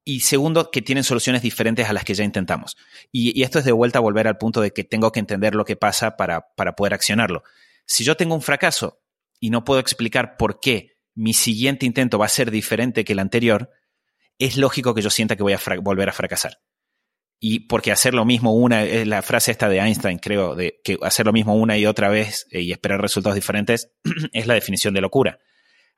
y 0.02 0.20
segundo 0.20 0.70
que 0.70 0.80
tienen 0.80 1.04
soluciones 1.04 1.42
diferentes 1.42 1.86
a 1.86 1.92
las 1.92 2.04
que 2.04 2.14
ya 2.14 2.24
intentamos. 2.24 2.78
Y, 3.12 3.38
y, 3.38 3.42
esto 3.42 3.58
es 3.58 3.66
de 3.66 3.72
vuelta 3.72 3.98
a 3.98 4.02
volver 4.02 4.28
al 4.28 4.38
punto 4.38 4.62
de 4.62 4.70
que 4.70 4.82
tengo 4.82 5.12
que 5.12 5.20
entender 5.20 5.54
lo 5.54 5.66
que 5.66 5.76
pasa 5.76 6.16
para, 6.16 6.54
para 6.56 6.74
poder 6.74 6.94
accionarlo. 6.94 7.42
Si 7.84 8.02
yo 8.02 8.16
tengo 8.16 8.34
un 8.34 8.40
fracaso 8.40 8.99
y 9.40 9.50
no 9.50 9.64
puedo 9.64 9.80
explicar 9.80 10.36
por 10.36 10.60
qué 10.60 10.98
mi 11.14 11.32
siguiente 11.34 11.86
intento 11.86 12.18
va 12.18 12.26
a 12.26 12.30
ser 12.30 12.50
diferente 12.50 13.04
que 13.04 13.14
el 13.14 13.18
anterior, 13.18 13.70
es 14.38 14.56
lógico 14.56 14.94
que 14.94 15.02
yo 15.02 15.10
sienta 15.10 15.36
que 15.36 15.42
voy 15.42 15.54
a 15.54 15.60
volver 15.82 16.08
a 16.08 16.12
fracasar. 16.12 16.60
Y 17.38 17.60
porque 17.60 17.90
hacer 17.90 18.12
lo 18.12 18.26
mismo 18.26 18.54
una, 18.54 18.84
es 18.84 19.06
la 19.06 19.22
frase 19.22 19.50
esta 19.50 19.68
de 19.68 19.78
Einstein, 19.78 20.18
creo, 20.18 20.54
de 20.54 20.80
que 20.84 20.98
hacer 21.02 21.26
lo 21.26 21.32
mismo 21.32 21.54
una 21.54 21.76
y 21.78 21.86
otra 21.86 22.10
vez 22.10 22.46
eh, 22.50 22.60
y 22.60 22.72
esperar 22.72 23.00
resultados 23.00 23.34
diferentes 23.34 23.90
es 24.32 24.46
la 24.46 24.54
definición 24.54 24.92
de 24.92 25.00
locura. 25.00 25.38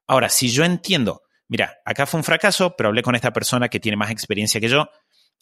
Ahora, 0.07 0.29
si 0.29 0.49
yo 0.51 0.65
entiendo, 0.65 1.23
mira, 1.49 1.79
acá 1.85 2.07
fue 2.07 2.19
un 2.19 2.25
fracaso, 2.25 2.77
pero 2.77 2.89
hablé 2.89 3.03
con 3.03 3.17
esta 3.17 3.33
persona 3.33 3.69
que 3.69 3.81
tiene 3.81 3.97
más 3.97 4.11
experiencia 4.11 4.61
que 4.61 4.69
yo 4.69 4.89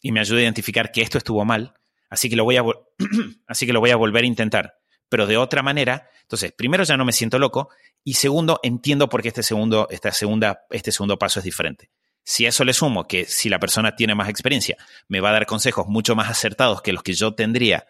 y 0.01 0.11
me 0.11 0.19
ayuda 0.19 0.39
a 0.39 0.43
identificar 0.43 0.91
que 0.91 1.01
esto 1.01 1.19
estuvo 1.19 1.45
mal, 1.45 1.75
así 2.09 2.29
que 2.29 2.35
lo 2.35 2.43
voy 2.43 2.57
a, 2.57 2.63
así 3.47 3.67
que 3.67 3.73
lo 3.73 3.79
voy 3.79 3.91
a 3.91 3.95
volver 3.95 4.23
a 4.23 4.27
intentar 4.27 4.73
pero 5.11 5.27
de 5.27 5.35
otra 5.35 5.61
manera. 5.61 6.09
Entonces, 6.21 6.53
primero 6.53 6.85
ya 6.85 6.95
no 6.95 7.03
me 7.03 7.11
siento 7.11 7.37
loco 7.37 7.69
y 8.03 8.13
segundo, 8.15 8.59
entiendo 8.63 9.09
por 9.09 9.21
qué 9.21 9.27
este 9.27 9.43
segundo, 9.43 9.87
esta 9.89 10.11
segunda, 10.11 10.65
este 10.69 10.91
segundo 10.91 11.19
paso 11.19 11.39
es 11.39 11.45
diferente. 11.45 11.91
Si 12.23 12.45
a 12.45 12.49
eso 12.49 12.63
le 12.63 12.73
sumo 12.73 13.07
que 13.07 13.25
si 13.25 13.49
la 13.49 13.59
persona 13.59 13.95
tiene 13.95 14.15
más 14.15 14.29
experiencia, 14.29 14.77
me 15.07 15.19
va 15.19 15.29
a 15.29 15.33
dar 15.33 15.45
consejos 15.45 15.87
mucho 15.87 16.15
más 16.15 16.29
acertados 16.29 16.81
que 16.81 16.93
los 16.93 17.03
que 17.03 17.13
yo 17.13 17.33
tendría, 17.33 17.85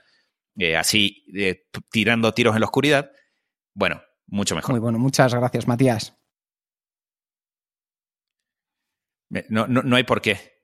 eh, 0.57 0.77
así 0.77 1.25
eh, 1.33 1.67
tirando 1.89 2.33
tiros 2.33 2.55
en 2.55 2.61
la 2.61 2.65
oscuridad, 2.65 3.11
bueno, 3.73 4.01
mucho 4.27 4.55
mejor. 4.55 4.71
Muy 4.71 4.79
bueno, 4.79 4.99
muchas 4.99 5.33
gracias, 5.33 5.67
Matías. 5.67 6.17
No, 9.49 9.65
no, 9.67 9.81
no 9.81 9.95
hay 9.95 10.03
por 10.03 10.21
qué. 10.21 10.61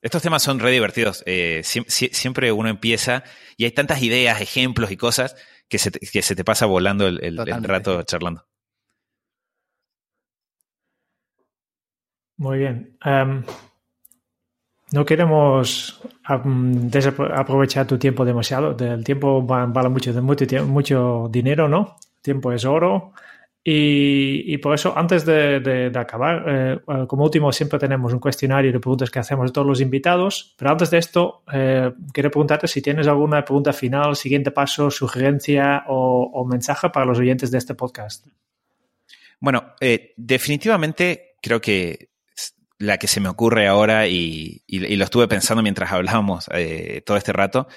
Estos 0.00 0.22
temas 0.22 0.42
son 0.42 0.58
re 0.58 0.72
divertidos. 0.72 1.22
Eh, 1.26 1.62
siempre 1.62 2.50
uno 2.50 2.68
empieza 2.68 3.22
y 3.56 3.64
hay 3.64 3.70
tantas 3.70 4.02
ideas, 4.02 4.40
ejemplos 4.40 4.90
y 4.90 4.96
cosas 4.96 5.36
que 5.68 5.78
se 5.78 5.92
te, 5.92 6.00
que 6.00 6.22
se 6.22 6.34
te 6.34 6.44
pasa 6.44 6.66
volando 6.66 7.06
el, 7.06 7.22
el, 7.22 7.38
el 7.38 7.64
rato 7.64 8.02
charlando. 8.02 8.44
Muy 12.36 12.58
bien. 12.58 12.96
Um, 13.04 13.42
no 14.92 15.04
queremos 15.06 16.02
aprovechar 16.24 17.86
tu 17.86 17.98
tiempo 17.98 18.24
demasiado. 18.24 18.76
El 18.78 19.04
tiempo 19.04 19.42
vale 19.42 19.88
mucho, 19.88 20.12
mucho, 20.22 20.66
mucho 20.66 21.28
dinero, 21.30 21.68
¿no? 21.68 21.96
Tiempo 22.20 22.52
es 22.52 22.64
oro. 22.64 23.12
Y, 23.64 24.58
por 24.58 24.74
eso, 24.74 24.92
antes 24.96 25.24
de, 25.24 25.92
acabar, 25.94 26.44
eh, 26.48 26.80
como 27.06 27.24
último, 27.24 27.52
siempre 27.52 27.78
tenemos 27.78 28.12
un 28.12 28.18
cuestionario 28.18 28.72
de 28.72 28.80
preguntas 28.80 29.08
que 29.08 29.20
hacemos 29.20 29.50
a 29.50 29.52
todos 29.52 29.66
los 29.66 29.80
invitados. 29.80 30.54
Pero 30.58 30.72
antes 30.72 30.90
de 30.90 30.98
esto, 30.98 31.42
eh, 31.52 31.92
quiero 32.12 32.30
preguntarte 32.30 32.66
si 32.66 32.82
tienes 32.82 33.06
alguna 33.06 33.44
pregunta 33.44 33.72
final, 33.72 34.16
siguiente 34.16 34.50
paso, 34.50 34.90
sugerencia 34.90 35.84
o, 35.86 36.28
o 36.34 36.44
mensaje 36.44 36.90
para 36.90 37.06
los 37.06 37.18
oyentes 37.18 37.50
de 37.50 37.58
este 37.58 37.74
podcast. 37.74 38.26
Bueno, 39.38 39.74
eh, 39.80 40.12
definitivamente 40.16 41.36
creo 41.40 41.60
que 41.60 42.11
la 42.82 42.98
que 42.98 43.06
se 43.06 43.20
me 43.20 43.28
ocurre 43.28 43.68
ahora 43.68 44.08
y, 44.08 44.64
y, 44.66 44.96
lo 44.96 45.04
estuve 45.04 45.28
pensando 45.28 45.62
mientras 45.62 45.92
hablábamos 45.92 46.48
eh, 46.52 47.00
todo 47.06 47.16
este 47.16 47.32
rato 47.32 47.68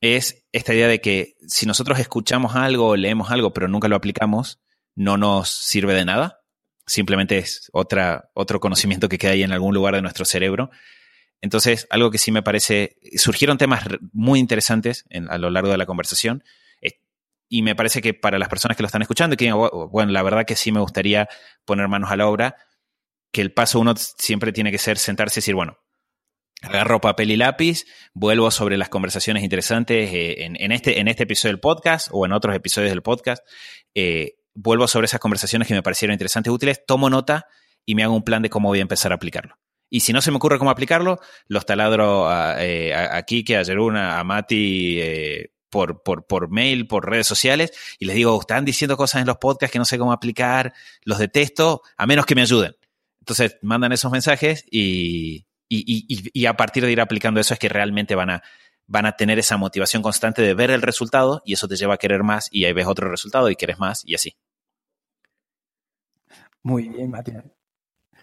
es 0.00 0.46
esta 0.52 0.72
idea 0.72 0.86
de 0.86 1.00
que 1.00 1.34
si 1.48 1.66
nosotros 1.66 1.98
escuchamos 1.98 2.54
algo 2.54 2.94
leemos 2.94 3.32
algo 3.32 3.52
pero 3.52 3.66
nunca 3.66 3.88
lo 3.88 3.96
aplicamos, 3.96 4.60
no 4.94 5.16
nos 5.16 5.50
sirve 5.50 5.94
de 5.94 6.04
nada. 6.04 6.40
Simplemente 6.86 7.38
es 7.38 7.70
otra, 7.72 8.30
otro 8.34 8.60
conocimiento 8.60 9.08
que 9.08 9.18
queda 9.18 9.32
ahí 9.32 9.42
en 9.42 9.52
algún 9.52 9.74
lugar 9.74 9.94
de 9.94 10.02
nuestro 10.02 10.24
cerebro. 10.24 10.70
Entonces, 11.40 11.86
algo 11.90 12.10
que 12.10 12.18
sí 12.18 12.32
me 12.32 12.42
parece, 12.42 12.98
surgieron 13.16 13.58
temas 13.58 13.84
muy 14.12 14.38
interesantes 14.38 15.06
a 15.28 15.38
lo 15.38 15.50
largo 15.50 15.70
de 15.70 15.78
la 15.78 15.86
conversación 15.86 16.44
eh, 16.82 17.00
y 17.48 17.62
me 17.62 17.74
parece 17.74 18.00
que 18.00 18.14
para 18.14 18.38
las 18.38 18.48
personas 18.48 18.76
que 18.76 18.82
lo 18.82 18.86
están 18.86 19.02
escuchando, 19.02 19.36
que 19.36 19.52
bueno, 19.52 20.12
la 20.12 20.22
verdad 20.22 20.44
que 20.44 20.56
sí 20.56 20.70
me 20.70 20.80
gustaría 20.80 21.28
poner 21.64 21.88
manos 21.88 22.10
a 22.10 22.16
la 22.16 22.28
obra, 22.28 22.56
que 23.32 23.40
el 23.40 23.52
paso 23.52 23.80
uno 23.80 23.94
siempre 23.96 24.52
tiene 24.52 24.70
que 24.70 24.78
ser 24.78 24.98
sentarse 24.98 25.38
y 25.38 25.42
decir, 25.42 25.54
bueno, 25.54 25.78
agarro 26.62 27.00
papel 27.00 27.30
y 27.30 27.36
lápiz, 27.36 27.86
vuelvo 28.12 28.50
sobre 28.50 28.76
las 28.76 28.88
conversaciones 28.88 29.42
interesantes 29.42 30.12
eh, 30.12 30.44
en, 30.44 30.56
en, 30.60 30.72
este, 30.72 31.00
en 31.00 31.08
este 31.08 31.22
episodio 31.22 31.52
del 31.52 31.60
podcast 31.60 32.08
o 32.12 32.26
en 32.26 32.32
otros 32.32 32.54
episodios 32.54 32.90
del 32.90 33.02
podcast. 33.02 33.46
Eh, 33.94 34.34
vuelvo 34.54 34.86
sobre 34.88 35.06
esas 35.06 35.20
conversaciones 35.20 35.68
que 35.68 35.74
me 35.74 35.82
parecieron 35.82 36.12
interesantes, 36.12 36.52
útiles, 36.52 36.84
tomo 36.86 37.08
nota 37.08 37.46
y 37.86 37.94
me 37.94 38.04
hago 38.04 38.14
un 38.14 38.24
plan 38.24 38.42
de 38.42 38.50
cómo 38.50 38.68
voy 38.68 38.80
a 38.80 38.82
empezar 38.82 39.12
a 39.12 39.14
aplicarlo. 39.14 39.56
Y 39.88 40.00
si 40.00 40.12
no 40.12 40.22
se 40.22 40.30
me 40.30 40.36
ocurre 40.36 40.58
cómo 40.58 40.70
aplicarlo, 40.70 41.18
los 41.48 41.66
taladro 41.66 42.28
a, 42.28 42.64
eh, 42.64 42.94
a 42.94 43.20
Kike, 43.22 43.56
a 43.56 43.64
Jeruna, 43.64 44.20
a 44.20 44.24
Mati 44.24 45.00
eh, 45.00 45.52
por, 45.68 46.02
por, 46.04 46.26
por 46.26 46.48
mail, 46.48 46.86
por 46.86 47.08
redes 47.08 47.26
sociales, 47.26 47.72
y 47.98 48.04
les 48.04 48.14
digo, 48.14 48.38
están 48.38 48.64
diciendo 48.64 48.96
cosas 48.96 49.20
en 49.22 49.26
los 49.26 49.38
podcasts 49.38 49.72
que 49.72 49.80
no 49.80 49.84
sé 49.84 49.98
cómo 49.98 50.12
aplicar, 50.12 50.72
los 51.02 51.18
detesto, 51.18 51.82
a 51.96 52.06
menos 52.06 52.24
que 52.24 52.36
me 52.36 52.42
ayuden. 52.42 52.76
Entonces 53.30 53.58
mandan 53.62 53.92
esos 53.92 54.10
mensajes 54.10 54.64
y, 54.72 55.46
y, 55.68 55.84
y, 56.08 56.30
y 56.32 56.46
a 56.46 56.56
partir 56.56 56.84
de 56.84 56.90
ir 56.90 57.00
aplicando 57.00 57.38
eso 57.38 57.54
es 57.54 57.60
que 57.60 57.68
realmente 57.68 58.16
van 58.16 58.30
a, 58.30 58.42
van 58.88 59.06
a 59.06 59.12
tener 59.12 59.38
esa 59.38 59.56
motivación 59.56 60.02
constante 60.02 60.42
de 60.42 60.52
ver 60.52 60.72
el 60.72 60.82
resultado 60.82 61.42
y 61.44 61.52
eso 61.52 61.68
te 61.68 61.76
lleva 61.76 61.94
a 61.94 61.98
querer 61.98 62.24
más 62.24 62.48
y 62.50 62.64
ahí 62.64 62.72
ves 62.72 62.88
otro 62.88 63.08
resultado 63.08 63.48
y 63.48 63.54
quieres 63.54 63.78
más 63.78 64.02
y 64.04 64.16
así. 64.16 64.34
Muy 66.64 66.88
bien, 66.88 67.08
Matías. 67.08 67.44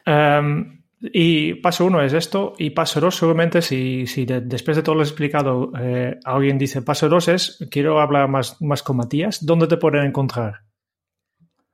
Um, 0.05 0.84
y 0.99 1.53
paso 1.55 1.86
uno 1.86 2.01
es 2.01 2.12
esto 2.12 2.51
y 2.58 2.72
paso 2.72 2.99
dos 2.99 3.16
seguramente 3.16 3.62
si, 3.62 4.08
si 4.08 4.26
de, 4.26 4.41
después 4.41 4.76
de 4.76 4.84
todo 4.84 4.95
lo 4.95 5.03
explicado 5.03 5.72
eh, 5.80 6.20
alguien 6.26 6.58
dice 6.58 6.82
paso 6.82 7.08
dos 7.08 7.30
es 7.30 7.66
quiero 7.72 8.01
hablar 8.01 8.28
más, 8.28 8.62
más 8.62 8.84
con 8.84 8.97
Matías, 8.97 9.45
¿dónde 9.45 9.68
te 9.68 9.78
pueden 9.78 10.03
encontrar? 10.03 10.66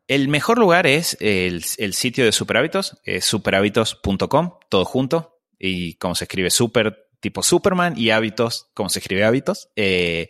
El 0.07 0.27
mejor 0.27 0.57
lugar 0.57 0.85
es 0.85 1.17
el, 1.21 1.63
sitio 1.63 2.25
de 2.25 2.31
Superhábitos, 2.31 2.99
es 3.05 3.23
superhábitos.com, 3.25 4.57
todo 4.69 4.85
junto, 4.85 5.39
y 5.57 5.95
como 5.95 6.13
se 6.15 6.25
escribe 6.25 6.49
super, 6.49 7.07
tipo 7.21 7.41
Superman, 7.41 7.93
y 7.97 8.09
hábitos, 8.09 8.69
como 8.73 8.89
se 8.89 8.99
escribe 8.99 9.23
hábitos. 9.23 9.69
Eh, 9.75 10.29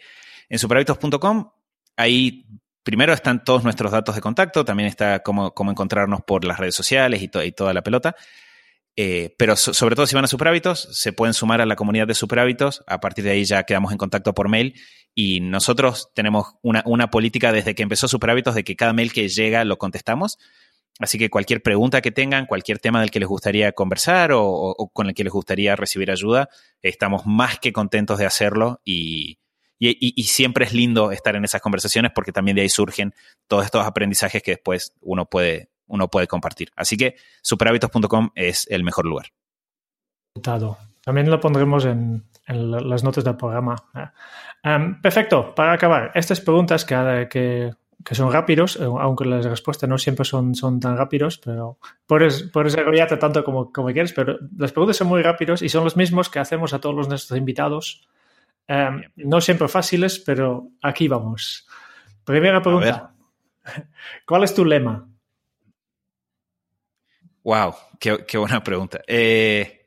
en 0.49 0.59
superhábitos.com, 0.59 1.51
ahí 1.97 2.45
primero 2.83 3.13
están 3.13 3.43
todos 3.43 3.63
nuestros 3.63 3.91
datos 3.91 4.13
de 4.13 4.21
contacto, 4.21 4.63
también 4.63 4.87
está 4.87 5.23
cómo, 5.23 5.53
encontrarnos 5.69 6.21
por 6.21 6.45
las 6.45 6.59
redes 6.59 6.75
sociales 6.75 7.21
y, 7.23 7.31
y 7.43 7.51
toda 7.51 7.73
la 7.73 7.81
pelota. 7.81 8.15
Eh, 8.95 9.33
pero 9.39 9.55
sobre 9.55 9.95
todo 9.95 10.05
si 10.05 10.13
van 10.13 10.25
a 10.25 10.27
Superhábitos, 10.27 10.87
se 10.91 11.13
pueden 11.13 11.33
sumar 11.33 11.61
a 11.61 11.65
la 11.65 11.75
comunidad 11.75 12.07
de 12.07 12.13
Superhábitos. 12.13 12.83
A 12.85 12.99
partir 12.99 13.23
de 13.23 13.31
ahí 13.31 13.45
ya 13.45 13.63
quedamos 13.63 13.91
en 13.91 13.97
contacto 13.97 14.33
por 14.33 14.49
mail. 14.49 14.75
Y 15.15 15.41
nosotros 15.41 16.09
tenemos 16.13 16.55
una, 16.61 16.81
una 16.85 17.09
política 17.09 17.51
desde 17.51 17.75
que 17.75 17.83
empezó 17.83 18.07
Superhábitos 18.07 18.55
de 18.55 18.63
que 18.63 18.75
cada 18.75 18.93
mail 18.93 19.13
que 19.13 19.29
llega 19.29 19.63
lo 19.63 19.77
contestamos. 19.77 20.39
Así 20.99 21.17
que 21.17 21.29
cualquier 21.29 21.61
pregunta 21.61 22.01
que 22.01 22.11
tengan, 22.11 22.45
cualquier 22.45 22.79
tema 22.79 23.01
del 23.01 23.09
que 23.09 23.19
les 23.19 23.27
gustaría 23.27 23.71
conversar 23.71 24.31
o, 24.33 24.89
con 24.93 25.07
el 25.07 25.15
que 25.15 25.23
les 25.23 25.33
gustaría 25.33 25.75
recibir 25.75 26.11
ayuda, 26.11 26.49
estamos 26.81 27.25
más 27.25 27.59
que 27.59 27.73
contentos 27.73 28.19
de 28.19 28.27
hacerlo 28.27 28.79
y, 28.85 29.39
y, 29.79 29.97
y, 29.99 30.23
siempre 30.23 30.65
es 30.65 30.73
lindo 30.73 31.11
estar 31.11 31.35
en 31.35 31.45
esas 31.45 31.61
conversaciones 31.61 32.11
porque 32.13 32.31
también 32.31 32.55
de 32.55 32.61
ahí 32.61 32.69
surgen 32.69 33.13
todos 33.47 33.65
estos 33.65 33.85
aprendizajes 33.85 34.43
que 34.43 34.51
después 34.51 34.93
uno 35.01 35.25
puede, 35.25 35.69
uno 35.87 36.09
puede 36.09 36.27
compartir. 36.27 36.71
Así 36.75 36.95
que 36.95 37.15
superhábitos.com 37.41 38.29
es 38.35 38.67
el 38.69 38.83
mejor 38.83 39.05
lugar. 39.05 39.27
También 41.03 41.29
lo 41.29 41.39
pondremos 41.39 41.85
en, 41.85 42.23
las 42.47 43.03
notas 43.03 43.23
del 43.23 43.35
programa. 43.35 43.75
Em, 44.63 45.01
perfecto, 45.01 45.53
para 45.55 45.73
acabar, 45.73 46.11
estas 46.13 46.41
preguntas 46.41 46.85
que, 46.85 47.27
que, 47.29 48.15
son 48.15 48.31
rápidos, 48.31 48.75
eh, 48.75 48.83
aunque 48.83 49.25
las 49.25 49.45
respuestas 49.45 49.89
no 49.89 49.97
siempre 49.97 50.25
son, 50.25 50.55
son 50.55 50.79
tan 50.79 50.97
rápidos, 50.97 51.37
pero 51.37 51.77
puedes, 52.05 52.43
puedes 52.43 52.73
desarrollarte 52.73 53.17
tanto 53.17 53.43
como, 53.43 53.71
como 53.71 53.91
quieres, 53.91 54.13
pero 54.13 54.37
las 54.57 54.71
preguntas 54.71 54.97
son 54.97 55.07
muy 55.07 55.21
rápidos 55.21 55.61
y 55.61 55.69
son 55.69 55.83
los 55.83 55.95
mismos 55.95 56.29
que 56.29 56.39
hacemos 56.39 56.73
a 56.73 56.79
todos 56.79 56.95
los 56.95 57.07
nuestros 57.07 57.37
invitados. 57.37 58.07
Em, 58.67 59.03
no 59.17 59.41
siempre 59.41 59.67
fáciles, 59.67 60.19
pero 60.19 60.69
aquí 60.81 61.07
vamos. 61.07 61.67
Primera 62.23 62.61
pregunta. 62.61 63.13
¿Cuál 64.25 64.43
es 64.43 64.53
tu 64.53 64.65
lema? 64.65 65.07
Wow, 67.43 67.75
qué, 67.99 68.37
buena 68.37 68.63
pregunta. 68.63 69.01
Eh, 69.05 69.82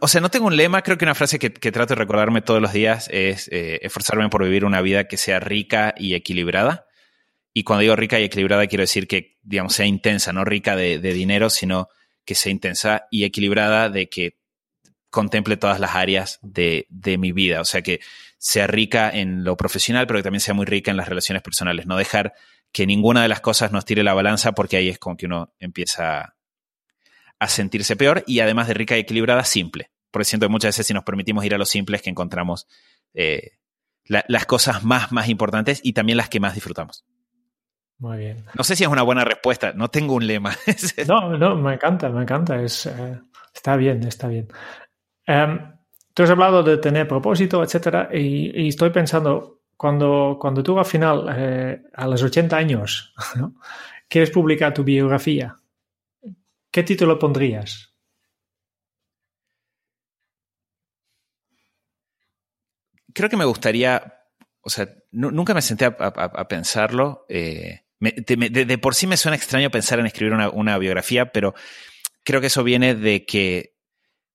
o 0.00 0.08
sea, 0.08 0.20
no 0.20 0.30
tengo 0.30 0.46
un 0.46 0.56
lema, 0.56 0.82
creo 0.82 0.96
que 0.96 1.04
una 1.04 1.14
frase 1.14 1.38
que, 1.38 1.50
trato 1.50 1.94
de 1.94 1.98
recordarme 1.98 2.40
todos 2.40 2.60
los 2.62 2.72
días 2.72 3.08
es 3.12 3.48
eh, 3.52 3.80
esforzarme 3.82 4.28
por 4.30 4.42
vivir 4.42 4.64
una 4.64 4.80
vida 4.80 5.04
que 5.08 5.16
sea 5.16 5.40
rica 5.40 5.94
y 5.96 6.14
equilibrada. 6.14 6.86
Y 7.52 7.64
cuando 7.64 7.82
digo 7.82 7.94
rica 7.94 8.18
y 8.18 8.24
equilibrada, 8.24 8.66
quiero 8.66 8.82
decir 8.82 9.06
que, 9.06 9.36
digamos, 9.42 9.74
sea 9.74 9.86
intensa, 9.86 10.32
no 10.32 10.44
rica 10.44 10.74
de, 10.74 10.98
dinero, 10.98 11.50
sino 11.50 11.88
que 12.24 12.34
sea 12.34 12.50
intensa 12.50 13.06
y 13.10 13.24
equilibrada 13.24 13.90
de 13.90 14.08
que 14.08 14.38
contemple 15.10 15.56
todas 15.56 15.78
las 15.78 15.94
áreas 15.94 16.38
de, 16.42 16.86
de, 16.88 17.18
mi 17.18 17.32
vida. 17.32 17.60
O 17.60 17.64
sea, 17.64 17.82
que 17.82 18.00
sea 18.38 18.66
rica 18.66 19.10
en 19.10 19.44
lo 19.44 19.56
profesional, 19.56 20.06
pero 20.06 20.18
que 20.18 20.24
también 20.24 20.40
sea 20.40 20.54
muy 20.54 20.66
rica 20.66 20.90
en 20.90 20.96
las 20.96 21.08
relaciones 21.08 21.42
personales. 21.42 21.86
No 21.86 21.96
dejar 21.96 22.32
que 22.72 22.86
ninguna 22.86 23.22
de 23.22 23.28
las 23.28 23.40
cosas 23.40 23.70
nos 23.70 23.84
tire 23.84 24.02
la 24.02 24.14
balanza 24.14 24.52
porque 24.52 24.76
ahí 24.76 24.88
es 24.88 24.98
como 24.98 25.16
que 25.16 25.26
uno 25.26 25.54
empieza 25.60 26.34
a 27.44 27.48
sentirse 27.48 27.96
peor 27.96 28.24
y 28.26 28.40
además 28.40 28.68
de 28.68 28.74
rica 28.74 28.96
y 28.96 29.00
equilibrada, 29.00 29.44
simple. 29.44 29.90
Porque 30.10 30.24
siento 30.24 30.46
que 30.46 30.50
muchas 30.50 30.68
veces 30.68 30.86
si 30.86 30.94
nos 30.94 31.04
permitimos 31.04 31.44
ir 31.44 31.54
a 31.54 31.58
lo 31.58 31.64
simple 31.64 31.96
es 31.96 32.02
que 32.02 32.10
encontramos 32.10 32.66
eh, 33.14 33.52
las 34.04 34.46
cosas 34.46 34.84
más, 34.84 35.12
más 35.12 35.28
importantes 35.28 35.80
y 35.82 35.92
también 35.92 36.18
las 36.18 36.28
que 36.28 36.40
más 36.40 36.54
disfrutamos. 36.54 37.04
Muy 37.98 38.18
bien. 38.18 38.44
No 38.54 38.64
sé 38.64 38.76
si 38.76 38.84
es 38.84 38.90
una 38.90 39.02
buena 39.02 39.24
respuesta, 39.24 39.72
no 39.74 39.88
tengo 39.88 40.14
un 40.14 40.26
lema. 40.26 40.54
no, 41.08 41.38
no, 41.38 41.56
me 41.56 41.74
encanta, 41.74 42.10
me 42.10 42.22
encanta. 42.22 42.60
Es, 42.60 42.86
eh, 42.86 43.20
está 43.52 43.76
bien, 43.76 44.02
está 44.02 44.28
bien. 44.28 44.48
Em, 45.26 45.72
tú 46.12 46.22
has 46.22 46.30
hablado 46.30 46.62
de 46.62 46.76
tener 46.78 47.08
propósito, 47.08 47.62
etcétera, 47.62 48.10
y 48.12 48.68
estoy 48.68 48.90
pensando, 48.90 49.54
cuando, 49.76 50.38
cuando 50.40 50.62
tú 50.62 50.78
al 50.78 50.84
final, 50.84 51.26
eh, 51.36 51.82
a 51.92 52.06
los 52.06 52.22
80 52.22 52.56
años, 52.56 53.14
quieres 54.08 54.30
publicar 54.30 54.72
tu 54.72 54.84
biografía, 54.84 55.58
¿qué 56.74 56.82
título 56.82 57.20
pondrías? 57.20 57.94
Creo 63.14 63.30
que 63.30 63.36
me 63.36 63.44
gustaría, 63.44 64.12
o 64.60 64.70
sea, 64.70 64.88
nunca 65.12 65.54
me 65.54 65.62
senté 65.62 65.84
a, 65.84 66.48
pensarlo. 66.48 67.26
Eh, 67.28 67.82
de, 68.00 68.78
por 68.78 68.96
sí 68.96 69.06
me 69.06 69.16
suena 69.16 69.36
extraño 69.36 69.70
pensar 69.70 70.00
en 70.00 70.06
escribir 70.06 70.34
una, 70.34 70.50
una, 70.50 70.76
biografía, 70.78 71.30
pero 71.30 71.54
creo 72.24 72.40
que 72.40 72.48
eso 72.48 72.64
viene 72.64 72.96
de 72.96 73.24
que, 73.24 73.76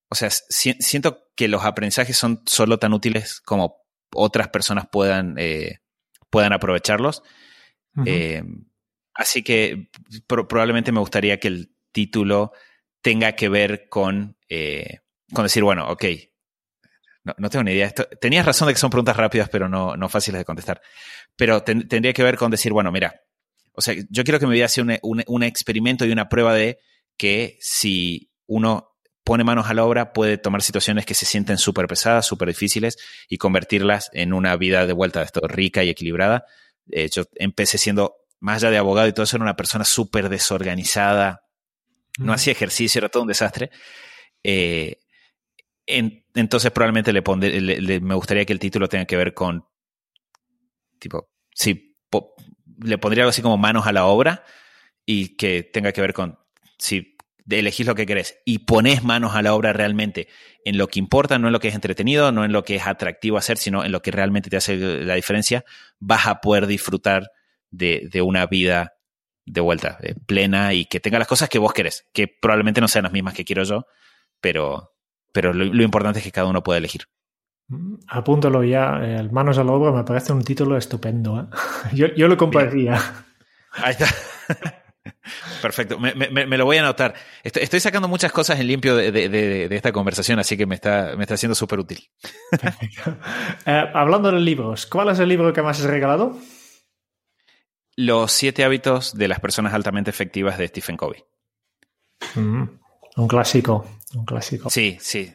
o 0.08 0.16
sea, 0.16 0.30
siento 0.30 1.26
que 1.36 1.50
los 1.50 1.66
aprendizajes 1.66 2.16
son 2.16 2.42
solo 2.46 2.80
tan 2.80 2.94
útiles 2.94 3.42
como 3.42 3.82
otras 4.14 4.48
personas 4.48 4.88
puedan, 4.90 5.36
eh, 5.38 5.80
puedan 6.30 6.54
aprovecharlos. 6.54 7.22
Eh, 8.06 8.44
así 9.14 9.44
que 9.44 9.90
probablemente 10.26 10.94
me 10.94 11.02
gustaría 11.02 11.38
que 11.38 11.50
el 11.50 11.76
título 11.92 12.52
tenga 13.02 13.34
que 13.34 13.50
ver 13.50 13.88
con, 13.90 14.38
eh, 14.48 15.00
con 15.34 15.44
decir, 15.44 15.64
bueno, 15.64 15.90
ok, 15.90 16.06
no, 17.38 17.50
tengo 17.50 17.64
ni 17.64 17.72
idea. 17.72 17.88
Esto, 17.88 18.08
tenías 18.20 18.46
razón 18.46 18.68
de 18.68 18.74
que 18.74 18.80
son 18.80 18.90
preguntas 18.90 19.16
rápidas, 19.16 19.50
pero 19.50 19.70
no, 19.70 19.96
no 19.96 20.10
fáciles 20.10 20.40
de 20.40 20.46
contestar. 20.46 20.82
Pero 21.36 21.64
tendría 21.64 22.14
que 22.14 22.24
ver 22.24 22.38
con 22.38 22.50
decir, 22.50 22.72
bueno, 22.72 22.92
mira, 22.92 23.22
o 23.74 23.82
sea, 23.82 23.94
yo 24.10 24.24
quiero 24.24 24.40
que 24.40 24.48
mi 24.48 24.56
vida 24.56 24.68
sea 24.68 24.84
un 25.02 25.44
experimento 25.44 26.06
y 26.06 26.12
una 26.12 26.28
prueba 26.28 26.54
de 26.54 26.80
que 27.18 27.58
si 27.62 28.32
uno 28.48 28.90
pone 29.24 29.44
manos 29.44 29.68
a 29.68 29.76
la 29.76 29.86
obra, 29.86 30.12
puede 30.12 30.40
tomar 30.40 30.64
situaciones 30.64 31.06
que 31.06 31.14
se 31.14 31.26
sienten 31.26 31.60
súper 31.60 31.86
pesadas, 31.86 32.26
súper 32.26 32.48
difíciles 32.48 32.98
y 33.28 33.38
convertirlas 33.38 34.10
en 34.14 34.34
una 34.34 34.56
vida 34.56 34.88
de 34.88 34.94
vuelta 34.94 35.20
de 35.20 35.26
esto 35.26 35.42
rica 35.48 35.84
y 35.84 35.90
equilibrada. 35.90 36.46
De 36.86 37.04
hecho, 37.04 37.26
empecé 37.36 37.78
siendo, 37.78 38.16
más 38.40 38.56
allá 38.56 38.72
de 38.72 38.80
abogado 38.80 39.08
y 39.08 39.14
todo 39.14 39.26
eso, 39.26 39.38
era 39.38 39.44
una 39.44 39.56
persona 39.56 39.86
súper 39.86 40.30
desorganizada, 40.30 41.44
no 42.18 42.34
hacía 42.34 42.53
ejercicio, 42.53 42.99
era 42.99 43.10
todo 43.10 43.24
un 43.24 43.30
desastre. 43.30 43.70
Eh, 44.43 44.99
entonces 45.86 46.72
probablemente 46.72 47.12
le, 47.12 47.99
me 47.99 48.16
gustaría 48.16 48.45
que 48.45 48.53
el 48.53 48.60
título 48.60 48.88
tenga 48.88 49.05
que 49.05 49.18
ver 49.18 49.34
con, 49.34 49.66
tipo, 50.99 51.30
sí, 51.53 51.97
le 52.82 52.97
pondría 52.97 53.24
algo 53.24 53.30
así 53.30 53.41
como 53.41 53.57
manos 53.57 53.88
a 53.88 53.91
la 53.91 54.05
obra 54.05 54.43
y 55.05 55.36
que 55.36 55.64
tenga 55.64 55.91
que 55.91 56.01
ver 56.01 56.14
con, 56.14 56.38
si 56.78 57.18
elegís 57.49 57.88
lo 57.88 57.95
que 57.95 58.05
querés 58.05 58.38
y 58.45 58.60
pones 58.60 59.03
manos 59.03 59.36
a 59.36 59.41
la 59.41 59.53
obra 59.53 59.74
realmente 59.74 60.28
en 60.64 60.78
lo 60.78 60.88
que 60.88 60.99
importa, 60.99 61.39
no 61.39 61.47
en 61.47 61.53
lo 61.53 61.60
que 61.60 61.70
es 61.70 61.76
entretenido, 61.76 62.32
no 62.32 62.45
en 62.45 62.51
lo 62.51 62.64
que 62.64 62.76
es 62.76 62.86
atractivo 62.86 63.38
hacer, 63.38 63.57
sino 63.57 63.84
en 63.84 63.91
lo 63.91 64.01
que 64.01 64.12
realmente 64.12 64.49
te 64.49 64.57
hace 64.57 64.78
la 64.78 65.16
diferencia, 65.16 65.66
vas 65.99 66.28
a 66.28 66.41
poder 66.41 66.68
disfrutar 66.68 67.32
de, 67.72 68.22
una 68.22 68.45
vida 68.45 68.93
de 69.50 69.62
vuelta, 69.62 69.97
eh, 70.02 70.16
plena 70.26 70.74
y 70.74 70.86
que 70.86 71.00
tenga 71.00 71.20
las 71.20 71.28
cosas 71.28 71.50
que 71.50 71.60
vos 71.60 71.74
querés, 71.74 72.06
que 72.14 72.28
probablemente 72.28 72.82
no 72.82 72.88
sean 72.88 73.04
las 73.04 73.12
mismas 73.12 73.34
que 73.34 73.45
quiero 73.45 73.64
yo, 73.64 73.86
pero, 74.41 74.93
pero 75.34 75.54
lo, 75.54 75.84
importante 75.84 76.20
es 76.20 76.26
que 76.26 76.32
cada 76.32 76.47
uno 76.47 76.64
pueda 76.64 76.78
elegir. 76.78 77.04
Mm, 77.68 77.95
apúntalo 78.08 78.64
ya, 78.64 78.97
el 78.97 79.32
Manos 79.32 79.58
a 79.58 79.64
la 79.64 79.72
obra 79.72 79.91
me 79.91 80.04
parece 80.04 80.34
un 80.34 80.43
título 80.43 80.78
estupendo. 80.78 81.39
¿eh? 81.39 81.45
Yo, 81.93 82.08
yo, 82.16 82.28
lo 82.28 82.38
compartiría. 82.38 83.00
Ahí 83.74 83.91
está. 83.91 84.08
Perfecto, 85.62 86.00
me, 86.00 86.58
lo 86.58 86.66
voy 86.66 86.78
a 86.78 86.82
anotar. 86.82 87.14
Estoy, 87.43 87.80
sacando 87.80 88.08
muchas 88.08 88.32
cosas 88.32 88.60
en 88.60 88.68
limpio 88.68 88.95
de, 88.95 89.68
esta 89.72 89.91
conversación, 89.91 90.39
así 90.39 90.58
que 90.58 90.66
me 90.66 90.76
está, 90.76 91.16
me 91.18 91.24
está 91.24 91.38
siendo 91.38 91.56
súper 91.56 91.80
útil. 91.80 92.10
Eh, 93.66 93.86
hablando 93.93 94.32
de 94.32 94.39
libros, 94.39 94.86
¿cuál 94.86 95.10
es 95.10 95.20
el 95.20 95.30
libro 95.30 95.54
que 95.54 95.62
más 95.62 95.80
has 95.80 95.86
regalado? 95.86 96.38
Los 98.02 98.32
siete 98.32 98.64
hábitos 98.64 99.14
de 99.14 99.28
las 99.28 99.41
personas 99.41 99.74
altamente 99.74 100.10
efectivas 100.10 100.58
de 100.58 100.70
Stephen 100.70 100.95
Covey. 100.95 101.22
Mm, 102.34 102.64
un 103.18 103.28
clásico, 103.28 103.86
un 104.16 104.24
clásico. 104.24 104.70
Sí, 104.70 104.97
sí. 105.02 105.34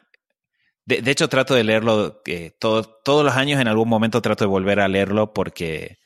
De, 0.86 1.10
hecho, 1.10 1.28
trato 1.28 1.54
de 1.54 1.62
leerlo 1.62 2.22
eh, 2.24 2.56
todos 2.58 3.22
los 3.22 3.34
años, 3.34 3.60
en 3.60 3.68
algún 3.68 3.90
momento 3.90 4.22
trato 4.22 4.44
de 4.44 4.48
volver 4.48 4.80
a 4.80 4.88
leerlo 4.88 5.34
porque 5.34 5.98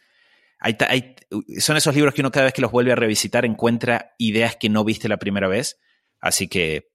son 1.60 1.76
esos 1.76 1.94
libros 1.94 2.12
que 2.12 2.22
uno 2.22 2.32
cada 2.32 2.46
vez 2.46 2.54
que 2.54 2.62
los 2.62 2.72
vuelve 2.72 2.90
a 2.90 2.96
revisitar 2.96 3.44
encuentra 3.44 4.16
ideas 4.18 4.56
que 4.56 4.68
no 4.68 4.82
viste 4.82 5.08
la 5.08 5.18
primera 5.18 5.46
vez. 5.46 5.78
Así 6.18 6.48
que 6.48 6.90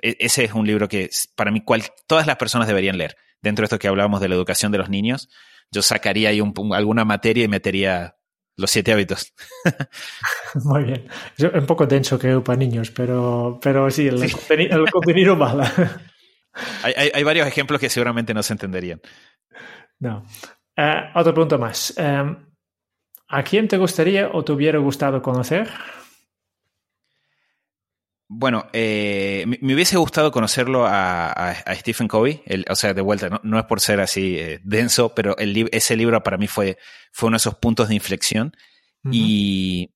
e, 0.00 0.16
ese 0.18 0.44
es 0.44 0.54
un 0.54 0.66
libro 0.66 0.88
que 0.88 1.10
para 1.36 1.50
mí 1.50 1.62
todas 2.06 2.26
las 2.26 2.36
personas 2.36 2.68
deberían 2.68 2.96
leer. 2.96 3.18
Dentro 3.42 3.64
de 3.64 3.66
esto 3.66 3.78
que 3.78 3.88
hablábamos 3.88 4.22
de 4.22 4.28
la 4.30 4.34
educación 4.34 4.72
de 4.72 4.78
los 4.78 4.88
niños, 4.88 5.28
yo 5.70 5.82
sacaría 5.82 6.30
ahí 6.30 6.40
alguna 6.72 7.04
materia 7.04 7.44
y 7.44 7.48
metería 7.48 8.16
los 8.56 8.70
siete 8.70 8.92
hábitos. 8.92 9.32
Muy 10.64 10.84
bien. 10.84 11.08
Es 11.36 11.44
un 11.44 11.66
poco 11.66 11.86
denso 11.86 12.18
creo 12.18 12.42
para 12.42 12.58
niños, 12.58 12.90
pero, 12.90 13.58
pero 13.62 13.90
sí, 13.90 14.08
el, 14.08 14.32
Contenido, 14.90 15.36
mala. 15.36 15.72
hay, 16.82 17.22
varios 17.24 17.46
ejemplos 17.46 17.80
que 17.80 17.90
seguramente 17.90 18.34
no 18.34 18.42
se 18.42 18.52
entenderían. 18.52 19.00
No. 19.98 20.24
Uh, 20.76 21.18
otra 21.18 21.32
pregunta 21.32 21.58
más. 21.58 21.94
Em, 21.96 22.36
¿A 23.28 23.42
quién 23.42 23.68
te 23.68 23.78
gustaría 23.78 24.28
o 24.32 24.44
te 24.44 24.52
hubiera 24.52 24.78
gustado 24.78 25.22
conocer? 25.22 25.68
Bueno, 28.28 28.66
eh, 28.72 29.44
me, 29.46 29.74
hubiese 29.74 29.96
gustado 29.96 30.32
conocerlo 30.32 30.86
a, 30.86 31.54
Stephen 31.74 32.08
Covey, 32.08 32.42
o 32.68 32.74
sea, 32.74 32.94
de 32.94 33.02
vuelta, 33.02 33.40
no, 33.42 33.58
es 33.58 33.64
por 33.66 33.80
ser 33.80 34.00
así 34.00 34.38
eh, 34.38 34.60
denso, 34.64 35.14
pero 35.14 35.36
el, 35.38 35.68
ese 35.72 35.96
libro 35.96 36.22
para 36.22 36.38
mí 36.38 36.46
fue, 36.46 36.78
fue 37.12 37.28
uno 37.28 37.34
de 37.34 37.38
esos 37.38 37.56
puntos 37.56 37.88
de 37.88 37.94
inflexión. 37.94 38.52
Y 39.10 39.90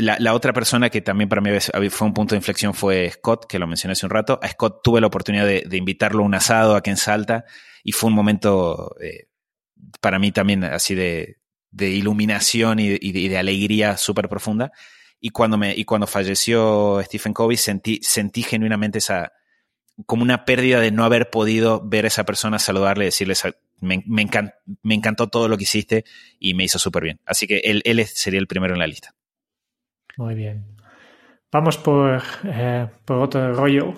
la, 0.00 0.34
otra 0.34 0.52
persona 0.52 0.90
que 0.90 1.00
también 1.00 1.28
para 1.28 1.40
mí 1.40 1.50
fue 1.90 2.06
un 2.06 2.14
punto 2.14 2.34
de 2.34 2.38
inflexión 2.38 2.74
fue 2.74 3.10
Scott, 3.10 3.46
que 3.48 3.58
lo 3.58 3.66
mencioné 3.66 3.92
hace 3.92 4.06
un 4.06 4.10
rato. 4.10 4.38
A 4.42 4.48
Scott 4.48 4.80
tuve 4.82 5.00
la 5.00 5.08
oportunidad 5.08 5.46
de, 5.46 5.76
invitarlo 5.76 6.22
a 6.22 6.26
un 6.26 6.34
asado 6.34 6.76
aquí 6.76 6.90
en 6.90 6.96
Salta 6.96 7.44
y 7.82 7.92
fue 7.92 8.08
un 8.08 8.14
momento 8.14 8.94
eh, 9.00 9.28
para 10.00 10.18
mí 10.18 10.32
también 10.32 10.64
así 10.64 10.94
de, 10.94 11.38
iluminación 11.76 12.78
y, 12.78 13.28
de, 13.28 13.38
alegría 13.38 13.96
súper 13.96 14.28
profunda. 14.28 14.72
Y 15.20 15.30
cuando, 15.30 15.58
me, 15.58 15.74
y 15.74 15.84
cuando 15.84 16.06
falleció 16.06 17.00
Stephen 17.02 17.32
Covey 17.32 17.56
sentí, 17.56 18.00
sentí 18.02 18.42
genuinamente 18.42 18.98
esa, 18.98 19.32
como 20.06 20.22
una 20.22 20.44
pérdida 20.44 20.80
de 20.80 20.92
no 20.92 21.04
haber 21.04 21.30
podido 21.30 21.80
ver 21.84 22.04
a 22.04 22.08
esa 22.08 22.24
persona, 22.24 22.58
saludarle, 22.58 23.06
decirle, 23.06 23.34
me, 23.80 24.02
me, 24.06 24.28
me 24.82 24.94
encantó 24.94 25.28
todo 25.28 25.48
lo 25.48 25.56
que 25.56 25.64
hiciste 25.64 26.04
y 26.38 26.54
me 26.54 26.64
hizo 26.64 26.78
súper 26.78 27.04
bien. 27.04 27.20
Así 27.26 27.46
que 27.46 27.58
él, 27.64 27.82
él 27.84 28.04
sería 28.06 28.40
el 28.40 28.46
primero 28.46 28.74
en 28.74 28.80
la 28.80 28.86
lista. 28.86 29.14
Muy 30.16 30.34
bien. 30.34 30.76
Vamos 31.50 31.78
por, 31.78 32.22
eh, 32.44 32.88
por 33.04 33.18
otro 33.18 33.54
rollo. 33.54 33.94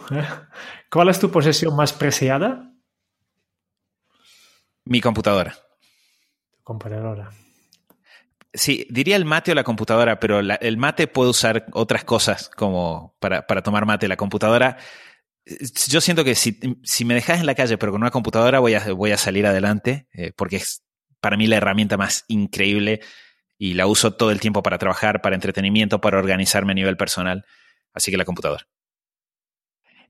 ¿Cuál 0.91 1.09
es 1.09 1.19
tu 1.19 1.31
posesión 1.31 1.75
más 1.75 1.93
preciada? 1.93 2.73
Mi 4.85 5.01
computadora. 5.01 5.55
Computadora. 6.63 7.31
Sí, 8.53 8.87
diría 8.91 9.17
el 9.17 9.25
mate 9.25 9.53
o 9.53 9.55
la 9.55 9.63
computadora, 9.63 10.19
pero 10.19 10.41
el 10.41 10.77
mate 10.77 11.07
puede 11.07 11.31
usar 11.31 11.67
otras 11.73 12.05
cosas 12.05 12.51
como 12.51 13.17
para, 13.21 13.45
tomar 13.63 13.87
mate. 13.87 14.09
La 14.09 14.17
computadora, 14.17 14.77
yo 15.89 16.01
siento 16.01 16.25
que 16.25 16.35
si, 16.35 16.59
me 17.05 17.15
dejas 17.15 17.41
en 17.41 17.47
la 17.47 17.55
calle 17.55 17.79
pero 17.79 17.93
con 17.93 18.01
una 18.01 18.11
computadora 18.11 18.59
voy 18.59 18.75
a, 18.75 18.93
voy 18.93 19.13
a 19.13 19.17
salir 19.17 19.47
adelante, 19.47 20.09
eh, 20.13 20.33
porque 20.35 20.57
es 20.57 20.83
para 21.21 21.37
mí 21.37 21.47
la 21.47 21.57
herramienta 21.57 21.97
más 21.97 22.25
increíble 22.27 23.01
y 23.57 23.75
la 23.75 23.87
uso 23.87 24.15
todo 24.15 24.31
el 24.33 24.41
tiempo 24.41 24.63
para 24.63 24.79
trabajar, 24.79 25.21
para 25.21 25.37
entretenimiento, 25.37 26.01
para 26.01 26.19
organizarme 26.19 26.73
a 26.73 26.75
nivel 26.75 26.97
personal. 26.97 27.45
Así 27.93 28.11
que 28.11 28.17
la 28.17 28.25
computadora. 28.25 28.67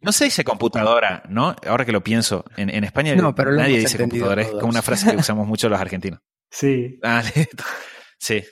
No 0.00 0.12
se 0.12 0.24
dice 0.24 0.44
computadora, 0.44 1.24
¿no? 1.28 1.54
Ahora 1.66 1.84
que 1.84 1.92
lo 1.92 2.02
pienso, 2.02 2.44
en, 2.56 2.84
España 2.84 3.14
nadie 3.14 3.80
dice 3.80 3.98
computadora, 3.98 4.42
es 4.42 4.48
como 4.48 4.68
una 4.68 4.80
frase 4.80 5.10
que 5.10 5.16
usamos 5.18 5.46
mucho 5.46 5.68
los 5.68 5.78
argentinos. 5.78 6.20
Sí. 6.50 6.98
Ah, 7.02 7.22
sí. 8.20 8.44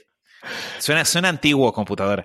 Suena, 0.79 1.05
suena 1.05 1.29
antiguo 1.29 1.73
computadora. 1.73 2.25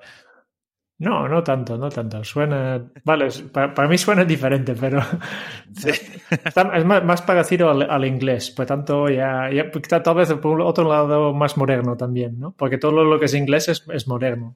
No, 1.00 1.28
no 1.28 1.44
tanto, 1.44 1.78
no 1.78 1.90
tanto. 1.90 2.24
Suena. 2.24 2.82
Vale, 3.04 3.28
para, 3.52 3.88
mí 3.88 3.98
suena 3.98 4.24
diferente, 4.24 4.74
pero. 4.80 5.02
es 5.86 6.86
más, 6.86 7.22
parecido 7.24 7.70
al, 7.70 8.06
inglés. 8.06 8.52
Por 8.52 8.66
tanto, 8.66 9.10
ya, 9.10 9.50
ya. 9.52 9.70
Tal 10.02 10.16
vez 10.16 10.32
por 10.34 10.62
otro 10.62 10.88
lado 10.88 11.34
más 11.34 11.58
moderno 11.58 11.98
también, 11.98 12.40
¿no? 12.40 12.56
Porque 12.56 12.78
todo 12.78 13.04
lo 13.04 13.20
que 13.20 13.26
es 13.26 13.34
inglés 13.34 13.68
es, 13.68 14.08
moderno. 14.08 14.56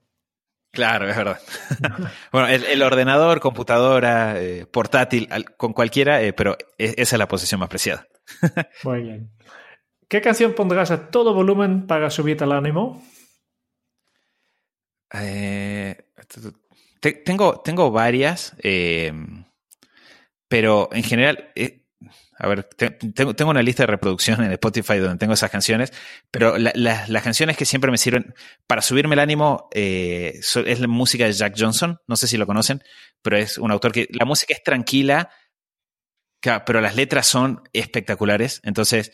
Claro, 0.71 1.09
es 1.09 1.17
verdad. 1.17 1.39
bueno, 2.31 2.47
el, 2.47 2.81
ordenador, 2.83 3.39
computadora, 3.39 4.39
eh, 4.41 4.65
portátil, 4.67 5.27
con 5.57 5.73
cualquiera, 5.73 6.21
eh, 6.21 6.33
pero 6.33 6.55
e, 6.77 6.93
esa 6.97 7.15
es 7.15 7.19
la 7.19 7.27
posición 7.27 7.59
más 7.59 7.69
preciada. 7.69 8.07
Muy 8.83 9.01
bien. 9.01 9.31
¿Qué 10.09 10.21
canción 10.21 10.53
pondrás 10.53 10.91
a 10.91 11.09
todo 11.09 11.33
volumen 11.33 11.85
para 11.85 12.09
subirte 12.09 12.45
el 12.45 12.53
ánimo? 12.53 13.03
Eh, 15.13 15.97
tengo, 17.25 17.59
tengo 17.59 17.91
varias, 17.91 18.55
eh, 18.59 19.11
pero 20.47 20.87
en 20.93 21.03
general, 21.03 21.51
eh, 21.55 21.85
a 22.39 22.47
ver, 22.47 22.63
tengo, 22.63 23.35
tengo, 23.35 23.51
una 23.51 23.61
lista 23.61 23.83
de 23.83 23.87
reproducción 23.87 24.43
en 24.43 24.51
Spotify 24.53 24.97
donde 24.97 25.17
tengo 25.17 25.33
esas 25.33 25.51
canciones, 25.51 25.91
pero 26.31 26.57
las 26.57 27.23
canciones 27.23 27.57
que 27.57 27.65
siempre 27.65 27.91
me 27.91 27.97
sirven 27.97 28.33
para 28.65 28.81
subirme 28.81 29.15
el 29.15 29.19
ánimo 29.19 29.67
es 29.71 30.79
la 30.79 30.87
música 30.87 31.25
de 31.25 31.33
Jack 31.33 31.55
Johnson, 31.57 31.99
no 32.07 32.15
sé 32.15 32.27
si 32.27 32.37
lo 32.37 32.45
conocen, 32.45 32.81
pero 33.21 33.37
es 33.37 33.57
un 33.57 33.71
autor 33.71 33.91
que 33.91 34.07
la 34.11 34.25
música 34.25 34.53
es 34.53 34.63
tranquila, 34.63 35.31
pero 36.65 36.79
las 36.79 36.95
letras 36.95 37.27
son 37.27 37.63
espectaculares, 37.73 38.61
entonces 38.63 39.11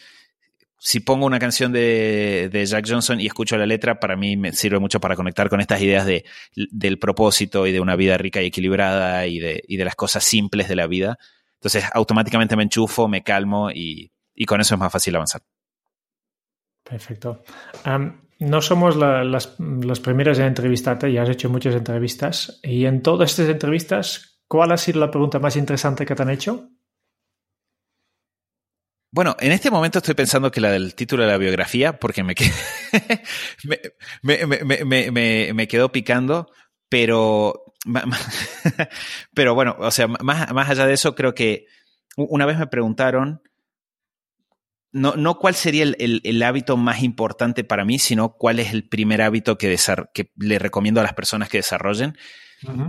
si 0.85 0.99
pongo 0.99 1.25
una 1.25 1.39
canción 1.39 1.71
de, 1.71 2.65
Jack 2.67 2.85
Johnson 2.85 3.21
y 3.21 3.25
escucho 3.25 3.55
la 3.55 3.65
letra, 3.65 4.01
para 4.01 4.17
mí 4.17 4.35
me 4.35 4.51
sirve 4.51 4.79
mucho 4.79 4.99
para 4.99 5.15
conectar 5.15 5.47
con 5.47 5.61
estas 5.61 5.81
ideas 5.81 6.05
de, 6.05 6.25
del 6.55 6.99
propósito 6.99 7.65
y 7.65 7.71
de 7.71 7.79
una 7.79 7.95
vida 7.95 8.17
rica 8.17 8.41
y 8.41 8.47
equilibrada 8.47 9.25
y 9.25 9.39
de, 9.39 9.63
y 9.65 9.77
de 9.77 9.85
las 9.85 9.95
cosas 9.95 10.25
simples 10.25 10.67
de 10.67 10.75
la 10.75 10.85
vida. 10.85 11.17
Entonces, 11.53 11.85
automáticamente 11.93 12.57
me 12.57 12.63
enchufo, 12.63 13.07
me 13.07 13.23
calmo 13.23 13.71
y, 13.71 14.11
con 14.45 14.59
eso 14.59 14.75
es 14.75 14.79
más 14.79 14.91
fácil 14.91 15.15
avanzar. 15.15 15.41
Perfecto. 16.83 17.43
no 18.39 18.61
somos 18.61 18.97
las, 18.97 19.55
las, 19.57 19.99
primeras 20.01 20.37
en 20.39 20.47
entrevistarte, 20.47 21.13
ya 21.13 21.23
has 21.23 21.29
hecho 21.29 21.49
muchas 21.49 21.75
entrevistas. 21.75 22.59
Y 22.61 22.87
en 22.87 23.01
todas 23.01 23.31
estas 23.31 23.47
entrevistas, 23.47 24.41
¿cuál 24.49 24.73
ha 24.73 24.77
sido 24.77 24.99
la 24.99 25.09
pregunta 25.09 25.39
más 25.39 25.55
interesante 25.55 26.05
que 26.05 26.13
te 26.13 26.23
han 26.23 26.29
hecho? 26.29 26.67
Bueno, 29.13 29.35
en 29.39 29.51
este 29.51 29.69
momento 29.69 29.99
estoy 29.99 30.15
pensando 30.15 30.49
que 30.49 30.59
la 30.59 30.71
del 30.71 30.95
título 30.95 31.21
de 31.21 31.29
la 31.29 31.37
biografía, 31.37 31.99
porque 31.99 32.23
me, 32.23 32.33
me, 34.81 35.53
me, 35.53 35.67
quedó 35.67 35.91
picando, 35.91 36.51
pero, 36.89 37.63
pero 39.35 39.53
bueno, 39.53 39.75
o 39.77 39.91
sea, 39.91 40.07
más, 40.07 40.51
más 40.51 40.67
allá 40.67 40.87
de 40.87 40.95
eso, 40.95 41.13
creo 41.13 41.35
que 41.35 41.67
una 42.17 42.47
vez 42.47 42.57
me 42.57 42.65
preguntaron, 42.65 43.43
no, 44.91 45.15
no 45.15 45.37
cuál 45.37 45.53
sería 45.53 45.83
el, 45.83 46.43
hábito 46.43 46.75
más 46.75 47.03
importante 47.03 47.63
para 47.63 47.85
mí, 47.85 47.99
sino 47.99 48.33
cuál 48.33 48.57
es 48.57 48.73
el 48.73 48.89
primer 48.89 49.21
hábito 49.21 49.59
que, 49.59 49.77
que 50.15 50.31
le 50.37 50.57
recomiendo 50.57 51.01
a 51.01 51.03
las 51.03 51.13
personas 51.13 51.49
que 51.49 51.59
desarrollen. 51.59 52.17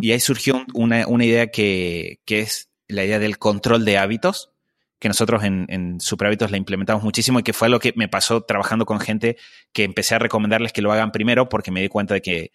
Y 0.00 0.12
ahí 0.12 0.20
surgió 0.20 0.64
una, 0.72 1.06
una 1.06 1.26
idea 1.26 1.48
que, 1.48 2.22
que 2.24 2.40
es 2.40 2.70
la 2.88 3.04
idea 3.04 3.18
del 3.18 3.36
control 3.36 3.84
de 3.84 3.98
hábitos 3.98 4.53
que 4.98 5.08
nosotros 5.08 5.44
en, 5.44 5.66
en 5.68 6.00
Superhábitos 6.00 6.50
la 6.50 6.56
implementamos 6.56 7.02
muchísimo 7.02 7.40
y 7.40 7.42
que 7.42 7.52
fue 7.52 7.68
lo 7.68 7.80
que 7.80 7.92
me 7.96 8.08
pasó 8.08 8.42
trabajando 8.42 8.86
con 8.86 9.00
gente 9.00 9.36
que 9.72 9.84
empecé 9.84 10.14
a 10.14 10.18
recomendarles 10.18 10.72
que 10.72 10.82
lo 10.82 10.92
hagan 10.92 11.12
primero 11.12 11.48
porque 11.48 11.70
me 11.70 11.82
di 11.82 11.88
cuenta 11.88 12.14
de 12.14 12.22
que 12.22 12.52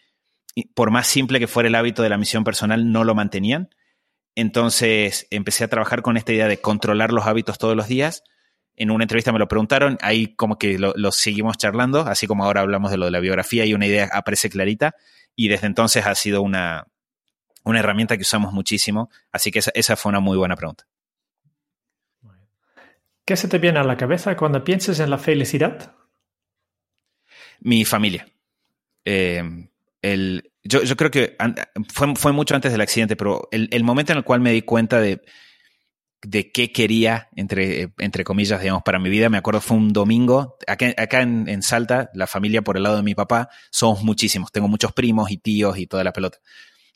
por 0.73 0.91
más 0.91 1.07
simple 1.07 1.39
que 1.39 1.47
fuera 1.47 1.67
el 1.67 1.75
hábito 1.75 2.03
de 2.03 2.09
la 2.09 2.17
misión 2.17 2.43
personal, 2.43 2.91
no 2.91 3.03
lo 3.03 3.15
mantenían. 3.15 3.69
Entonces 4.35 5.27
empecé 5.31 5.63
a 5.63 5.67
trabajar 5.67 6.01
con 6.01 6.17
esta 6.17 6.31
idea 6.31 6.47
de 6.47 6.61
controlar 6.61 7.11
los 7.11 7.25
hábitos 7.25 7.57
todos 7.57 7.75
los 7.75 7.87
días. 7.87 8.23
En 8.75 8.91
una 8.91 9.03
entrevista 9.03 9.31
me 9.31 9.39
lo 9.39 9.47
preguntaron, 9.47 9.97
ahí 10.01 10.35
como 10.35 10.57
que 10.57 10.79
lo, 10.79 11.11
seguimos 11.11 11.57
charlando, 11.57 12.01
así 12.01 12.27
como 12.27 12.45
ahora 12.45 12.61
hablamos 12.61 12.91
de 12.91 12.97
lo 12.97 13.05
de 13.05 13.11
la 13.11 13.19
biografía 13.19 13.65
y 13.65 13.73
una 13.73 13.87
idea 13.87 14.09
aparece 14.11 14.49
clarita. 14.49 14.95
Y 15.35 15.49
desde 15.49 15.67
entonces 15.67 16.05
ha 16.05 16.15
sido 16.15 16.41
una, 16.41 16.87
una 17.63 17.79
herramienta 17.79 18.15
que 18.15 18.23
usamos 18.23 18.53
muchísimo. 18.53 19.09
Así 19.31 19.51
que 19.51 19.59
esa 19.73 19.95
fue 19.95 20.09
una 20.09 20.19
muy 20.19 20.37
buena 20.37 20.55
pregunta. 20.55 20.85
¿Qué 23.29 23.37
se 23.37 23.47
te 23.47 23.59
viene 23.59 23.77
a 23.77 23.83
la 23.83 23.95
cabeza 23.95 24.35
cuando 24.35 24.63
piensas 24.63 24.99
en 24.99 25.11
la 25.11 25.19
felicidad? 25.19 25.93
Mi 27.59 27.85
familia. 27.85 28.27
Eh, 29.05 29.67
yo, 30.63 30.97
creo 30.97 31.11
que 31.11 31.37
fue, 31.93 32.33
mucho 32.33 32.55
antes 32.55 32.71
del 32.71 32.81
accidente, 32.81 33.15
pero 33.15 33.47
el, 33.51 33.83
momento 33.83 34.13
en 34.13 34.17
el 34.17 34.23
cual 34.23 34.41
me 34.41 34.51
di 34.51 34.63
cuenta 34.63 34.99
de, 34.99 35.21
qué 36.51 36.71
quería, 36.73 37.29
entre, 37.35 38.23
comillas, 38.23 38.61
digamos, 38.61 38.81
para 38.81 38.97
mi 38.97 39.11
vida, 39.11 39.29
me 39.29 39.37
acuerdo 39.37 39.61
fue 39.61 39.77
un 39.77 39.93
domingo, 39.93 40.57
acá, 40.65 40.91
acá 40.97 41.21
en, 41.21 41.47
en, 41.47 41.61
Salta, 41.61 42.09
la 42.15 42.25
familia 42.25 42.63
por 42.63 42.77
el 42.77 42.83
lado 42.83 42.95
de 42.95 43.03
mi 43.03 43.13
papá, 43.13 43.49
somos 43.69 44.03
muchísimos, 44.03 44.51
tengo 44.51 44.67
muchos 44.67 44.91
primos 44.91 45.29
y 45.29 45.37
tíos 45.37 45.77
y 45.77 45.85
toda 45.85 46.03
la 46.03 46.13
pelota 46.13 46.39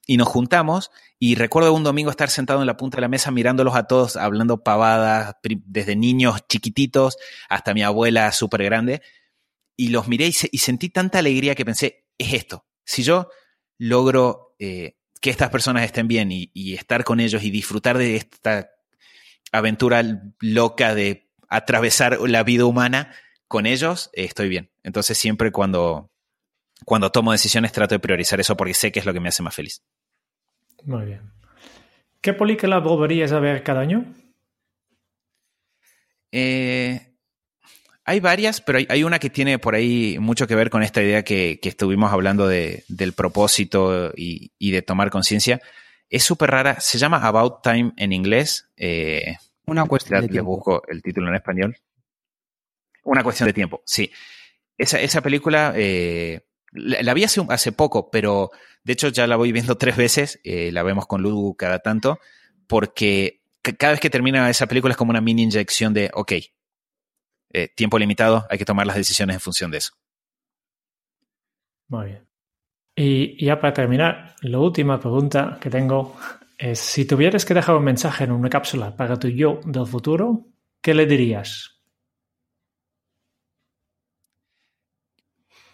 y 0.06 0.18
nos 0.18 0.28
juntamos 0.28 0.92
y 1.20 1.36
recuerdo 1.36 1.74
un 1.74 1.84
domingo 1.84 2.12
estar 2.12 2.30
sentado 2.30 2.62
en 2.62 2.68
la 2.68 2.78
punta 2.78 2.98
de 2.98 3.02
la 3.02 3.08
mesa 3.08 3.32
mirándolos 3.32 3.76
a 3.76 3.84
todos, 3.84 4.18
hablando 4.18 4.64
pavadas, 4.64 5.36
desde 5.66 5.96
niños 5.96 6.42
chiquititos 6.48 7.18
hasta 7.50 7.74
mi 7.74 7.84
abuela 7.84 8.32
súper 8.32 8.64
grande, 8.64 9.02
y 9.76 9.90
los 9.90 10.08
miré 10.08 10.28
y, 10.28 10.34
sentí 10.34 10.90
tanta 10.90 11.20
alegría 11.20 11.56
que 11.56 11.66
pensé, 11.66 12.06
es 12.18 12.34
esto, 12.34 12.66
si 12.86 13.04
yo 13.04 13.30
logro 13.78 14.56
eh, 14.60 14.98
que 15.22 15.30
estas 15.30 15.50
personas 15.50 15.84
estén 15.84 16.08
bien 16.08 16.30
y, 16.32 16.74
estar 16.74 17.06
con 17.06 17.20
ellos 17.20 17.44
y 17.44 17.50
disfrutar 17.50 17.98
de 17.98 18.18
esta 18.18 18.70
aventura 19.52 20.04
loca 20.42 20.94
de 20.94 21.32
atravesar 21.48 22.20
la 22.30 22.44
vida 22.44 22.66
humana 22.66 23.14
con 23.48 23.66
ellos, 23.66 24.10
estoy 24.14 24.50
bien. 24.50 24.72
Entonces 24.84 25.18
siempre 25.18 25.52
cuando, 25.52 26.12
cuando 26.86 27.12
tomo 27.12 27.32
decisiones 27.32 27.72
trato 27.72 27.96
de 27.96 28.00
priorizar 28.00 28.40
eso 28.40 28.56
porque 28.58 28.74
sé 28.74 28.92
que 28.92 29.00
es 29.00 29.06
lo 29.06 29.14
que 29.14 29.20
me 29.20 29.30
hace 29.30 29.44
más 29.44 29.56
feliz. 29.56 29.82
Muy 30.84 31.06
bien. 31.06 31.32
¿Qué 32.22 32.34
película 32.34 32.80
volverías 32.80 33.32
a 33.32 33.40
ver 33.40 33.64
cada 33.64 33.82
año? 33.82 34.06
Eh, 36.32 37.14
hay 38.06 38.20
varias, 38.20 38.60
pero 38.60 38.80
hay, 38.88 39.04
una 39.04 39.20
que 39.20 39.30
tiene 39.30 39.60
por 39.60 39.76
ahí 39.76 40.18
mucho 40.20 40.48
que 40.48 40.56
ver 40.56 40.70
con 40.70 40.84
esta 40.84 41.02
idea 41.02 41.24
que, 41.24 41.60
estuvimos 41.62 42.12
hablando 42.12 42.48
de, 42.48 42.84
del 42.88 43.14
propósito 43.14 44.12
y, 44.16 44.72
de 44.72 44.82
tomar 44.82 45.10
conciencia. 45.10 45.62
Es 46.10 46.24
súper 46.24 46.52
rara, 46.52 46.80
se 46.80 46.98
llama 46.98 47.18
About 47.26 47.62
Time 47.62 47.94
en 47.98 48.12
inglés. 48.14 48.70
Eh, 48.76 49.38
una 49.66 49.86
cuestión 49.86 50.22
de 50.22 50.28
tiempo. 50.28 50.52
busco 50.52 50.84
el 50.88 51.02
título 51.02 51.30
en 51.30 51.36
español. 51.36 51.78
Una 53.04 53.24
cuestión 53.24 53.48
de 53.48 53.54
tiempo, 53.54 53.82
sí. 53.86 54.12
Esa, 54.78 55.00
esa 55.00 55.22
película 55.22 55.74
eh, 55.76 56.42
la, 56.74 57.14
vi 57.14 57.24
hace, 57.24 57.42
hace, 57.50 57.72
poco, 57.72 58.10
pero 58.10 58.52
de 58.84 58.94
hecho 58.94 59.10
ya 59.10 59.28
la 59.28 59.36
voy 59.36 59.52
viendo 59.52 59.78
tres 59.78 59.96
veces. 59.96 60.40
Eh, 60.44 60.72
la 60.72 60.84
vemos 60.84 61.08
con 61.08 61.22
Ludu 61.22 61.56
cada 61.56 61.80
tanto, 61.80 62.20
porque 62.68 63.42
cada 63.78 63.94
vez 63.94 64.00
que 64.00 64.10
termina 64.10 64.50
esa 64.50 64.68
película 64.68 64.92
es 64.92 64.98
como 64.98 65.12
una 65.12 65.22
mini 65.22 65.44
inyección 65.44 65.94
de, 65.94 66.10
ok, 66.14 66.34
eh, 67.54 67.68
tiempo 67.76 68.00
limitado, 68.00 68.46
hay 68.50 68.58
que 68.58 68.66
tomar 68.66 68.88
las 68.88 68.96
decisiones 68.96 69.36
en 69.36 69.40
función 69.40 69.72
de 69.72 69.78
eso. 69.78 69.94
Muy 71.88 72.08
bien. 72.08 72.28
Y 72.96 73.44
ya 73.44 73.60
para 73.60 73.74
terminar, 73.74 74.36
la 74.42 74.60
última 74.60 75.00
pregunta 75.00 75.58
que 75.62 75.70
tengo 75.70 76.16
es, 76.58 76.80
si 76.80 77.06
tuvieras 77.06 77.46
que 77.46 77.54
dejar 77.54 77.76
un 77.76 77.84
mensaje 77.84 78.24
en 78.24 78.32
una 78.32 78.50
cápsula 78.50 78.96
para 78.96 79.18
tu 79.18 79.28
yo 79.28 79.60
del 79.66 79.88
futuro, 79.88 80.48
¿qué 80.82 80.94
le 80.94 81.06
dirías? 81.06 81.73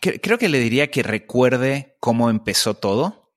Creo 0.01 0.37
que 0.37 0.49
le 0.49 0.59
diría 0.59 0.91
que 0.91 1.03
recuerde 1.03 1.97
cómo 1.99 2.29
empezó 2.29 2.73
todo, 2.73 3.33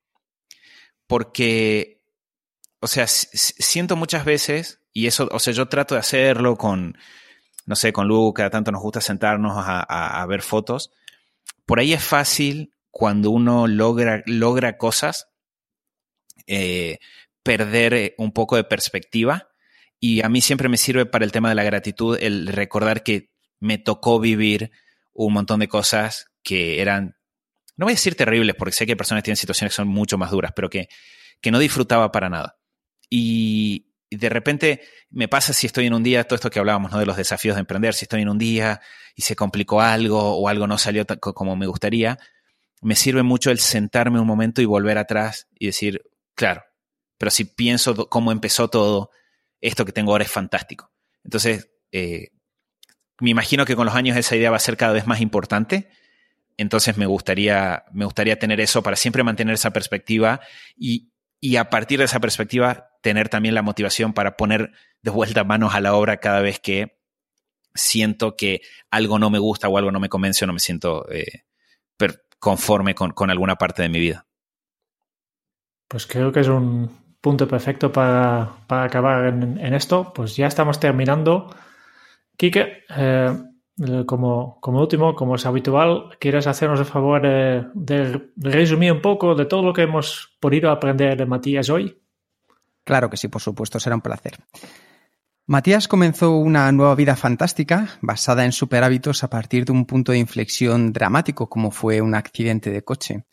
porque, 1.06 2.02
o 2.80 2.86
sea, 2.86 3.06
siento 3.06 3.96
muchas 3.96 4.24
veces, 4.24 4.80
y 4.92 5.06
eso, 5.06 5.28
o 5.32 5.38
sea, 5.38 5.52
yo 5.52 5.68
trato 5.68 5.94
de 5.94 6.00
hacerlo 6.00 6.56
con, 6.56 6.96
no 7.66 7.76
sé, 7.76 7.92
con 7.92 8.08
Lu, 8.08 8.32
cada 8.32 8.50
tanto 8.50 8.72
nos 8.72 8.82
gusta 8.82 9.00
sentarnos 9.00 9.54
a, 9.56 10.26
ver 10.28 10.42
fotos. 10.42 10.92
Por 11.66 11.78
ahí 11.78 11.92
es 11.92 12.04
fácil 12.04 12.74
cuando 12.90 13.30
uno 13.30 13.66
logra, 13.66 14.22
logra 14.26 14.76
cosas, 14.76 15.28
eh, 16.46 16.98
perder 17.42 17.94
eh, 17.94 18.14
un 18.18 18.32
poco 18.32 18.56
de 18.56 18.64
perspectiva. 18.64 19.48
Y 19.98 20.22
a 20.22 20.28
mí 20.28 20.40
siempre 20.40 20.68
me 20.68 20.76
sirve 20.76 21.06
para 21.06 21.24
el 21.24 21.32
tema 21.32 21.48
de 21.48 21.54
la 21.54 21.64
gratitud 21.64 22.18
el 22.20 22.48
recordar 22.48 23.02
que 23.02 23.30
me 23.60 23.78
tocó 23.78 24.18
vivir 24.18 24.72
un 25.12 25.32
montón 25.32 25.60
de 25.60 25.68
cosas 25.68 26.31
que 26.42 26.80
eran, 26.80 27.16
no 27.76 27.86
voy 27.86 27.92
a 27.92 27.94
decir 27.94 28.14
terribles, 28.14 28.56
porque 28.56 28.72
sé 28.72 28.86
que 28.86 28.96
personas 28.96 29.22
que 29.22 29.26
tienen 29.26 29.36
situaciones 29.36 29.72
que 29.72 29.76
son 29.76 29.88
mucho 29.88 30.18
más 30.18 30.30
duras, 30.30 30.52
pero 30.54 30.70
que, 30.70 30.88
que 31.40 31.50
no 31.50 31.58
disfrutaba 31.58 32.12
para 32.12 32.28
nada. 32.28 32.58
Y, 33.08 33.92
y 34.10 34.16
de 34.16 34.28
repente 34.28 34.82
me 35.10 35.28
pasa 35.28 35.52
si 35.52 35.66
estoy 35.66 35.86
en 35.86 35.94
un 35.94 36.02
día, 36.02 36.24
todo 36.24 36.34
esto 36.34 36.50
que 36.50 36.58
hablábamos, 36.58 36.92
¿no? 36.92 36.98
De 36.98 37.06
los 37.06 37.16
desafíos 37.16 37.56
de 37.56 37.60
emprender, 37.60 37.94
si 37.94 38.04
estoy 38.04 38.22
en 38.22 38.28
un 38.28 38.38
día 38.38 38.80
y 39.14 39.22
se 39.22 39.36
complicó 39.36 39.80
algo 39.80 40.36
o 40.36 40.48
algo 40.48 40.66
no 40.66 40.76
salió 40.76 41.06
como 41.06 41.56
me 41.56 41.66
gustaría, 41.66 42.18
me 42.82 42.94
sirve 42.96 43.22
mucho 43.22 43.50
el 43.50 43.58
sentarme 43.58 44.20
un 44.20 44.26
momento 44.26 44.60
y 44.60 44.66
volver 44.66 44.98
atrás 44.98 45.46
y 45.58 45.66
decir, 45.66 46.02
claro, 46.34 46.62
pero 47.16 47.30
si 47.30 47.44
pienso 47.44 48.08
cómo 48.08 48.32
empezó 48.32 48.68
todo, 48.68 49.10
esto 49.60 49.84
que 49.84 49.92
tengo 49.92 50.12
ahora 50.12 50.24
es 50.24 50.30
fantástico. 50.30 50.92
Entonces, 51.24 51.70
eh, 51.92 52.32
me 53.20 53.30
imagino 53.30 53.64
que 53.64 53.76
con 53.76 53.86
los 53.86 53.94
años 53.94 54.16
esa 54.16 54.36
idea 54.36 54.50
va 54.50 54.56
a 54.56 54.60
ser 54.60 54.76
cada 54.76 54.92
vez 54.92 55.06
más 55.06 55.20
importante. 55.20 55.88
Entonces 56.56 56.96
me 56.96 57.06
gustaría, 57.06 57.84
me 57.92 58.04
gustaría 58.04 58.38
tener 58.38 58.60
eso 58.60 58.82
para 58.82 58.96
siempre 58.96 59.24
mantener 59.24 59.54
esa 59.54 59.72
perspectiva 59.72 60.40
y, 60.76 61.12
y 61.40 61.56
a 61.56 61.70
partir 61.70 61.98
de 61.98 62.04
esa 62.06 62.20
perspectiva 62.20 62.90
tener 63.02 63.28
también 63.28 63.54
la 63.54 63.62
motivación 63.62 64.12
para 64.12 64.36
poner 64.36 64.72
de 65.02 65.10
vuelta 65.10 65.44
manos 65.44 65.74
a 65.74 65.80
la 65.80 65.94
obra 65.94 66.18
cada 66.18 66.40
vez 66.40 66.60
que 66.60 66.98
siento 67.74 68.36
que 68.36 68.60
algo 68.90 69.18
no 69.18 69.30
me 69.30 69.38
gusta 69.38 69.68
o 69.68 69.78
algo 69.78 69.90
no 69.90 70.00
me 70.00 70.08
convence 70.08 70.44
o 70.44 70.46
no 70.46 70.52
me 70.52 70.60
siento 70.60 71.10
eh, 71.10 71.44
conforme 72.42 72.96
con, 72.96 73.30
alguna 73.30 73.54
parte 73.54 73.82
de 73.82 73.88
mi 73.88 74.00
vida. 74.00 74.26
Pues 75.86 76.08
creo 76.08 76.32
que 76.32 76.40
es 76.40 76.48
un 76.48 76.90
punto 77.20 77.46
perfecto 77.46 77.92
para, 77.92 78.64
acabar 78.68 79.26
en, 79.26 79.74
esto. 79.74 80.12
Pues 80.12 80.34
ya 80.34 80.48
estamos 80.48 80.80
terminando. 80.80 81.54
Quique, 82.36 82.82
eh, 82.96 83.38
como, 84.06 84.58
como, 84.60 84.80
último, 84.80 85.14
como 85.14 85.34
es 85.34 85.46
habitual, 85.46 86.16
¿quieres 86.20 86.46
hacernos 86.46 86.80
el 86.80 86.86
favor 86.86 87.22
de, 87.22 88.30
resumir 88.36 88.92
un 88.92 89.00
poco 89.00 89.34
de 89.34 89.46
todo 89.46 89.62
lo 89.62 89.72
que 89.72 89.82
hemos 89.82 90.36
podido 90.40 90.70
aprender 90.70 91.16
de 91.16 91.26
Matías 91.26 91.70
hoy? 91.70 91.98
Claro 92.84 93.08
que 93.08 93.16
sí, 93.16 93.28
por 93.28 93.40
supuesto, 93.40 93.80
será 93.80 93.96
un 93.96 94.02
placer. 94.02 94.38
Matías 95.46 95.88
comenzó 95.88 96.36
una 96.36 96.70
nueva 96.70 96.94
vida 96.94 97.16
fantástica 97.16 97.98
basada 98.00 98.44
en 98.44 98.52
superhábitos 98.52 99.24
a 99.24 99.30
partir 99.30 99.64
de 99.64 99.72
un 99.72 99.86
punto 99.86 100.12
de 100.12 100.18
inflexión 100.18 100.92
dramático 100.92 101.48
como 101.48 101.70
fue 101.70 102.00
un 102.00 102.14
accidente 102.14 102.70
de 102.70 102.82
coche. 102.82 103.24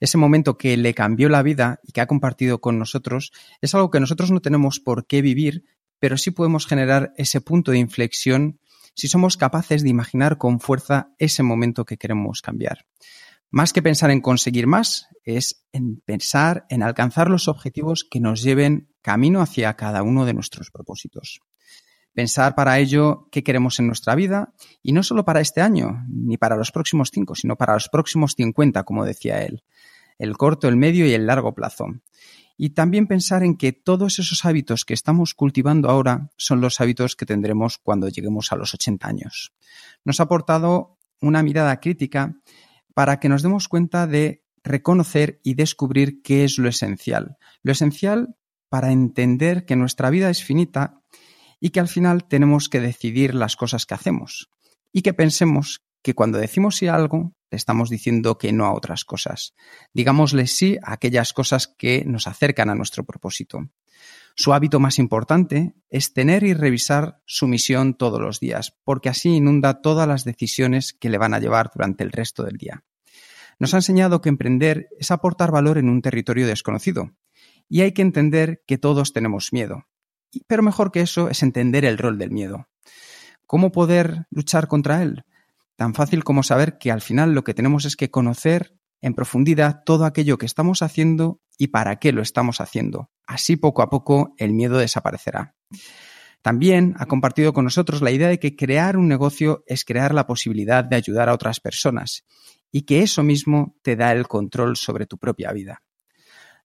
Ese 0.00 0.16
momento 0.16 0.56
que 0.56 0.76
le 0.78 0.94
cambió 0.94 1.28
la 1.28 1.42
vida 1.42 1.80
y 1.82 1.92
que 1.92 2.00
ha 2.00 2.06
compartido 2.06 2.60
con 2.62 2.78
nosotros 2.78 3.32
es 3.60 3.74
algo 3.74 3.90
que 3.90 4.00
nosotros 4.00 4.30
no 4.30 4.40
tenemos 4.40 4.80
por 4.80 5.06
qué 5.06 5.20
vivir, 5.20 5.64
pero 5.98 6.16
sí 6.16 6.30
podemos 6.30 6.66
generar 6.66 7.12
ese 7.16 7.42
punto 7.42 7.72
de 7.72 7.78
inflexión 7.78 8.58
si 8.94 9.08
somos 9.08 9.36
capaces 9.36 9.82
de 9.82 9.88
imaginar 9.88 10.38
con 10.38 10.60
fuerza 10.60 11.12
ese 11.18 11.42
momento 11.42 11.84
que 11.84 11.96
queremos 11.96 12.42
cambiar. 12.42 12.86
Más 13.50 13.72
que 13.72 13.82
pensar 13.82 14.10
en 14.10 14.20
conseguir 14.20 14.66
más, 14.66 15.08
es 15.24 15.66
en 15.72 16.00
pensar 16.04 16.66
en 16.68 16.82
alcanzar 16.82 17.28
los 17.28 17.48
objetivos 17.48 18.06
que 18.08 18.20
nos 18.20 18.42
lleven 18.42 18.88
camino 19.02 19.40
hacia 19.40 19.74
cada 19.74 20.02
uno 20.02 20.24
de 20.24 20.34
nuestros 20.34 20.70
propósitos. 20.70 21.40
Pensar 22.14 22.54
para 22.54 22.78
ello 22.78 23.28
qué 23.30 23.42
queremos 23.42 23.78
en 23.78 23.86
nuestra 23.86 24.14
vida 24.14 24.52
y 24.82 24.92
no 24.92 25.02
solo 25.02 25.24
para 25.24 25.40
este 25.40 25.60
año, 25.60 26.04
ni 26.08 26.36
para 26.36 26.56
los 26.56 26.70
próximos 26.70 27.10
cinco, 27.12 27.34
sino 27.34 27.56
para 27.56 27.74
los 27.74 27.88
próximos 27.88 28.34
cincuenta, 28.36 28.84
como 28.84 29.04
decía 29.04 29.42
él. 29.42 29.64
El 30.18 30.36
corto, 30.36 30.68
el 30.68 30.76
medio 30.76 31.06
y 31.06 31.14
el 31.14 31.26
largo 31.26 31.54
plazo. 31.54 31.86
Y 32.56 32.70
también 32.70 33.06
pensar 33.06 33.42
en 33.42 33.56
que 33.56 33.72
todos 33.72 34.18
esos 34.18 34.44
hábitos 34.44 34.84
que 34.84 34.94
estamos 34.94 35.34
cultivando 35.34 35.88
ahora 35.88 36.30
son 36.36 36.60
los 36.60 36.80
hábitos 36.80 37.16
que 37.16 37.26
tendremos 37.26 37.78
cuando 37.78 38.08
lleguemos 38.08 38.52
a 38.52 38.56
los 38.56 38.74
80 38.74 39.08
años. 39.08 39.52
Nos 40.04 40.20
ha 40.20 40.24
aportado 40.24 40.98
una 41.20 41.42
mirada 41.42 41.80
crítica 41.80 42.36
para 42.94 43.18
que 43.20 43.28
nos 43.28 43.42
demos 43.42 43.68
cuenta 43.68 44.06
de 44.06 44.44
reconocer 44.62 45.40
y 45.42 45.54
descubrir 45.54 46.22
qué 46.22 46.44
es 46.44 46.58
lo 46.58 46.68
esencial. 46.68 47.38
Lo 47.62 47.72
esencial 47.72 48.36
para 48.68 48.92
entender 48.92 49.64
que 49.64 49.76
nuestra 49.76 50.10
vida 50.10 50.30
es 50.30 50.44
finita 50.44 51.02
y 51.60 51.70
que 51.70 51.80
al 51.80 51.88
final 51.88 52.24
tenemos 52.24 52.68
que 52.68 52.80
decidir 52.80 53.34
las 53.34 53.56
cosas 53.56 53.86
que 53.86 53.94
hacemos. 53.94 54.50
Y 54.92 55.02
que 55.02 55.14
pensemos 55.14 55.82
que 56.02 56.14
cuando 56.14 56.38
decimos 56.38 56.76
sí 56.76 56.86
a 56.86 56.94
algo, 56.94 57.34
le 57.50 57.56
estamos 57.56 57.90
diciendo 57.90 58.38
que 58.38 58.52
no 58.52 58.66
a 58.66 58.74
otras 58.74 59.04
cosas. 59.04 59.54
Digámosle 59.92 60.46
sí 60.46 60.78
a 60.82 60.92
aquellas 60.92 61.32
cosas 61.32 61.66
que 61.66 62.04
nos 62.06 62.26
acercan 62.26 62.70
a 62.70 62.74
nuestro 62.74 63.04
propósito. 63.04 63.70
Su 64.36 64.52
hábito 64.54 64.80
más 64.80 64.98
importante 64.98 65.74
es 65.88 66.14
tener 66.14 66.44
y 66.44 66.54
revisar 66.54 67.20
su 67.26 67.46
misión 67.46 67.94
todos 67.94 68.20
los 68.20 68.40
días, 68.40 68.76
porque 68.84 69.08
así 69.08 69.30
inunda 69.30 69.82
todas 69.82 70.08
las 70.08 70.24
decisiones 70.24 70.92
que 70.92 71.10
le 71.10 71.18
van 71.18 71.34
a 71.34 71.40
llevar 71.40 71.70
durante 71.74 72.04
el 72.04 72.12
resto 72.12 72.44
del 72.44 72.56
día. 72.56 72.84
Nos 73.58 73.74
ha 73.74 73.78
enseñado 73.78 74.20
que 74.22 74.30
emprender 74.30 74.88
es 74.98 75.10
aportar 75.10 75.50
valor 75.50 75.76
en 75.76 75.88
un 75.90 76.00
territorio 76.00 76.46
desconocido, 76.46 77.12
y 77.68 77.82
hay 77.82 77.92
que 77.92 78.02
entender 78.02 78.62
que 78.66 78.78
todos 78.78 79.12
tenemos 79.12 79.52
miedo. 79.52 79.86
Pero 80.46 80.62
mejor 80.62 80.92
que 80.92 81.00
eso 81.00 81.28
es 81.28 81.42
entender 81.42 81.84
el 81.84 81.98
rol 81.98 82.16
del 82.16 82.30
miedo. 82.30 82.68
¿Cómo 83.46 83.72
poder 83.72 84.26
luchar 84.30 84.68
contra 84.68 85.02
él? 85.02 85.24
Tan 85.80 85.94
fácil 85.94 86.24
como 86.24 86.42
saber 86.42 86.76
que 86.76 86.90
al 86.90 87.00
final 87.00 87.32
lo 87.32 87.42
que 87.42 87.54
tenemos 87.54 87.86
es 87.86 87.96
que 87.96 88.10
conocer 88.10 88.76
en 89.00 89.14
profundidad 89.14 89.82
todo 89.86 90.04
aquello 90.04 90.36
que 90.36 90.44
estamos 90.44 90.82
haciendo 90.82 91.40
y 91.56 91.68
para 91.68 91.96
qué 91.96 92.12
lo 92.12 92.20
estamos 92.20 92.60
haciendo. 92.60 93.10
Así 93.26 93.56
poco 93.56 93.80
a 93.80 93.88
poco 93.88 94.34
el 94.36 94.52
miedo 94.52 94.76
desaparecerá. 94.76 95.54
También 96.42 96.96
ha 96.98 97.06
compartido 97.06 97.54
con 97.54 97.64
nosotros 97.64 98.02
la 98.02 98.10
idea 98.10 98.28
de 98.28 98.38
que 98.38 98.56
crear 98.56 98.98
un 98.98 99.08
negocio 99.08 99.64
es 99.66 99.86
crear 99.86 100.12
la 100.12 100.26
posibilidad 100.26 100.84
de 100.84 100.96
ayudar 100.96 101.30
a 101.30 101.32
otras 101.32 101.60
personas 101.60 102.26
y 102.70 102.82
que 102.82 103.00
eso 103.00 103.22
mismo 103.22 103.74
te 103.80 103.96
da 103.96 104.12
el 104.12 104.28
control 104.28 104.76
sobre 104.76 105.06
tu 105.06 105.16
propia 105.16 105.50
vida. 105.50 105.82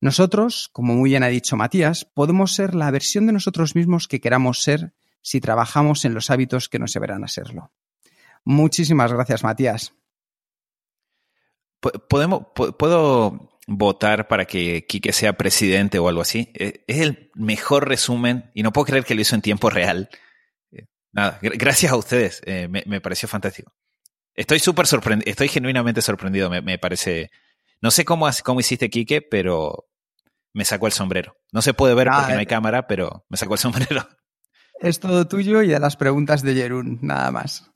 Nosotros, 0.01 0.69
como 0.73 0.93
muy 0.93 1.11
bien 1.11 1.23
ha 1.23 1.29
dicho 1.29 1.55
Matías, 1.55 2.03
podemos 2.03 2.53
ser 2.53 2.75
la 2.75 2.91
versión 2.91 3.27
de 3.27 3.31
nosotros 3.31 3.75
mismos 3.75 4.09
que 4.09 4.19
queramos 4.19 4.61
ser 4.61 4.93
si 5.21 5.39
trabajamos 5.39 6.03
en 6.03 6.13
los 6.13 6.29
hábitos 6.31 6.67
que 6.67 6.79
nos 6.79 6.91
llevarán 6.91 7.23
a 7.23 7.29
serlo. 7.29 7.71
Muchísimas 8.45 9.11
gracias, 9.11 9.43
Matías. 9.43 9.93
¿Podemos, 12.07 12.47
¿Puedo 12.53 13.59
votar 13.67 14.27
para 14.27 14.45
que 14.45 14.85
Quique 14.85 15.11
sea 15.11 15.33
presidente 15.33 15.99
o 15.99 16.07
algo 16.07 16.21
así? 16.21 16.51
Eh, 16.53 16.83
es 16.87 17.01
el 17.01 17.31
mejor 17.35 17.87
resumen 17.87 18.51
y 18.53 18.63
no 18.63 18.71
puedo 18.71 18.85
creer 18.85 19.03
que 19.03 19.15
lo 19.15 19.21
hizo 19.21 19.35
en 19.35 19.41
tiempo 19.41 19.69
real. 19.69 20.09
Eh, 20.71 20.85
nada, 21.11 21.39
gracias 21.41 21.91
a 21.91 21.95
ustedes, 21.95 22.41
eh, 22.45 22.67
me, 22.67 23.01
pareció 23.01 23.27
fantástico. 23.27 23.73
Estoy 24.33 24.59
súper 24.59 24.87
sorprendido, 24.87 25.29
estoy 25.29 25.47
genuinamente 25.47 26.01
sorprendido, 26.01 26.49
me, 26.49 26.77
parece... 26.77 27.31
No 27.81 27.91
sé 27.91 28.05
cómo, 28.05 28.27
cómo 28.43 28.59
hiciste, 28.59 28.89
Quique, 28.89 29.21
pero 29.21 29.87
me 30.53 30.65
sacó 30.65 30.87
el 30.87 30.93
sombrero. 30.93 31.37
No 31.51 31.61
se 31.61 31.73
puede 31.73 31.93
ver 31.93 32.07
porque 32.07 32.33
no 32.33 32.39
hay 32.39 32.45
cámara, 32.45 32.87
pero 32.87 33.25
me 33.29 33.37
sacó 33.37 33.53
el 33.53 33.59
sombrero. 33.59 34.07
Es 34.79 34.99
todo 34.99 35.27
tuyo 35.27 35.61
y 35.61 35.73
a 35.73 35.79
las 35.79 35.95
preguntas 35.95 36.41
de 36.41 36.53
Jerún, 36.53 36.99
nada 37.01 37.31
más. 37.31 37.71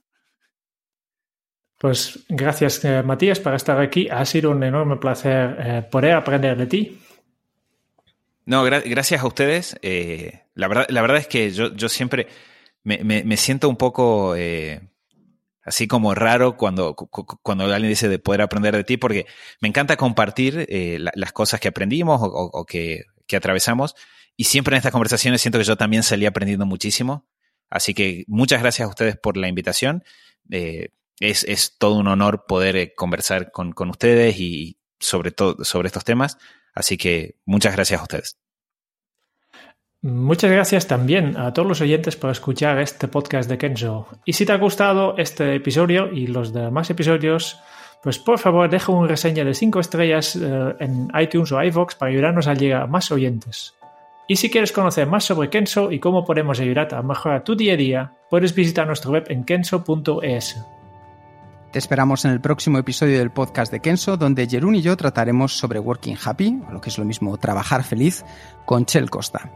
Pues 1.80 2.26
gracias, 2.28 2.84
eh, 2.84 3.02
Matías, 3.04 3.40
por 3.40 3.56
estar 3.56 3.80
aquí. 3.80 4.10
Ha 4.10 4.26
sido 4.26 4.52
un 4.52 4.62
enorme 4.64 4.98
placer 4.98 5.56
eh, 5.60 5.82
poder 5.90 6.12
aprender 6.12 6.58
de 6.58 6.68
ti. 6.68 7.00
No, 8.46 8.64
gracias 8.64 9.22
a 9.22 9.26
ustedes. 9.26 9.78
Eh, 9.82 10.42
la, 10.56 10.68
verdad, 10.68 10.88
la 10.90 11.02
verdad 11.02 11.20
es 11.20 11.28
que 11.28 11.52
yo, 11.52 11.74
yo 11.74 11.88
siempre 11.88 12.28
me, 12.84 12.98
me, 13.04 13.38
siento 13.38 13.70
un 13.70 13.78
poco 13.78 14.36
así 15.64 15.88
como 15.88 16.16
raro 16.16 16.58
cuando, 16.58 16.96
cuando 16.96 17.66
alguien 17.66 17.90
dice 17.90 18.10
de 18.10 18.20
poder 18.20 18.42
aprender 18.42 18.76
de 18.76 18.84
ti, 18.84 18.98
porque 18.98 19.28
me 19.62 19.70
encanta 19.70 19.96
compartir 19.96 20.68
las 21.00 21.32
cosas 21.32 21.60
que 21.60 21.68
aprendimos 21.68 22.20
o, 22.22 22.66
que, 22.66 23.04
que, 23.28 23.36
atravesamos. 23.38 23.96
Y 24.36 24.46
siempre 24.46 24.74
en 24.74 24.78
estas 24.80 24.92
conversaciones 24.92 25.42
siento 25.42 25.60
que 25.60 25.66
yo 25.66 25.78
también 25.78 26.04
salí 26.04 26.26
aprendiendo 26.26 26.66
muchísimo. 26.66 27.28
Así 27.70 27.94
que 27.94 28.26
muchas 28.28 28.62
gracias 28.62 28.88
a 28.88 28.90
ustedes 28.90 29.16
por 29.16 29.38
la 29.38 29.48
invitación. 29.48 30.04
Es, 31.20 31.76
todo 31.78 31.96
un 31.96 32.08
honor 32.08 32.46
poder 32.48 32.76
eh, 32.76 32.94
conversar 32.96 33.52
con, 33.52 33.74
ustedes 33.90 34.40
y 34.40 34.80
sobre, 35.00 35.32
todo, 35.32 35.64
sobre 35.64 35.88
estos 35.88 36.04
temas. 36.04 36.38
Así 36.74 36.98
que 36.98 37.36
muchas 37.46 37.76
gracias 37.76 38.00
a 38.00 38.04
ustedes. 38.04 38.38
Muchas 40.02 40.50
gracias 40.50 40.88
también 40.88 41.36
a 41.36 41.54
todos 41.54 41.68
los 41.68 41.82
oyentes 41.82 42.16
por 42.16 42.30
escuchar 42.30 42.80
este 42.80 43.10
podcast 43.10 43.50
de 43.50 43.58
Kenzo. 43.58 44.08
Y 44.24 44.32
si 44.32 44.46
te 44.46 44.54
ha 44.54 44.58
gustado 44.58 45.18
este 45.18 45.56
episodio 45.56 46.10
y 46.10 46.28
los 46.28 46.54
demás 46.54 46.90
episodios, 46.90 47.60
pues 48.02 48.18
por 48.18 48.40
favor 48.40 48.70
deja 48.70 48.94
una 48.94 49.10
reseña 49.10 49.44
de 49.44 49.54
5 49.54 49.80
estrellas 49.82 50.38
eh, 50.38 50.76
en 50.80 51.10
iTunes 51.20 51.52
o 51.52 51.62
iVoox 51.62 51.96
para 51.96 52.12
ayudarnos 52.12 52.48
a 52.48 52.54
llegar 52.54 52.84
a 52.84 52.88
más 52.88 53.12
oyentes. 53.12 53.74
Y 54.30 54.38
si 54.38 54.50
quieres 54.50 54.72
conocer 54.72 55.06
más 55.06 55.26
sobre 55.26 55.50
Kenso 55.50 55.92
y 55.92 56.00
cómo 56.00 56.24
podemos 56.24 56.60
ayudarte 56.62 56.96
a 56.96 57.02
mejorar 57.02 57.44
tu 57.44 57.56
día 57.56 57.74
a 57.74 57.78
día, 57.78 58.14
puedes 58.30 58.56
visitar 58.56 58.88
nuestra 58.88 59.12
web 59.12 59.26
en 59.28 59.44
kenso.es. 59.44 60.56
Te 61.72 61.78
esperamos 61.78 62.26
en 62.26 62.32
el 62.32 62.42
próximo 62.42 62.80
episodio 62.80 63.20
del 63.20 63.30
podcast 63.30 63.72
de 63.72 63.80
Kenso, 63.80 64.18
donde 64.18 64.48
Jerún 64.48 64.74
y 64.74 64.82
yo 64.82 64.98
trataremos 64.98 65.56
sobre 65.56 65.78
Working 65.78 66.18
Happy, 66.24 66.60
o 66.68 66.74
lo 66.74 66.82
que 66.82 66.90
es 66.90 66.98
lo 66.98 67.06
mismo 67.06 67.38
trabajar 67.38 67.84
feliz, 67.84 68.26
con 68.66 68.88
Chel 68.88 69.12
Costa. 69.12 69.52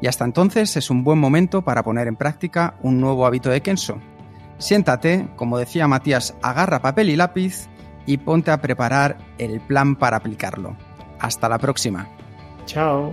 Y 0.00 0.06
hasta 0.06 0.24
entonces 0.24 0.76
es 0.76 0.90
un 0.90 1.02
buen 1.02 1.18
momento 1.18 1.62
para 1.62 1.82
poner 1.82 2.06
en 2.06 2.14
práctica 2.14 2.76
un 2.82 3.00
nuevo 3.00 3.26
hábito 3.26 3.50
de 3.50 3.62
Kenso. 3.62 3.98
Siéntate, 4.58 5.28
como 5.34 5.58
decía 5.58 5.88
Matías, 5.88 6.36
agarra 6.40 6.82
papel 6.82 7.10
y 7.10 7.16
lápiz 7.16 7.66
y 8.06 8.18
ponte 8.18 8.52
a 8.52 8.60
preparar 8.60 9.18
el 9.38 9.60
plan 9.60 9.96
para 9.96 10.18
aplicarlo. 10.18 10.76
Hasta 11.18 11.48
la 11.48 11.58
próxima. 11.58 12.08
Chao. 12.66 13.12